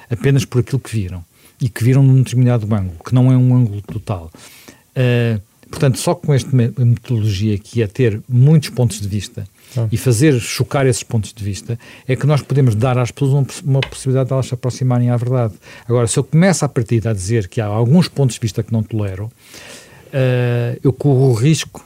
apenas 0.08 0.44
por 0.44 0.60
aquilo 0.60 0.78
que 0.78 0.92
viram, 0.92 1.24
e 1.60 1.68
que 1.68 1.82
viram 1.82 2.04
num 2.04 2.22
determinado 2.22 2.72
ângulo, 2.72 2.98
que 3.04 3.12
não 3.12 3.32
é 3.32 3.36
um 3.36 3.52
ângulo 3.52 3.82
total. 3.82 4.30
Uh, 4.92 5.42
portanto, 5.68 5.98
só 5.98 6.14
com 6.14 6.32
esta 6.32 6.54
metodologia 6.54 7.58
que 7.58 7.82
é 7.82 7.86
ter 7.88 8.22
muitos 8.28 8.70
pontos 8.70 9.00
de 9.00 9.08
vista, 9.08 9.44
ah. 9.76 9.88
e 9.90 9.96
fazer 9.96 10.38
chocar 10.40 10.86
esses 10.86 11.02
pontos 11.02 11.32
de 11.32 11.42
vista, 11.42 11.78
é 12.06 12.16
que 12.16 12.26
nós 12.26 12.42
podemos 12.42 12.74
dar 12.74 12.98
às 12.98 13.10
pessoas 13.10 13.32
uma, 13.32 13.46
uma 13.64 13.80
possibilidade 13.80 14.28
de 14.28 14.32
elas 14.32 14.46
se 14.46 14.54
aproximarem 14.54 15.10
à 15.10 15.16
verdade. 15.16 15.54
Agora, 15.88 16.06
se 16.06 16.18
eu 16.18 16.24
começo 16.24 16.64
a 16.64 16.68
partir 16.68 17.06
a 17.06 17.12
dizer 17.12 17.48
que 17.48 17.60
há 17.60 17.66
alguns 17.66 18.08
pontos 18.08 18.34
de 18.34 18.40
vista 18.40 18.62
que 18.62 18.72
não 18.72 18.82
tolero, 18.82 19.24
uh, 19.26 20.80
eu 20.82 20.92
corro 20.92 21.30
o 21.30 21.34
risco 21.34 21.84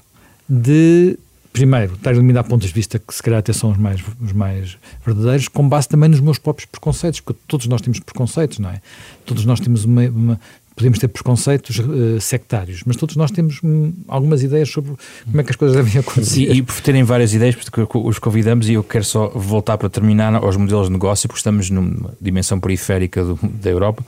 de 0.49 1.17
primeiro, 1.53 1.95
estar 1.95 2.11
a 2.11 2.13
eliminar 2.13 2.45
pontos 2.45 2.69
de 2.69 2.75
vista 2.75 2.99
que 2.99 3.13
se 3.15 3.23
calhar 3.23 3.41
até 3.41 3.53
são 3.53 3.71
os 3.71 3.77
mais, 3.77 4.01
os 4.21 4.33
mais 4.33 4.79
verdadeiros, 5.05 5.49
com 5.49 5.69
base 5.69 5.89
também 5.89 6.09
nos 6.09 6.21
meus 6.21 6.39
próprios 6.39 6.67
preconceitos, 6.67 7.21
porque 7.21 7.41
todos 7.47 7.67
nós 7.67 7.81
temos 7.81 7.99
preconceitos, 8.01 8.59
não 8.59 8.71
é? 8.71 8.81
Todos 9.27 9.45
nós 9.45 9.59
temos 9.59 9.85
uma, 9.85 10.03
uma, 10.09 10.41
podemos 10.81 10.99
ter 10.99 11.09
preconceitos 11.09 11.79
uh, 11.79 12.21
sectários, 12.21 12.83
mas 12.87 12.97
todos 12.97 13.15
nós 13.17 13.31
temos 13.31 13.61
hum, 13.63 13.93
algumas 14.09 14.43
ideias 14.43 14.71
sobre 14.71 14.93
como 15.25 15.41
é 15.41 15.45
que 15.45 15.51
as 15.51 15.57
coisas 15.57 15.77
devem 15.77 16.01
acontecer. 16.01 16.41
E, 16.41 16.59
e, 16.59 16.63
por 16.63 16.81
terem 16.81 17.05
várias 17.05 17.35
ideias, 17.35 17.55
porque 17.55 17.87
os 17.99 18.19
convidamos, 18.19 18.69
e 18.69 18.75
eu 18.75 18.83
quero 18.83 19.05
só 19.05 19.29
voltar 19.29 19.77
para 19.77 19.91
terminar 19.91 20.35
aos 20.35 20.57
modelos 20.57 20.87
de 20.87 20.93
negócio, 20.93 21.29
porque 21.29 21.39
estamos 21.39 21.69
numa 21.69 22.15
dimensão 22.21 22.59
periférica 22.59 23.23
do, 23.23 23.39
da 23.43 23.71
Europa. 23.71 24.03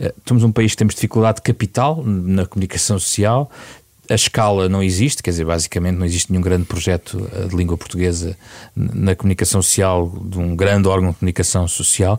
Uh, 0.00 0.12
somos 0.26 0.42
um 0.42 0.50
país 0.50 0.72
que 0.72 0.78
temos 0.78 0.94
dificuldade 0.94 1.36
de 1.36 1.42
capital 1.42 2.02
na 2.04 2.44
comunicação 2.44 2.98
social, 2.98 3.50
a 4.10 4.14
escala 4.14 4.68
não 4.68 4.82
existe, 4.82 5.22
quer 5.22 5.30
dizer, 5.30 5.44
basicamente 5.44 5.96
não 5.96 6.06
existe 6.06 6.32
nenhum 6.32 6.42
grande 6.42 6.64
projeto 6.64 7.28
eh, 7.30 7.46
de 7.46 7.54
língua 7.54 7.76
portuguesa 7.76 8.36
na 8.74 9.14
comunicação 9.14 9.60
social, 9.60 10.10
de 10.24 10.38
um 10.38 10.56
grande 10.56 10.88
órgão 10.88 11.10
de 11.10 11.16
comunicação 11.18 11.68
social. 11.68 12.18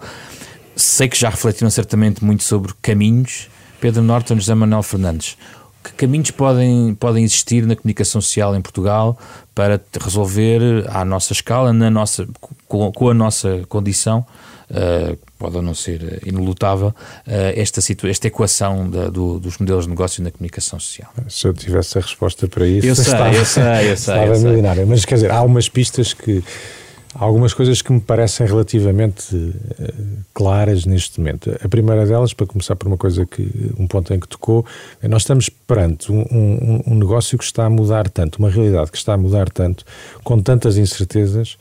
Sei 0.75 1.07
que 1.09 1.17
já 1.17 1.29
refletiram 1.29 1.69
certamente 1.69 2.23
muito 2.23 2.43
sobre 2.43 2.73
caminhos 2.81 3.49
Pedro 3.79 4.01
Norton, 4.01 4.35
José 4.35 4.53
Manuel 4.55 4.83
Fernandes. 4.83 5.37
Que 5.83 5.93
caminhos 5.93 6.31
podem, 6.31 6.93
podem 6.95 7.23
existir 7.23 7.65
na 7.65 7.75
comunicação 7.75 8.19
social 8.19 8.55
em 8.55 8.61
Portugal 8.61 9.17
para 9.55 9.81
resolver 9.99 10.85
à 10.89 11.05
nossa 11.05 11.31
escala, 11.31 11.71
na 11.71 11.89
nossa, 11.89 12.27
com, 12.67 12.91
com 12.91 13.09
a 13.09 13.13
nossa 13.13 13.61
condição, 13.69 14.25
uh, 14.69 15.17
pode 15.37 15.55
ou 15.55 15.61
não 15.61 15.73
ser 15.73 16.21
inelutável, 16.25 16.89
uh, 16.89 17.31
esta, 17.55 17.79
esta 18.09 18.27
equação 18.27 18.89
da, 18.89 19.09
do, 19.09 19.39
dos 19.39 19.57
modelos 19.57 19.85
de 19.85 19.89
negócio 19.89 20.21
na 20.21 20.31
comunicação 20.31 20.79
social? 20.79 21.11
Se 21.29 21.47
eu 21.47 21.53
tivesse 21.53 21.97
a 21.97 22.01
resposta 22.01 22.45
para 22.47 22.67
isso, 22.67 22.85
eu 22.85 22.95
sei, 22.95 23.05
estava, 23.05 23.33
eu 23.33 23.45
sei, 23.45 23.91
eu 23.91 23.97
sei, 23.97 24.27
eu 24.27 24.35
sei. 24.35 24.43
milionário. 24.43 24.85
Mas 24.85 25.05
quer 25.05 25.15
dizer, 25.15 25.31
há 25.31 25.41
umas 25.41 25.69
pistas 25.69 26.13
que 26.13 26.43
Há 27.19 27.25
algumas 27.25 27.53
coisas 27.53 27.81
que 27.81 27.91
me 27.91 27.99
parecem 27.99 28.47
relativamente 28.47 29.35
uh, 29.35 29.53
claras 30.33 30.85
neste 30.85 31.19
momento. 31.19 31.53
A 31.61 31.67
primeira 31.67 32.05
delas, 32.05 32.31
para 32.31 32.47
começar 32.47 32.77
por 32.77 32.87
uma 32.87 32.95
coisa 32.95 33.25
que, 33.25 33.73
um 33.77 33.85
ponto 33.87 34.13
em 34.13 34.19
que 34.21 34.25
tocou, 34.25 34.65
é 35.01 35.07
nós 35.09 35.23
estamos 35.23 35.49
perante 35.49 36.13
um, 36.13 36.21
um, 36.31 36.83
um 36.87 36.95
negócio 36.95 37.37
que 37.37 37.43
está 37.43 37.65
a 37.65 37.69
mudar 37.69 38.07
tanto, 38.07 38.37
uma 38.37 38.49
realidade 38.49 38.89
que 38.89 38.97
está 38.97 39.15
a 39.15 39.17
mudar 39.17 39.49
tanto, 39.49 39.83
com 40.23 40.41
tantas 40.41 40.77
incertezas, 40.77 41.57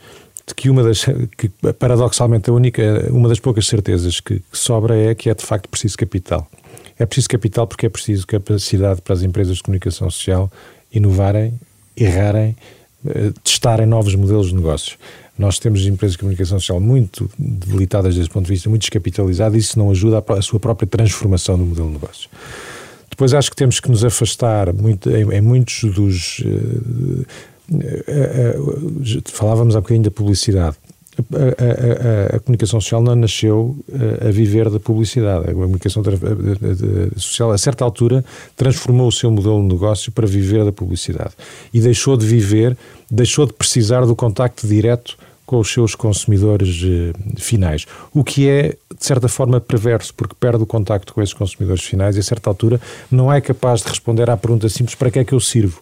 de 0.47 0.55
que 0.55 0.71
uma 0.71 0.85
das, 0.85 1.05
que 1.37 1.49
paradoxalmente 1.73 2.49
a 2.49 2.53
única, 2.53 3.09
uma 3.11 3.29
das 3.29 3.41
poucas 3.41 3.67
certezas 3.67 4.21
que, 4.21 4.39
que 4.39 4.57
sobra 4.57 4.97
é 4.97 5.13
que 5.13 5.29
é 5.29 5.35
de 5.35 5.45
facto 5.45 5.69
preciso 5.69 5.99
capital. 5.99 6.49
É 6.97 7.05
preciso 7.05 7.31
capital 7.31 7.67
porque 7.67 7.87
é 7.87 7.89
preciso 7.89 8.25
capacidade 8.29 9.03
para 9.03 9.13
as 9.13 9.25
empresas 9.25 9.57
de 9.57 9.65
comunicação 9.65 10.09
social 10.09 10.53
inovarem, 10.93 11.59
errarem, 11.97 12.57
eh, 13.07 13.33
testarem 13.43 13.87
novos 13.87 14.15
modelos 14.15 14.49
de 14.49 14.55
negócios. 14.55 14.97
Nós 15.39 15.61
temos 15.61 15.87
empresas 15.87 16.13
de 16.15 16.19
comunicação 16.19 16.59
social 16.59 16.81
muito 16.81 17.31
debilitadas 17.39 18.17
desse 18.17 18.29
ponto 18.29 18.47
de 18.47 18.53
vista, 18.53 18.69
muito 18.69 18.83
descapitalizadas, 18.83 19.55
e 19.55 19.61
isso 19.61 19.79
não 19.79 19.91
ajuda 19.91 20.23
a, 20.27 20.43
sua 20.43 20.59
própria 20.59 20.87
transformação 20.87 21.57
do 21.57 21.65
modelo 21.65 21.87
de 21.87 21.93
negócio. 21.95 22.29
Depois 23.09 23.33
acho 23.33 23.51
que 23.51 23.57
temos 23.57 23.79
que 23.79 23.89
nos 23.89 24.05
afastar 24.05 24.73
muito, 24.73 25.09
em, 25.11 25.33
em 25.33 25.41
muitos 25.41 25.85
dos. 25.95 26.41
Uh, 26.41 27.25
uh, 27.71 27.81
uh, 28.63 29.23
falávamos 29.27 29.77
há 29.77 29.81
bocadinho 29.81 30.05
da 30.05 30.11
publicidade. 30.11 30.77
A, 31.19 32.33
a, 32.33 32.35
a, 32.35 32.37
a, 32.37 32.41
comunicação 32.41 32.81
social 32.81 33.03
não 33.03 33.17
nasceu 33.17 33.77
a 34.25 34.31
viver 34.31 34.71
da 34.71 34.79
publicidade. 34.79 35.51
A 35.51 35.53
comunicação 35.53 36.01
social, 37.17 37.51
a 37.51 37.59
certa 37.59 37.85
altura, 37.85 38.25
transformou 38.57 39.09
o 39.09 39.13
seu 39.13 39.29
modelo 39.29 39.61
de 39.63 39.75
negócio 39.75 40.13
para 40.13 40.29
viver 40.29 40.65
da 40.65 40.71
publicidade 40.71 41.33
e 41.75 41.81
deixou 41.81 42.17
de 42.17 42.25
viver, 42.25 42.77
deixou 43.11 43.47
de 43.47 43.53
precisar 43.53 44.07
do 44.07 44.15
contacto 44.15 44.65
direto 44.69 45.19
com 45.49 45.59
os 45.59 45.73
seus 45.73 45.95
consumidores 45.95 46.83
eh, 46.85 47.15
finais. 47.39 47.87
O 48.13 48.23
que 48.23 48.47
é, 48.47 48.77
de 48.99 49.07
certa 49.07 49.29
forma, 49.29 49.59
perverso, 49.59 50.13
porque 50.13 50.35
perde 50.39 50.63
o 50.63 50.67
contacto 50.67 51.15
com 51.15 51.23
esses 51.23 51.33
consumidores 51.33 51.83
finais 51.83 52.17
e, 52.17 52.19
a 52.19 52.23
certa 52.23 52.51
altura, 52.51 52.79
não 53.11 53.33
é 53.33 53.41
capaz 53.41 53.81
de 53.81 53.89
responder 53.89 54.29
à 54.29 54.37
pergunta 54.37 54.69
simples: 54.69 54.95
para 54.95 55.11
que 55.11 55.21
é 55.21 55.25
que 55.25 55.33
eu 55.33 55.41
sirvo? 55.41 55.81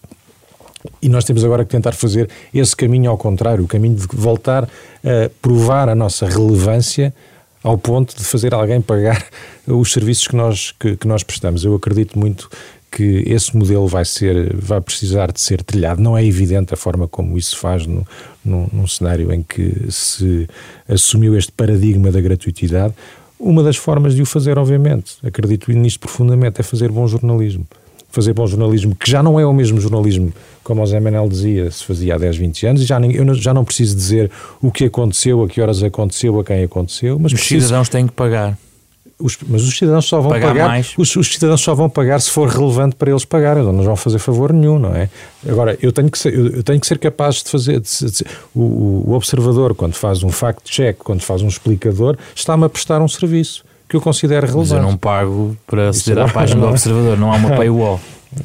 E 1.02 1.08
nós 1.08 1.24
temos 1.24 1.44
agora 1.44 1.64
que 1.64 1.70
tentar 1.72 1.90
fazer 1.90 2.30
esse 2.54 2.76
caminho 2.76 3.10
ao 3.10 3.18
contrário, 3.18 3.64
o 3.64 3.66
caminho 3.66 3.96
de 3.96 4.06
voltar 4.12 4.68
a 5.02 5.30
provar 5.42 5.88
a 5.88 5.96
nossa 5.96 6.26
relevância 6.26 7.12
ao 7.60 7.76
ponto 7.76 8.16
de 8.16 8.22
fazer 8.22 8.54
alguém 8.54 8.80
pagar 8.80 9.26
os 9.66 9.92
serviços 9.92 10.28
que 10.28 10.36
nós, 10.36 10.72
que, 10.78 10.96
que 10.96 11.08
nós 11.08 11.24
prestamos. 11.24 11.64
Eu 11.64 11.74
acredito 11.74 12.16
muito 12.16 12.48
que 12.96 13.22
esse 13.26 13.54
modelo 13.54 13.86
vai 13.86 14.06
ser, 14.06 14.56
vai 14.56 14.80
precisar 14.80 15.30
de 15.30 15.38
ser 15.38 15.62
trilhado. 15.62 16.00
Não 16.00 16.16
é 16.16 16.24
evidente 16.24 16.72
a 16.72 16.78
forma 16.78 17.06
como 17.06 17.36
isso 17.36 17.50
se 17.50 17.56
faz 17.56 17.86
no, 17.86 18.06
no, 18.42 18.66
num 18.72 18.86
cenário 18.86 19.30
em 19.34 19.42
que 19.42 19.70
se 19.90 20.48
assumiu 20.88 21.36
este 21.36 21.52
paradigma 21.52 22.10
da 22.10 22.22
gratuitidade. 22.22 22.94
Uma 23.38 23.62
das 23.62 23.76
formas 23.76 24.14
de 24.14 24.22
o 24.22 24.24
fazer, 24.24 24.58
obviamente, 24.58 25.16
acredito 25.22 25.70
nisto 25.72 26.00
profundamente, 26.00 26.58
é 26.58 26.64
fazer 26.64 26.90
bom 26.90 27.06
jornalismo. 27.06 27.66
Fazer 28.08 28.32
bom 28.32 28.46
jornalismo, 28.46 28.96
que 28.96 29.10
já 29.10 29.22
não 29.22 29.38
é 29.38 29.44
o 29.44 29.52
mesmo 29.52 29.78
jornalismo, 29.78 30.32
como 30.64 30.82
o 30.82 30.86
Zé 30.86 30.98
Manel 30.98 31.28
dizia, 31.28 31.70
se 31.70 31.84
fazia 31.84 32.14
há 32.14 32.18
10, 32.18 32.38
20 32.38 32.66
anos, 32.66 32.82
e 32.82 32.86
já, 32.86 32.98
eu 32.98 33.34
já 33.34 33.52
não 33.52 33.62
preciso 33.62 33.94
dizer 33.94 34.30
o 34.62 34.72
que 34.72 34.86
aconteceu, 34.86 35.42
a 35.42 35.48
que 35.48 35.60
horas 35.60 35.82
aconteceu, 35.82 36.40
a 36.40 36.44
quem 36.44 36.64
aconteceu, 36.64 37.18
mas 37.18 37.30
os 37.30 37.40
preciso... 37.40 37.66
cidadãos 37.66 37.90
têm 37.90 38.06
que 38.06 38.14
pagar. 38.14 38.56
Os, 39.18 39.38
mas 39.48 39.62
os 39.62 39.78
cidadãos 39.78 40.04
só 40.04 40.20
vão 40.20 40.30
pagar, 40.30 40.48
pagar 40.48 40.80
os, 40.98 41.16
os, 41.16 41.26
cidadãos 41.26 41.62
só 41.62 41.74
vão 41.74 41.88
pagar 41.88 42.20
se 42.20 42.30
for 42.30 42.48
relevante 42.48 42.96
para 42.96 43.10
eles 43.10 43.24
pagarem, 43.24 43.62
não 43.62 43.72
nos 43.72 43.86
vão 43.86 43.96
fazer 43.96 44.18
favor 44.18 44.52
nenhum, 44.52 44.78
não 44.78 44.94
é? 44.94 45.08
Agora, 45.48 45.78
eu 45.80 45.90
tenho 45.90 46.10
que 46.10 46.18
ser, 46.18 46.34
eu, 46.34 46.62
tenho 46.62 46.78
que 46.78 46.86
ser 46.86 46.98
capaz 46.98 47.36
de 47.36 47.50
fazer. 47.50 47.80
De, 47.80 48.10
de, 48.10 48.24
o, 48.54 49.08
o, 49.08 49.12
observador, 49.14 49.74
quando 49.74 49.94
faz 49.94 50.22
um 50.22 50.28
fact-check, 50.28 50.98
quando 50.98 51.22
faz 51.22 51.40
um 51.40 51.48
explicador, 51.48 52.18
está-me 52.34 52.64
a 52.66 52.68
prestar 52.68 53.00
um 53.00 53.08
serviço 53.08 53.64
que 53.88 53.96
eu 53.96 54.02
considero 54.02 54.46
relevante. 54.46 54.74
Mas 54.74 54.82
eu 54.84 54.90
não 54.90 54.98
pago 54.98 55.56
para 55.66 55.88
aceder 55.88 56.22
à 56.22 56.28
página 56.28 56.60
do 56.60 56.68
observador, 56.68 57.16
não 57.16 57.32
há 57.32 57.36
uma 57.36 57.50
paywall. 57.56 57.98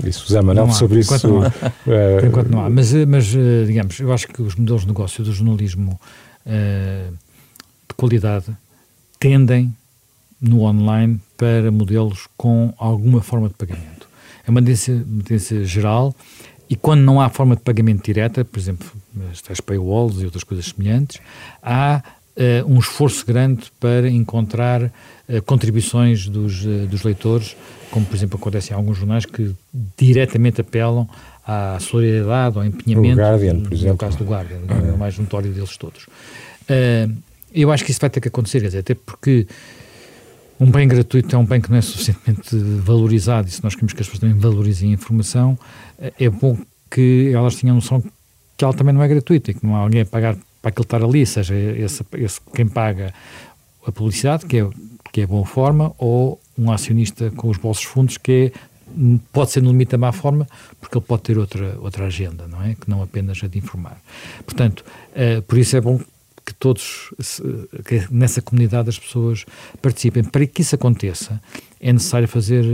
Isso, 0.06 0.26
José 0.26 0.42
Manuel, 0.42 0.72
sobre 0.72 1.00
isso. 1.00 1.28
Não 1.28 1.44
há. 1.44 1.48
Uh, 1.48 2.26
enquanto 2.26 2.48
não 2.48 2.66
há. 2.66 2.70
Mas, 2.70 2.94
mas, 2.94 3.36
eh, 3.36 3.66
digamos, 3.66 4.00
eu 4.00 4.14
acho 4.14 4.28
que 4.28 4.42
os 4.42 4.56
modelos 4.56 4.84
de 4.84 4.88
negócio 4.88 5.22
do 5.22 5.34
jornalismo 5.34 6.00
uh, 6.46 7.12
de 7.12 7.96
qualidade 7.98 8.46
tendem 9.20 9.76
no 10.42 10.64
online 10.64 11.20
para 11.38 11.72
modelos 11.72 12.28
com 12.36 12.74
alguma 12.78 13.22
forma 13.22 13.48
de 13.48 13.54
pagamento. 13.54 14.10
É 14.46 14.50
uma 14.50 14.60
tendência, 14.60 14.94
uma 14.94 15.24
tendência 15.24 15.64
geral 15.64 16.16
e 16.72 16.76
quando 16.78 17.02
não 17.02 17.20
há 17.20 17.28
forma 17.28 17.54
de 17.54 17.62
pagamento 17.62 18.06
direta, 18.06 18.46
por 18.46 18.58
exemplo, 18.58 18.90
as 19.50 19.60
paywalls 19.60 20.22
e 20.22 20.26
outras 20.26 20.42
coisas 20.46 20.68
semelhantes, 20.68 21.20
há 21.62 22.02
uh, 22.38 22.74
um 22.74 22.80
esforço 22.80 23.26
grande 23.26 23.70
para 23.78 24.10
encontrar 24.10 24.84
uh, 24.84 24.92
contribuições 25.46 26.30
dos, 26.30 26.66
uh, 26.66 26.88
dos 26.88 27.04
leitores, 27.04 27.58
como 27.92 28.06
por 28.06 28.16
exemplo 28.16 28.40
acontece 28.40 28.72
em 28.72 28.74
alguns 28.74 28.98
jornais 28.98 29.26
que 29.26 29.54
diretamente 29.98 30.62
apelam 30.62 31.10
à 31.46 31.78
solidariedade, 31.82 32.58
ao 32.58 32.64
empenhamento. 32.64 33.20
O 33.20 33.22
Guardian, 33.22 33.60
por 33.60 33.74
exemplo. 33.74 33.92
No 33.92 33.98
caso 33.98 34.18
do 34.18 34.24
Guardian, 34.24 34.60
o 34.60 34.66
Guardian 34.66 34.92
é 34.92 34.94
o 34.94 34.98
mais 34.98 35.18
notório 35.20 35.52
deles 35.52 35.76
todos. 35.76 36.08
eu 37.54 37.70
acho 37.70 37.84
que 37.84 37.92
isso 37.92 38.00
vai 38.00 38.10
ter 38.10 38.22
que 38.22 38.30
acontecer, 38.30 38.62
dizer, 38.62 38.80
até 38.80 38.96
porque 38.96 39.46
um 40.62 40.70
bem 40.70 40.88
gratuito 40.88 41.36
é 41.36 41.40
um 41.40 41.46
bem 41.46 41.60
que 41.60 41.72
não 41.72 41.78
é 41.78 41.82
suficientemente 41.82 42.56
valorizado 42.56 43.48
e 43.48 43.52
se 43.52 43.64
nós 43.64 43.74
queremos 43.74 43.94
que 43.94 44.02
as 44.02 44.08
pessoas 44.08 44.20
também 44.20 44.38
valorizem 44.38 44.92
a 44.92 44.94
informação, 44.94 45.58
é 46.20 46.30
bom 46.30 46.56
que 46.90 47.32
elas 47.34 47.56
tenham 47.56 47.76
noção 47.76 48.04
que 48.56 48.64
ela 48.64 48.74
também 48.74 48.94
não 48.94 49.02
é 49.02 49.08
gratuita 49.08 49.50
e 49.50 49.54
que 49.56 49.66
não 49.66 49.76
há 49.76 49.80
alguém 49.80 50.02
a 50.02 50.06
pagar 50.06 50.38
para 50.62 50.70
aquilo 50.70 50.84
estar 50.84 51.04
ali, 51.04 51.26
seja 51.26 51.56
esse, 51.56 52.06
esse 52.14 52.40
quem 52.54 52.68
paga 52.68 53.12
a 53.86 53.92
publicidade, 53.92 54.46
que 54.46 54.60
é, 54.60 54.70
que 55.12 55.22
é 55.22 55.26
boa 55.26 55.46
forma, 55.48 55.92
ou 55.98 56.40
um 56.56 56.72
acionista 56.72 57.32
com 57.32 57.50
os 57.50 57.58
bolsos 57.58 57.84
fundos, 57.84 58.18
que 58.18 58.54
é, 58.54 58.60
pode 59.34 59.50
ser 59.50 59.64
no 59.64 59.72
limite 59.72 59.96
a 59.96 59.98
má 59.98 60.12
forma, 60.12 60.48
porque 60.80 60.96
ele 60.96 61.06
pode 61.06 61.24
ter 61.24 61.40
outra, 61.40 61.76
outra 61.82 62.06
agenda, 62.06 62.46
não 62.48 62.62
é? 62.62 62.76
Que 62.76 62.88
não 62.88 63.02
apenas 63.02 63.44
a 63.44 63.48
de 63.48 63.58
informar. 63.58 64.00
Portanto, 64.46 64.86
uh, 65.16 65.42
por 65.42 65.58
isso 65.58 65.76
é 65.76 65.82
bom 65.82 66.00
que 66.52 66.60
todos, 66.60 67.14
que 67.86 68.08
nessa 68.12 68.42
comunidade 68.42 68.90
as 68.90 69.00
pessoas 69.00 69.46
participem. 69.82 70.24
Para 70.24 70.46
que 70.46 70.62
isso 70.62 70.76
aconteça, 70.76 71.42
é 71.80 71.92
necessário 71.92 72.28
fazer, 72.28 72.66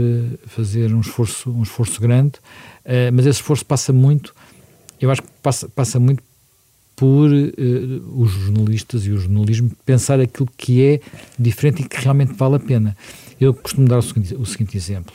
fazer 0.46 0.92
um, 0.92 1.00
esforço, 1.00 1.50
um 1.50 1.62
esforço 1.62 2.00
grande, 2.00 2.38
uh, 2.84 3.12
mas 3.12 3.26
esse 3.26 3.40
esforço 3.40 3.64
passa 3.64 3.92
muito, 3.92 4.34
eu 5.00 5.10
acho 5.10 5.22
que 5.22 5.28
passa, 5.42 5.68
passa 5.68 5.98
muito 5.98 6.22
por 6.94 7.30
uh, 7.30 8.20
os 8.20 8.30
jornalistas 8.32 9.06
e 9.06 9.10
o 9.10 9.18
jornalismo 9.18 9.70
pensar 9.86 10.20
aquilo 10.20 10.48
que 10.56 10.84
é 10.84 11.00
diferente 11.38 11.82
e 11.82 11.88
que 11.88 12.00
realmente 12.00 12.32
vale 12.34 12.56
a 12.56 12.60
pena. 12.60 12.96
Eu 13.40 13.54
costumo 13.54 13.88
dar 13.88 13.98
o 13.98 14.02
seguinte, 14.02 14.34
o 14.34 14.44
seguinte 14.44 14.76
exemplo. 14.76 15.14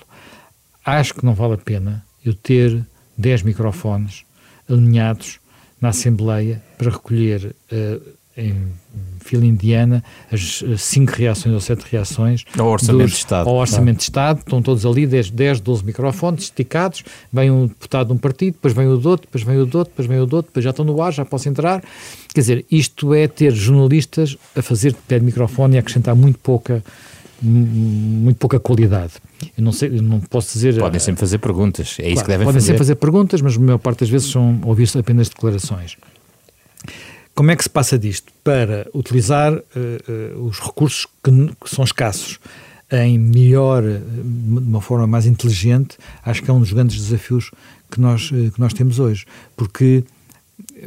Acho 0.86 1.14
que 1.14 1.26
não 1.26 1.34
vale 1.34 1.54
a 1.54 1.58
pena 1.58 2.04
eu 2.26 2.34
ter 2.34 2.86
10 3.18 3.44
microfones 3.44 4.24
alinhados 4.70 5.40
na 5.80 5.90
Assembleia 5.90 6.64
para 6.78 6.90
recolher 6.90 7.54
uh, 7.72 8.02
em 8.36 8.56
fila 9.20 9.46
indiana 9.46 10.04
as 10.32 10.64
cinco 10.78 11.12
reações 11.14 11.54
ou 11.54 11.62
sete 11.62 11.86
reações 11.92 12.44
ao 12.58 12.68
Orçamento 12.68 13.04
dos, 13.04 13.12
de 13.12 13.18
Estado. 13.18 13.50
Ao 13.50 13.56
Orçamento 13.56 13.98
de 13.98 14.04
Estado, 14.04 14.40
estão 14.40 14.62
todos 14.62 14.86
ali 14.86 15.06
10, 15.06 15.30
10, 15.30 15.60
12 15.60 15.86
microfones 15.86 16.44
esticados, 16.46 17.04
vem 17.32 17.52
um 17.52 17.68
deputado 17.68 18.08
de 18.08 18.14
um 18.14 18.18
partido, 18.18 18.54
depois 18.54 18.74
vem 18.74 18.88
o 18.88 18.98
do 18.98 19.10
outro, 19.10 19.28
depois 19.28 19.44
vem 19.44 19.58
o 19.58 19.66
do 19.66 19.78
outro, 19.78 19.92
depois 19.92 20.08
vem 20.08 20.20
o 20.20 20.26
do 20.26 20.36
outro, 20.36 20.50
depois 20.50 20.64
já 20.64 20.72
estão 20.72 20.84
no 20.84 21.02
ar, 21.02 21.14
já 21.14 21.24
posso 21.24 21.48
entrar. 21.48 21.84
Quer 22.34 22.42
dizer, 22.42 22.66
isto 22.70 23.14
é 23.14 23.28
ter 23.28 23.54
jornalistas 23.54 24.38
a 24.56 24.62
fazer 24.62 24.92
de 24.92 25.00
pé 25.08 25.20
de 25.20 25.26
microfone 25.26 25.76
e 25.76 25.78
acrescentar 25.78 26.16
muito 26.16 26.40
pouca 26.40 26.84
muito 27.46 28.38
pouca 28.38 28.58
qualidade. 28.58 29.14
Eu 29.58 29.64
não 29.64 29.74
sei, 29.74 29.90
eu 29.90 30.02
não 30.02 30.22
posso 30.22 30.54
dizer. 30.54 30.78
Podem 30.80 31.00
sempre 31.00 31.20
fazer 31.20 31.40
perguntas, 31.40 31.98
é 32.00 32.04
isso 32.08 32.14
claro, 32.14 32.26
que 32.26 32.32
devem 32.32 32.46
podem 32.46 32.46
fazer. 32.46 32.46
Podem 32.46 32.62
sempre 32.62 32.78
fazer 32.78 32.96
perguntas, 32.96 33.42
mas 33.42 33.58
a 33.58 33.60
maior 33.60 33.78
parte 33.78 34.00
das 34.00 34.10
vezes 34.10 34.32
são 34.32 34.62
ouvir 34.64 34.90
apenas 34.98 35.28
declarações. 35.28 35.98
Como 37.36 37.50
é 37.50 37.56
que 37.56 37.64
se 37.64 37.70
passa 37.70 37.98
disto? 37.98 38.32
Para 38.44 38.88
utilizar 38.94 39.54
uh, 39.54 40.46
os 40.46 40.60
recursos 40.60 41.08
que, 41.24 41.32
que, 41.32 41.70
são 41.70 41.84
escassos 41.84 42.40
em 42.92 43.18
melhor, 43.18 43.82
de 43.82 44.60
uma 44.60 44.82
forma 44.82 45.08
mais 45.08 45.26
inteligente, 45.26 45.98
acho 46.24 46.44
que 46.44 46.52
é 46.52 46.54
um 46.54 46.60
dos 46.60 46.72
grandes 46.72 46.96
desafios 46.96 47.50
que 47.90 48.00
nós, 48.00 48.30
que 48.30 48.60
nós 48.60 48.72
temos 48.74 49.00
hoje. 49.00 49.26
Porque, 49.56 50.04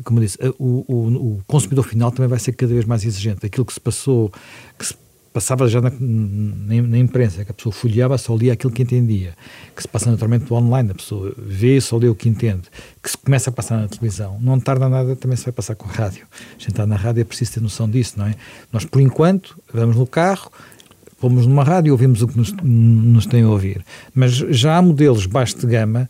como 0.05 0.21
eu 0.21 0.25
disse, 0.25 0.39
o, 0.59 0.85
o, 0.87 1.35
o, 1.35 1.43
consumidor 1.49 1.85
final 1.85 2.13
também 2.13 2.29
vai 2.29 2.39
ser 2.39 2.53
cada 2.53 2.73
vez 2.73 2.85
mais 2.85 3.05
exigente. 3.05 3.45
Aquilo 3.45 3.67
que 3.67 3.73
se 3.73 3.81
passou, 3.81 4.33
que 4.79 4.87
se 4.87 4.95
passava 5.37 5.69
já 5.69 5.83
na, 5.83 5.93
na, 6.01 6.83
na, 6.83 6.97
imprensa, 6.97 7.45
que 7.45 7.51
a 7.51 7.55
pessoa 7.55 7.71
folheava, 7.71 8.17
só 8.17 8.35
lia 8.35 8.55
aquilo 8.55 8.73
que 8.73 8.83
entendia, 8.83 9.35
que 9.75 9.83
se 9.83 9.87
passa 9.87 10.11
naturalmente 10.11 10.51
online, 10.51 10.93
a 10.93 10.95
pessoa 10.95 11.31
vê, 11.37 11.79
só 11.79 11.99
lê 11.99 12.09
o 12.09 12.15
que 12.15 12.27
entende, 12.27 12.63
que 13.03 13.11
se 13.11 13.19
começa 13.19 13.51
a 13.51 13.53
passar 13.53 13.77
na 13.77 13.87
televisão, 13.87 14.39
não 14.41 14.59
tarda 14.59 14.89
nada, 14.89 15.15
também 15.15 15.37
se 15.37 15.45
vai 15.45 15.53
passar 15.53 15.75
com 15.75 15.87
a 15.87 15.93
rádio. 15.93 16.27
A 16.33 16.53
gente 16.59 16.71
está 16.71 16.87
na 16.87 16.97
rádio 16.97 17.21
é 17.21 17.25
preciso 17.25 17.53
ter 17.53 17.61
noção 17.61 17.87
disso, 17.87 18.15
não 18.17 18.25
é? 18.25 18.35
Nós, 18.73 18.87
por 18.87 18.99
enquanto, 18.99 19.61
vamos 19.75 19.97
no 19.97 20.07
carro, 20.07 20.51
fomos 21.19 21.47
numa 21.47 21.63
rádio 21.63 21.91
e 21.91 21.93
ouvimos 21.93 22.23
o 22.23 22.29
que 22.29 22.39
nos, 22.39 22.55
nos 22.63 23.27
tem 23.27 23.43
a 23.43 23.49
ouvir. 23.51 23.85
Mas 24.15 24.33
já 24.33 24.79
há 24.79 24.81
modelos 24.81 25.27
baixo 25.27 25.59
de 25.59 25.67
gama 25.67 26.09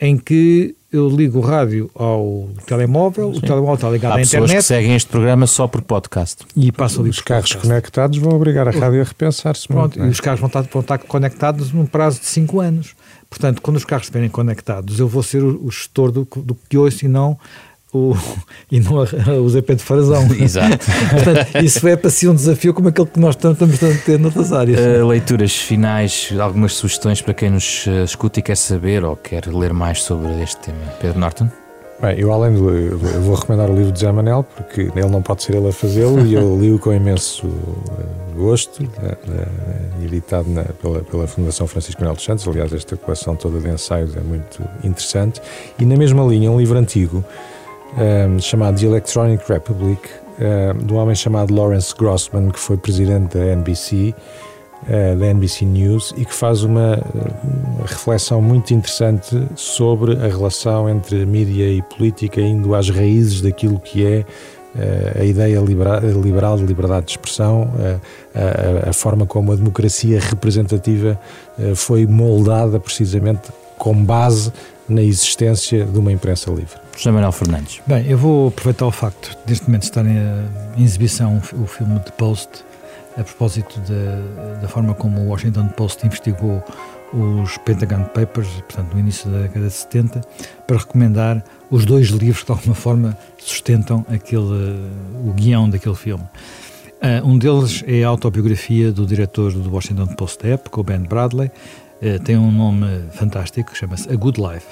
em 0.00 0.18
que 0.18 0.74
eu 0.94 1.08
ligo 1.08 1.38
o 1.38 1.42
rádio 1.42 1.90
ao 1.92 2.48
telemóvel, 2.66 3.32
Sim. 3.32 3.38
o 3.38 3.40
telemóvel 3.40 3.74
está 3.74 3.90
ligado 3.90 4.12
Há 4.12 4.16
à 4.16 4.22
internet. 4.22 4.36
Há 4.36 4.40
pessoas 4.42 4.52
que 4.52 4.62
seguem 4.62 4.94
este 4.94 5.10
programa 5.10 5.46
só 5.48 5.66
por 5.66 5.82
podcast. 5.82 6.46
E 6.56 6.70
passam 6.70 7.00
ali 7.00 7.10
Os 7.10 7.20
carros 7.20 7.50
podcast. 7.50 7.68
conectados 7.68 8.18
vão 8.18 8.32
obrigar 8.32 8.68
a 8.68 8.70
rádio 8.70 9.00
a 9.00 9.04
repensar-se. 9.04 9.66
Pronto, 9.66 9.98
muito, 9.98 10.08
e 10.08 10.12
os 10.12 10.20
carros 10.20 10.38
vão 10.38 10.46
estar, 10.46 10.62
vão 10.62 10.82
estar 10.82 10.98
conectados 10.98 11.72
num 11.72 11.84
prazo 11.84 12.20
de 12.20 12.26
5 12.26 12.60
anos. 12.60 12.94
Portanto, 13.28 13.60
quando 13.60 13.76
os 13.76 13.84
carros 13.84 14.04
estiverem 14.04 14.28
conectados, 14.28 15.00
eu 15.00 15.08
vou 15.08 15.24
ser 15.24 15.42
o, 15.42 15.66
o 15.66 15.70
gestor 15.70 16.12
do, 16.12 16.28
do 16.36 16.56
que 16.68 16.78
ouço 16.78 17.04
e 17.04 17.08
não 17.08 17.36
o, 17.94 18.16
e 18.70 18.80
não 18.80 18.96
o 18.96 19.48
ZP 19.48 19.76
de 19.76 19.82
Farazão. 19.82 20.26
Exato. 20.38 20.84
Portanto, 21.10 21.64
isso 21.64 21.86
é 21.86 21.96
para 21.96 22.10
si 22.10 22.28
um 22.28 22.34
desafio 22.34 22.74
como 22.74 22.88
aquele 22.88 23.06
que 23.06 23.20
nós 23.20 23.36
estamos 23.36 23.82
a 23.82 24.04
ter 24.04 24.18
noutras 24.18 24.52
áreas. 24.52 24.80
Uh, 24.80 25.06
leituras 25.06 25.54
finais, 25.54 26.32
algumas 26.38 26.74
sugestões 26.74 27.22
para 27.22 27.32
quem 27.32 27.50
nos 27.50 27.86
uh, 27.86 28.04
escuta 28.04 28.40
e 28.40 28.42
quer 28.42 28.56
saber 28.56 29.04
ou 29.04 29.16
quer 29.16 29.46
ler 29.46 29.72
mais 29.72 30.02
sobre 30.02 30.42
este 30.42 30.56
tema. 30.60 30.78
Pedro 31.00 31.20
Norton? 31.20 31.48
Bem, 32.00 32.18
eu 32.18 32.32
além 32.32 32.52
do. 32.54 32.68
Eu 32.70 32.98
vou 32.98 33.36
recomendar 33.36 33.70
o 33.70 33.74
livro 33.74 33.92
de 33.92 34.00
Zé 34.00 34.10
Manel, 34.10 34.44
porque 34.56 34.90
ele 34.94 35.08
não 35.08 35.22
pode 35.22 35.44
ser 35.44 35.54
ele 35.54 35.68
a 35.68 35.72
fazê-lo 35.72 36.26
e 36.26 36.34
eu 36.34 36.58
li-o 36.60 36.78
com 36.78 36.92
imenso 36.92 37.46
eh, 37.46 38.36
gosto, 38.36 38.82
editado 40.04 40.50
na, 40.50 40.64
pela, 40.64 41.00
pela 41.00 41.26
Fundação 41.26 41.68
Francisco 41.68 42.00
Manuel 42.00 42.16
dos 42.16 42.24
Santos. 42.24 42.46
Aliás, 42.48 42.72
esta 42.72 42.96
coleção 42.96 43.36
toda 43.36 43.60
de 43.60 43.68
ensaios 43.68 44.16
é 44.16 44.20
muito 44.20 44.60
interessante. 44.82 45.40
E 45.78 45.86
na 45.86 45.96
mesma 45.96 46.24
linha, 46.24 46.50
um 46.50 46.58
livro 46.58 46.76
antigo 46.76 47.24
um, 47.96 48.38
chamado 48.38 48.78
The 48.78 48.86
Electronic 48.86 49.44
Republic, 49.50 50.00
um, 50.38 50.86
de 50.86 50.92
um 50.92 50.96
homem 50.96 51.14
chamado 51.14 51.54
Lawrence 51.54 51.94
Grossman, 51.96 52.50
que 52.50 52.58
foi 52.58 52.76
presidente 52.76 53.36
da 53.36 53.44
NBC, 53.46 54.14
uh, 54.82 55.18
da 55.18 55.26
NBC 55.26 55.64
News, 55.64 56.14
e 56.16 56.24
que 56.24 56.34
faz 56.34 56.62
uma, 56.62 56.98
uma 57.76 57.86
reflexão 57.86 58.40
muito 58.42 58.74
interessante 58.74 59.46
sobre 59.54 60.14
a 60.14 60.28
relação 60.28 60.88
entre 60.88 61.24
mídia 61.24 61.68
e 61.68 61.82
política, 61.82 62.40
indo 62.40 62.74
às 62.74 62.90
raízes 62.90 63.40
daquilo 63.40 63.78
que 63.78 64.04
é 64.04 64.24
Uh, 64.74 65.20
a 65.20 65.24
ideia 65.24 65.60
liberal 65.60 66.56
de 66.56 66.66
liberdade 66.66 67.06
de 67.06 67.12
expressão, 67.12 67.62
uh, 67.62 68.00
a, 68.86 68.90
a, 68.90 68.92
forma 68.92 69.24
como 69.24 69.52
a 69.52 69.54
democracia 69.54 70.18
representativa 70.18 71.16
uh, 71.56 71.76
foi 71.76 72.04
moldada 72.08 72.80
precisamente 72.80 73.52
com 73.84 74.02
base 74.02 74.50
na 74.88 75.02
existência 75.02 75.84
de 75.84 75.98
uma 75.98 76.10
imprensa 76.10 76.50
livre. 76.50 76.80
José 76.96 77.10
Manuel 77.10 77.32
Fernandes. 77.32 77.82
Bem, 77.86 78.06
eu 78.08 78.16
vou 78.16 78.48
aproveitar 78.48 78.86
o 78.86 78.90
facto 78.90 79.36
de 79.44 79.50
neste 79.50 79.66
momento 79.66 79.82
estar 79.82 80.06
em, 80.06 80.16
em 80.78 80.82
exibição 80.82 81.36
o 81.52 81.66
filme 81.66 81.98
de 81.98 82.10
Post, 82.12 82.48
a 83.14 83.22
propósito 83.22 83.78
de, 83.80 84.62
da 84.62 84.68
forma 84.68 84.94
como 84.94 85.20
o 85.20 85.28
Washington 85.28 85.68
Post 85.68 86.06
investigou 86.06 86.64
os 87.12 87.58
Pentagon 87.58 88.04
Papers, 88.04 88.48
portanto, 88.48 88.94
no 88.94 89.00
início 89.00 89.30
da 89.30 89.42
década 89.42 89.66
de 89.66 89.74
70, 89.74 90.20
para 90.66 90.78
recomendar 90.78 91.44
os 91.70 91.84
dois 91.84 92.08
livros 92.08 92.40
que 92.40 92.46
de 92.46 92.52
alguma 92.52 92.74
forma 92.74 93.18
sustentam 93.36 94.04
aquele, 94.08 94.88
o 95.26 95.32
guião 95.34 95.68
daquele 95.68 95.94
filme. 95.94 96.24
Uh, 96.24 97.28
um 97.28 97.36
deles 97.36 97.84
é 97.86 98.02
a 98.02 98.08
autobiografia 98.08 98.90
do 98.90 99.04
diretor 99.04 99.52
do 99.52 99.70
Washington 99.70 100.06
Post 100.06 100.42
da 100.42 100.48
época, 100.54 100.80
o 100.80 100.82
Ben 100.82 101.00
Bradley, 101.00 101.50
uh, 102.02 102.18
tem 102.22 102.36
um 102.36 102.50
nome 102.50 102.86
fantástico, 103.12 103.76
chama-se 103.76 104.10
A 104.10 104.16
Good 104.16 104.40
Life. 104.40 104.66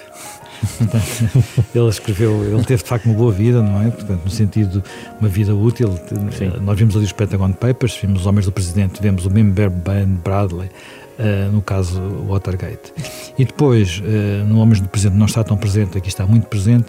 ele 1.74 1.88
escreveu, 1.88 2.44
ele 2.44 2.64
teve 2.64 2.82
de 2.82 2.88
facto 2.88 3.06
uma 3.06 3.14
boa 3.14 3.32
vida, 3.32 3.62
não 3.62 3.82
é? 3.82 3.90
Portanto, 3.90 4.22
no 4.24 4.30
sentido 4.30 4.80
de 4.80 4.88
uma 5.20 5.28
vida 5.28 5.54
útil. 5.54 5.98
Sim. 6.36 6.52
Nós 6.60 6.78
vimos 6.78 6.94
ali 6.96 7.04
os 7.04 7.12
Pentagon 7.12 7.52
Papers, 7.52 7.96
vimos 7.96 8.20
os 8.20 8.26
Homens 8.26 8.46
do 8.46 8.52
Presidente, 8.52 9.02
vemos 9.02 9.26
o 9.26 9.30
Member 9.30 9.70
Ben 9.70 10.06
Bradley, 10.06 10.70
Uh, 11.12 11.52
no 11.52 11.60
caso 11.60 12.00
Watergate. 12.26 12.92
E 13.38 13.44
depois, 13.44 14.00
uh, 14.00 14.44
no 14.46 14.58
Homens 14.58 14.80
do 14.80 14.88
Presente 14.88 15.14
não 15.14 15.26
está 15.26 15.44
tão 15.44 15.58
presente, 15.58 15.96
aqui 15.96 16.08
está 16.08 16.26
muito 16.26 16.46
presente, 16.46 16.86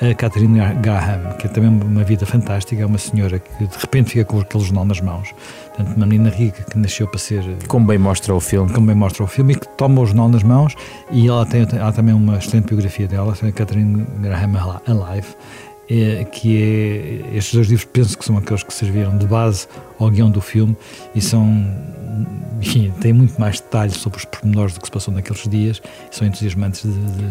a 0.00 0.14
Catherine 0.14 0.60
Graham, 0.82 1.32
que 1.38 1.46
é 1.46 1.50
também 1.50 1.70
uma 1.70 2.04
vida 2.04 2.26
fantástica, 2.26 2.82
é 2.82 2.86
uma 2.86 2.98
senhora 2.98 3.38
que 3.38 3.66
de 3.66 3.76
repente 3.78 4.10
fica 4.10 4.24
com 4.24 4.40
aquele 4.40 4.64
jornal 4.64 4.84
nas 4.84 5.00
mãos. 5.00 5.34
Portanto, 5.68 5.96
uma 5.96 6.06
menina 6.06 6.30
rica 6.30 6.62
que 6.64 6.78
nasceu 6.78 7.08
para 7.08 7.18
ser. 7.18 7.42
Como 7.66 7.86
bem 7.86 7.98
mostra 7.98 8.34
o 8.34 8.40
filme. 8.40 8.72
Como 8.72 8.86
bem 8.86 8.96
mostra 8.96 9.24
o 9.24 9.26
filme 9.26 9.54
e 9.54 9.56
que 9.56 9.68
toma 9.76 10.00
o 10.00 10.06
jornal 10.06 10.28
nas 10.28 10.42
mãos. 10.42 10.74
E 11.10 11.28
ela 11.28 11.46
tem 11.46 11.62
há 11.62 11.92
também 11.92 12.14
uma 12.14 12.38
excelente 12.38 12.66
biografia 12.66 13.08
dela, 13.08 13.32
a 13.32 13.52
Catherine 13.52 14.06
Graham 14.20 14.80
Alive, 14.86 15.28
é, 15.88 16.24
que 16.24 16.62
é. 16.62 17.36
Estes 17.36 17.54
dois 17.54 17.68
livros 17.68 17.88
penso 17.92 18.18
que 18.18 18.24
são 18.24 18.36
aqueles 18.36 18.62
que 18.62 18.72
serviram 18.72 19.16
de 19.16 19.26
base 19.26 19.68
ao 19.98 20.10
guião 20.10 20.30
do 20.30 20.40
filme 20.40 20.76
e 21.14 21.20
são 21.20 21.46
enfim, 22.60 22.92
têm 23.00 23.12
muito 23.12 23.38
mais 23.38 23.60
detalhes 23.60 23.96
sobre 23.96 24.18
os 24.18 24.24
pormenores 24.24 24.74
do 24.74 24.80
que 24.80 24.86
se 24.86 24.92
passou 24.92 25.12
naqueles 25.12 25.46
dias 25.46 25.82
são 26.10 26.26
entusiasmantes 26.26 26.82
de, 26.82 26.88
de, 26.88 27.24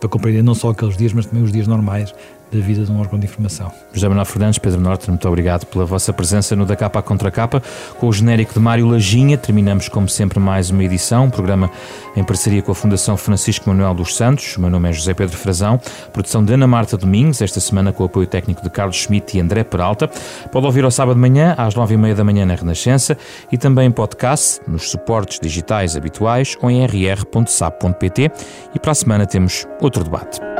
para 0.00 0.08
compreender 0.08 0.42
não 0.42 0.54
só 0.54 0.70
aqueles 0.70 0.96
dias, 0.96 1.12
mas 1.12 1.26
também 1.26 1.44
os 1.44 1.52
dias 1.52 1.66
normais 1.66 2.12
da 2.54 2.64
vida 2.64 2.84
de 2.84 2.92
um 2.92 3.00
órgão 3.00 3.18
de 3.18 3.26
informação. 3.26 3.72
José 3.92 4.08
Manuel 4.08 4.24
Fernandes, 4.24 4.58
Pedro 4.58 4.80
Norte, 4.80 5.08
muito 5.08 5.26
obrigado 5.28 5.66
pela 5.66 5.84
vossa 5.84 6.12
presença 6.12 6.54
no 6.54 6.64
Da 6.64 6.76
Capa 6.76 7.00
à 7.00 7.02
Contra 7.02 7.30
Capa. 7.30 7.62
Com 7.98 8.08
o 8.08 8.12
genérico 8.12 8.54
de 8.54 8.60
Mário 8.60 8.86
Lajinha, 8.86 9.36
terminamos 9.36 9.88
como 9.88 10.08
sempre 10.08 10.38
mais 10.38 10.70
uma 10.70 10.84
edição, 10.84 11.24
um 11.24 11.30
programa 11.30 11.70
em 12.16 12.22
parceria 12.22 12.62
com 12.62 12.72
a 12.72 12.74
Fundação 12.74 13.16
Francisco 13.16 13.68
Manuel 13.68 13.94
dos 13.94 14.16
Santos. 14.16 14.56
O 14.56 14.60
meu 14.60 14.70
nome 14.70 14.88
é 14.88 14.92
José 14.92 15.14
Pedro 15.14 15.36
Frazão, 15.36 15.80
produção 16.12 16.44
de 16.44 16.54
Ana 16.54 16.66
Marta 16.66 16.96
Domingos, 16.96 17.42
esta 17.42 17.60
semana 17.60 17.92
com 17.92 18.02
o 18.02 18.06
apoio 18.06 18.26
técnico 18.26 18.62
de 18.62 18.70
Carlos 18.70 18.96
Schmidt 18.96 19.36
e 19.36 19.40
André 19.40 19.64
Peralta. 19.64 20.08
Pode 20.52 20.66
ouvir 20.66 20.84
ao 20.84 20.90
sábado 20.90 21.16
de 21.16 21.20
manhã, 21.20 21.54
às 21.58 21.74
nove 21.74 21.94
e 21.94 21.96
meia 21.96 22.14
da 22.14 22.24
manhã 22.24 22.46
na 22.46 22.54
Renascença 22.54 23.16
e 23.50 23.58
também 23.58 23.88
em 23.88 23.90
podcast, 23.90 24.60
nos 24.68 24.90
suportes 24.90 25.40
digitais 25.40 25.96
habituais 25.96 26.56
ou 26.62 26.70
em 26.70 26.84
rr.sap.pt. 26.86 28.30
E 28.74 28.78
para 28.78 28.92
a 28.92 28.94
semana 28.94 29.26
temos 29.26 29.66
outro 29.80 30.04
debate. 30.04 30.53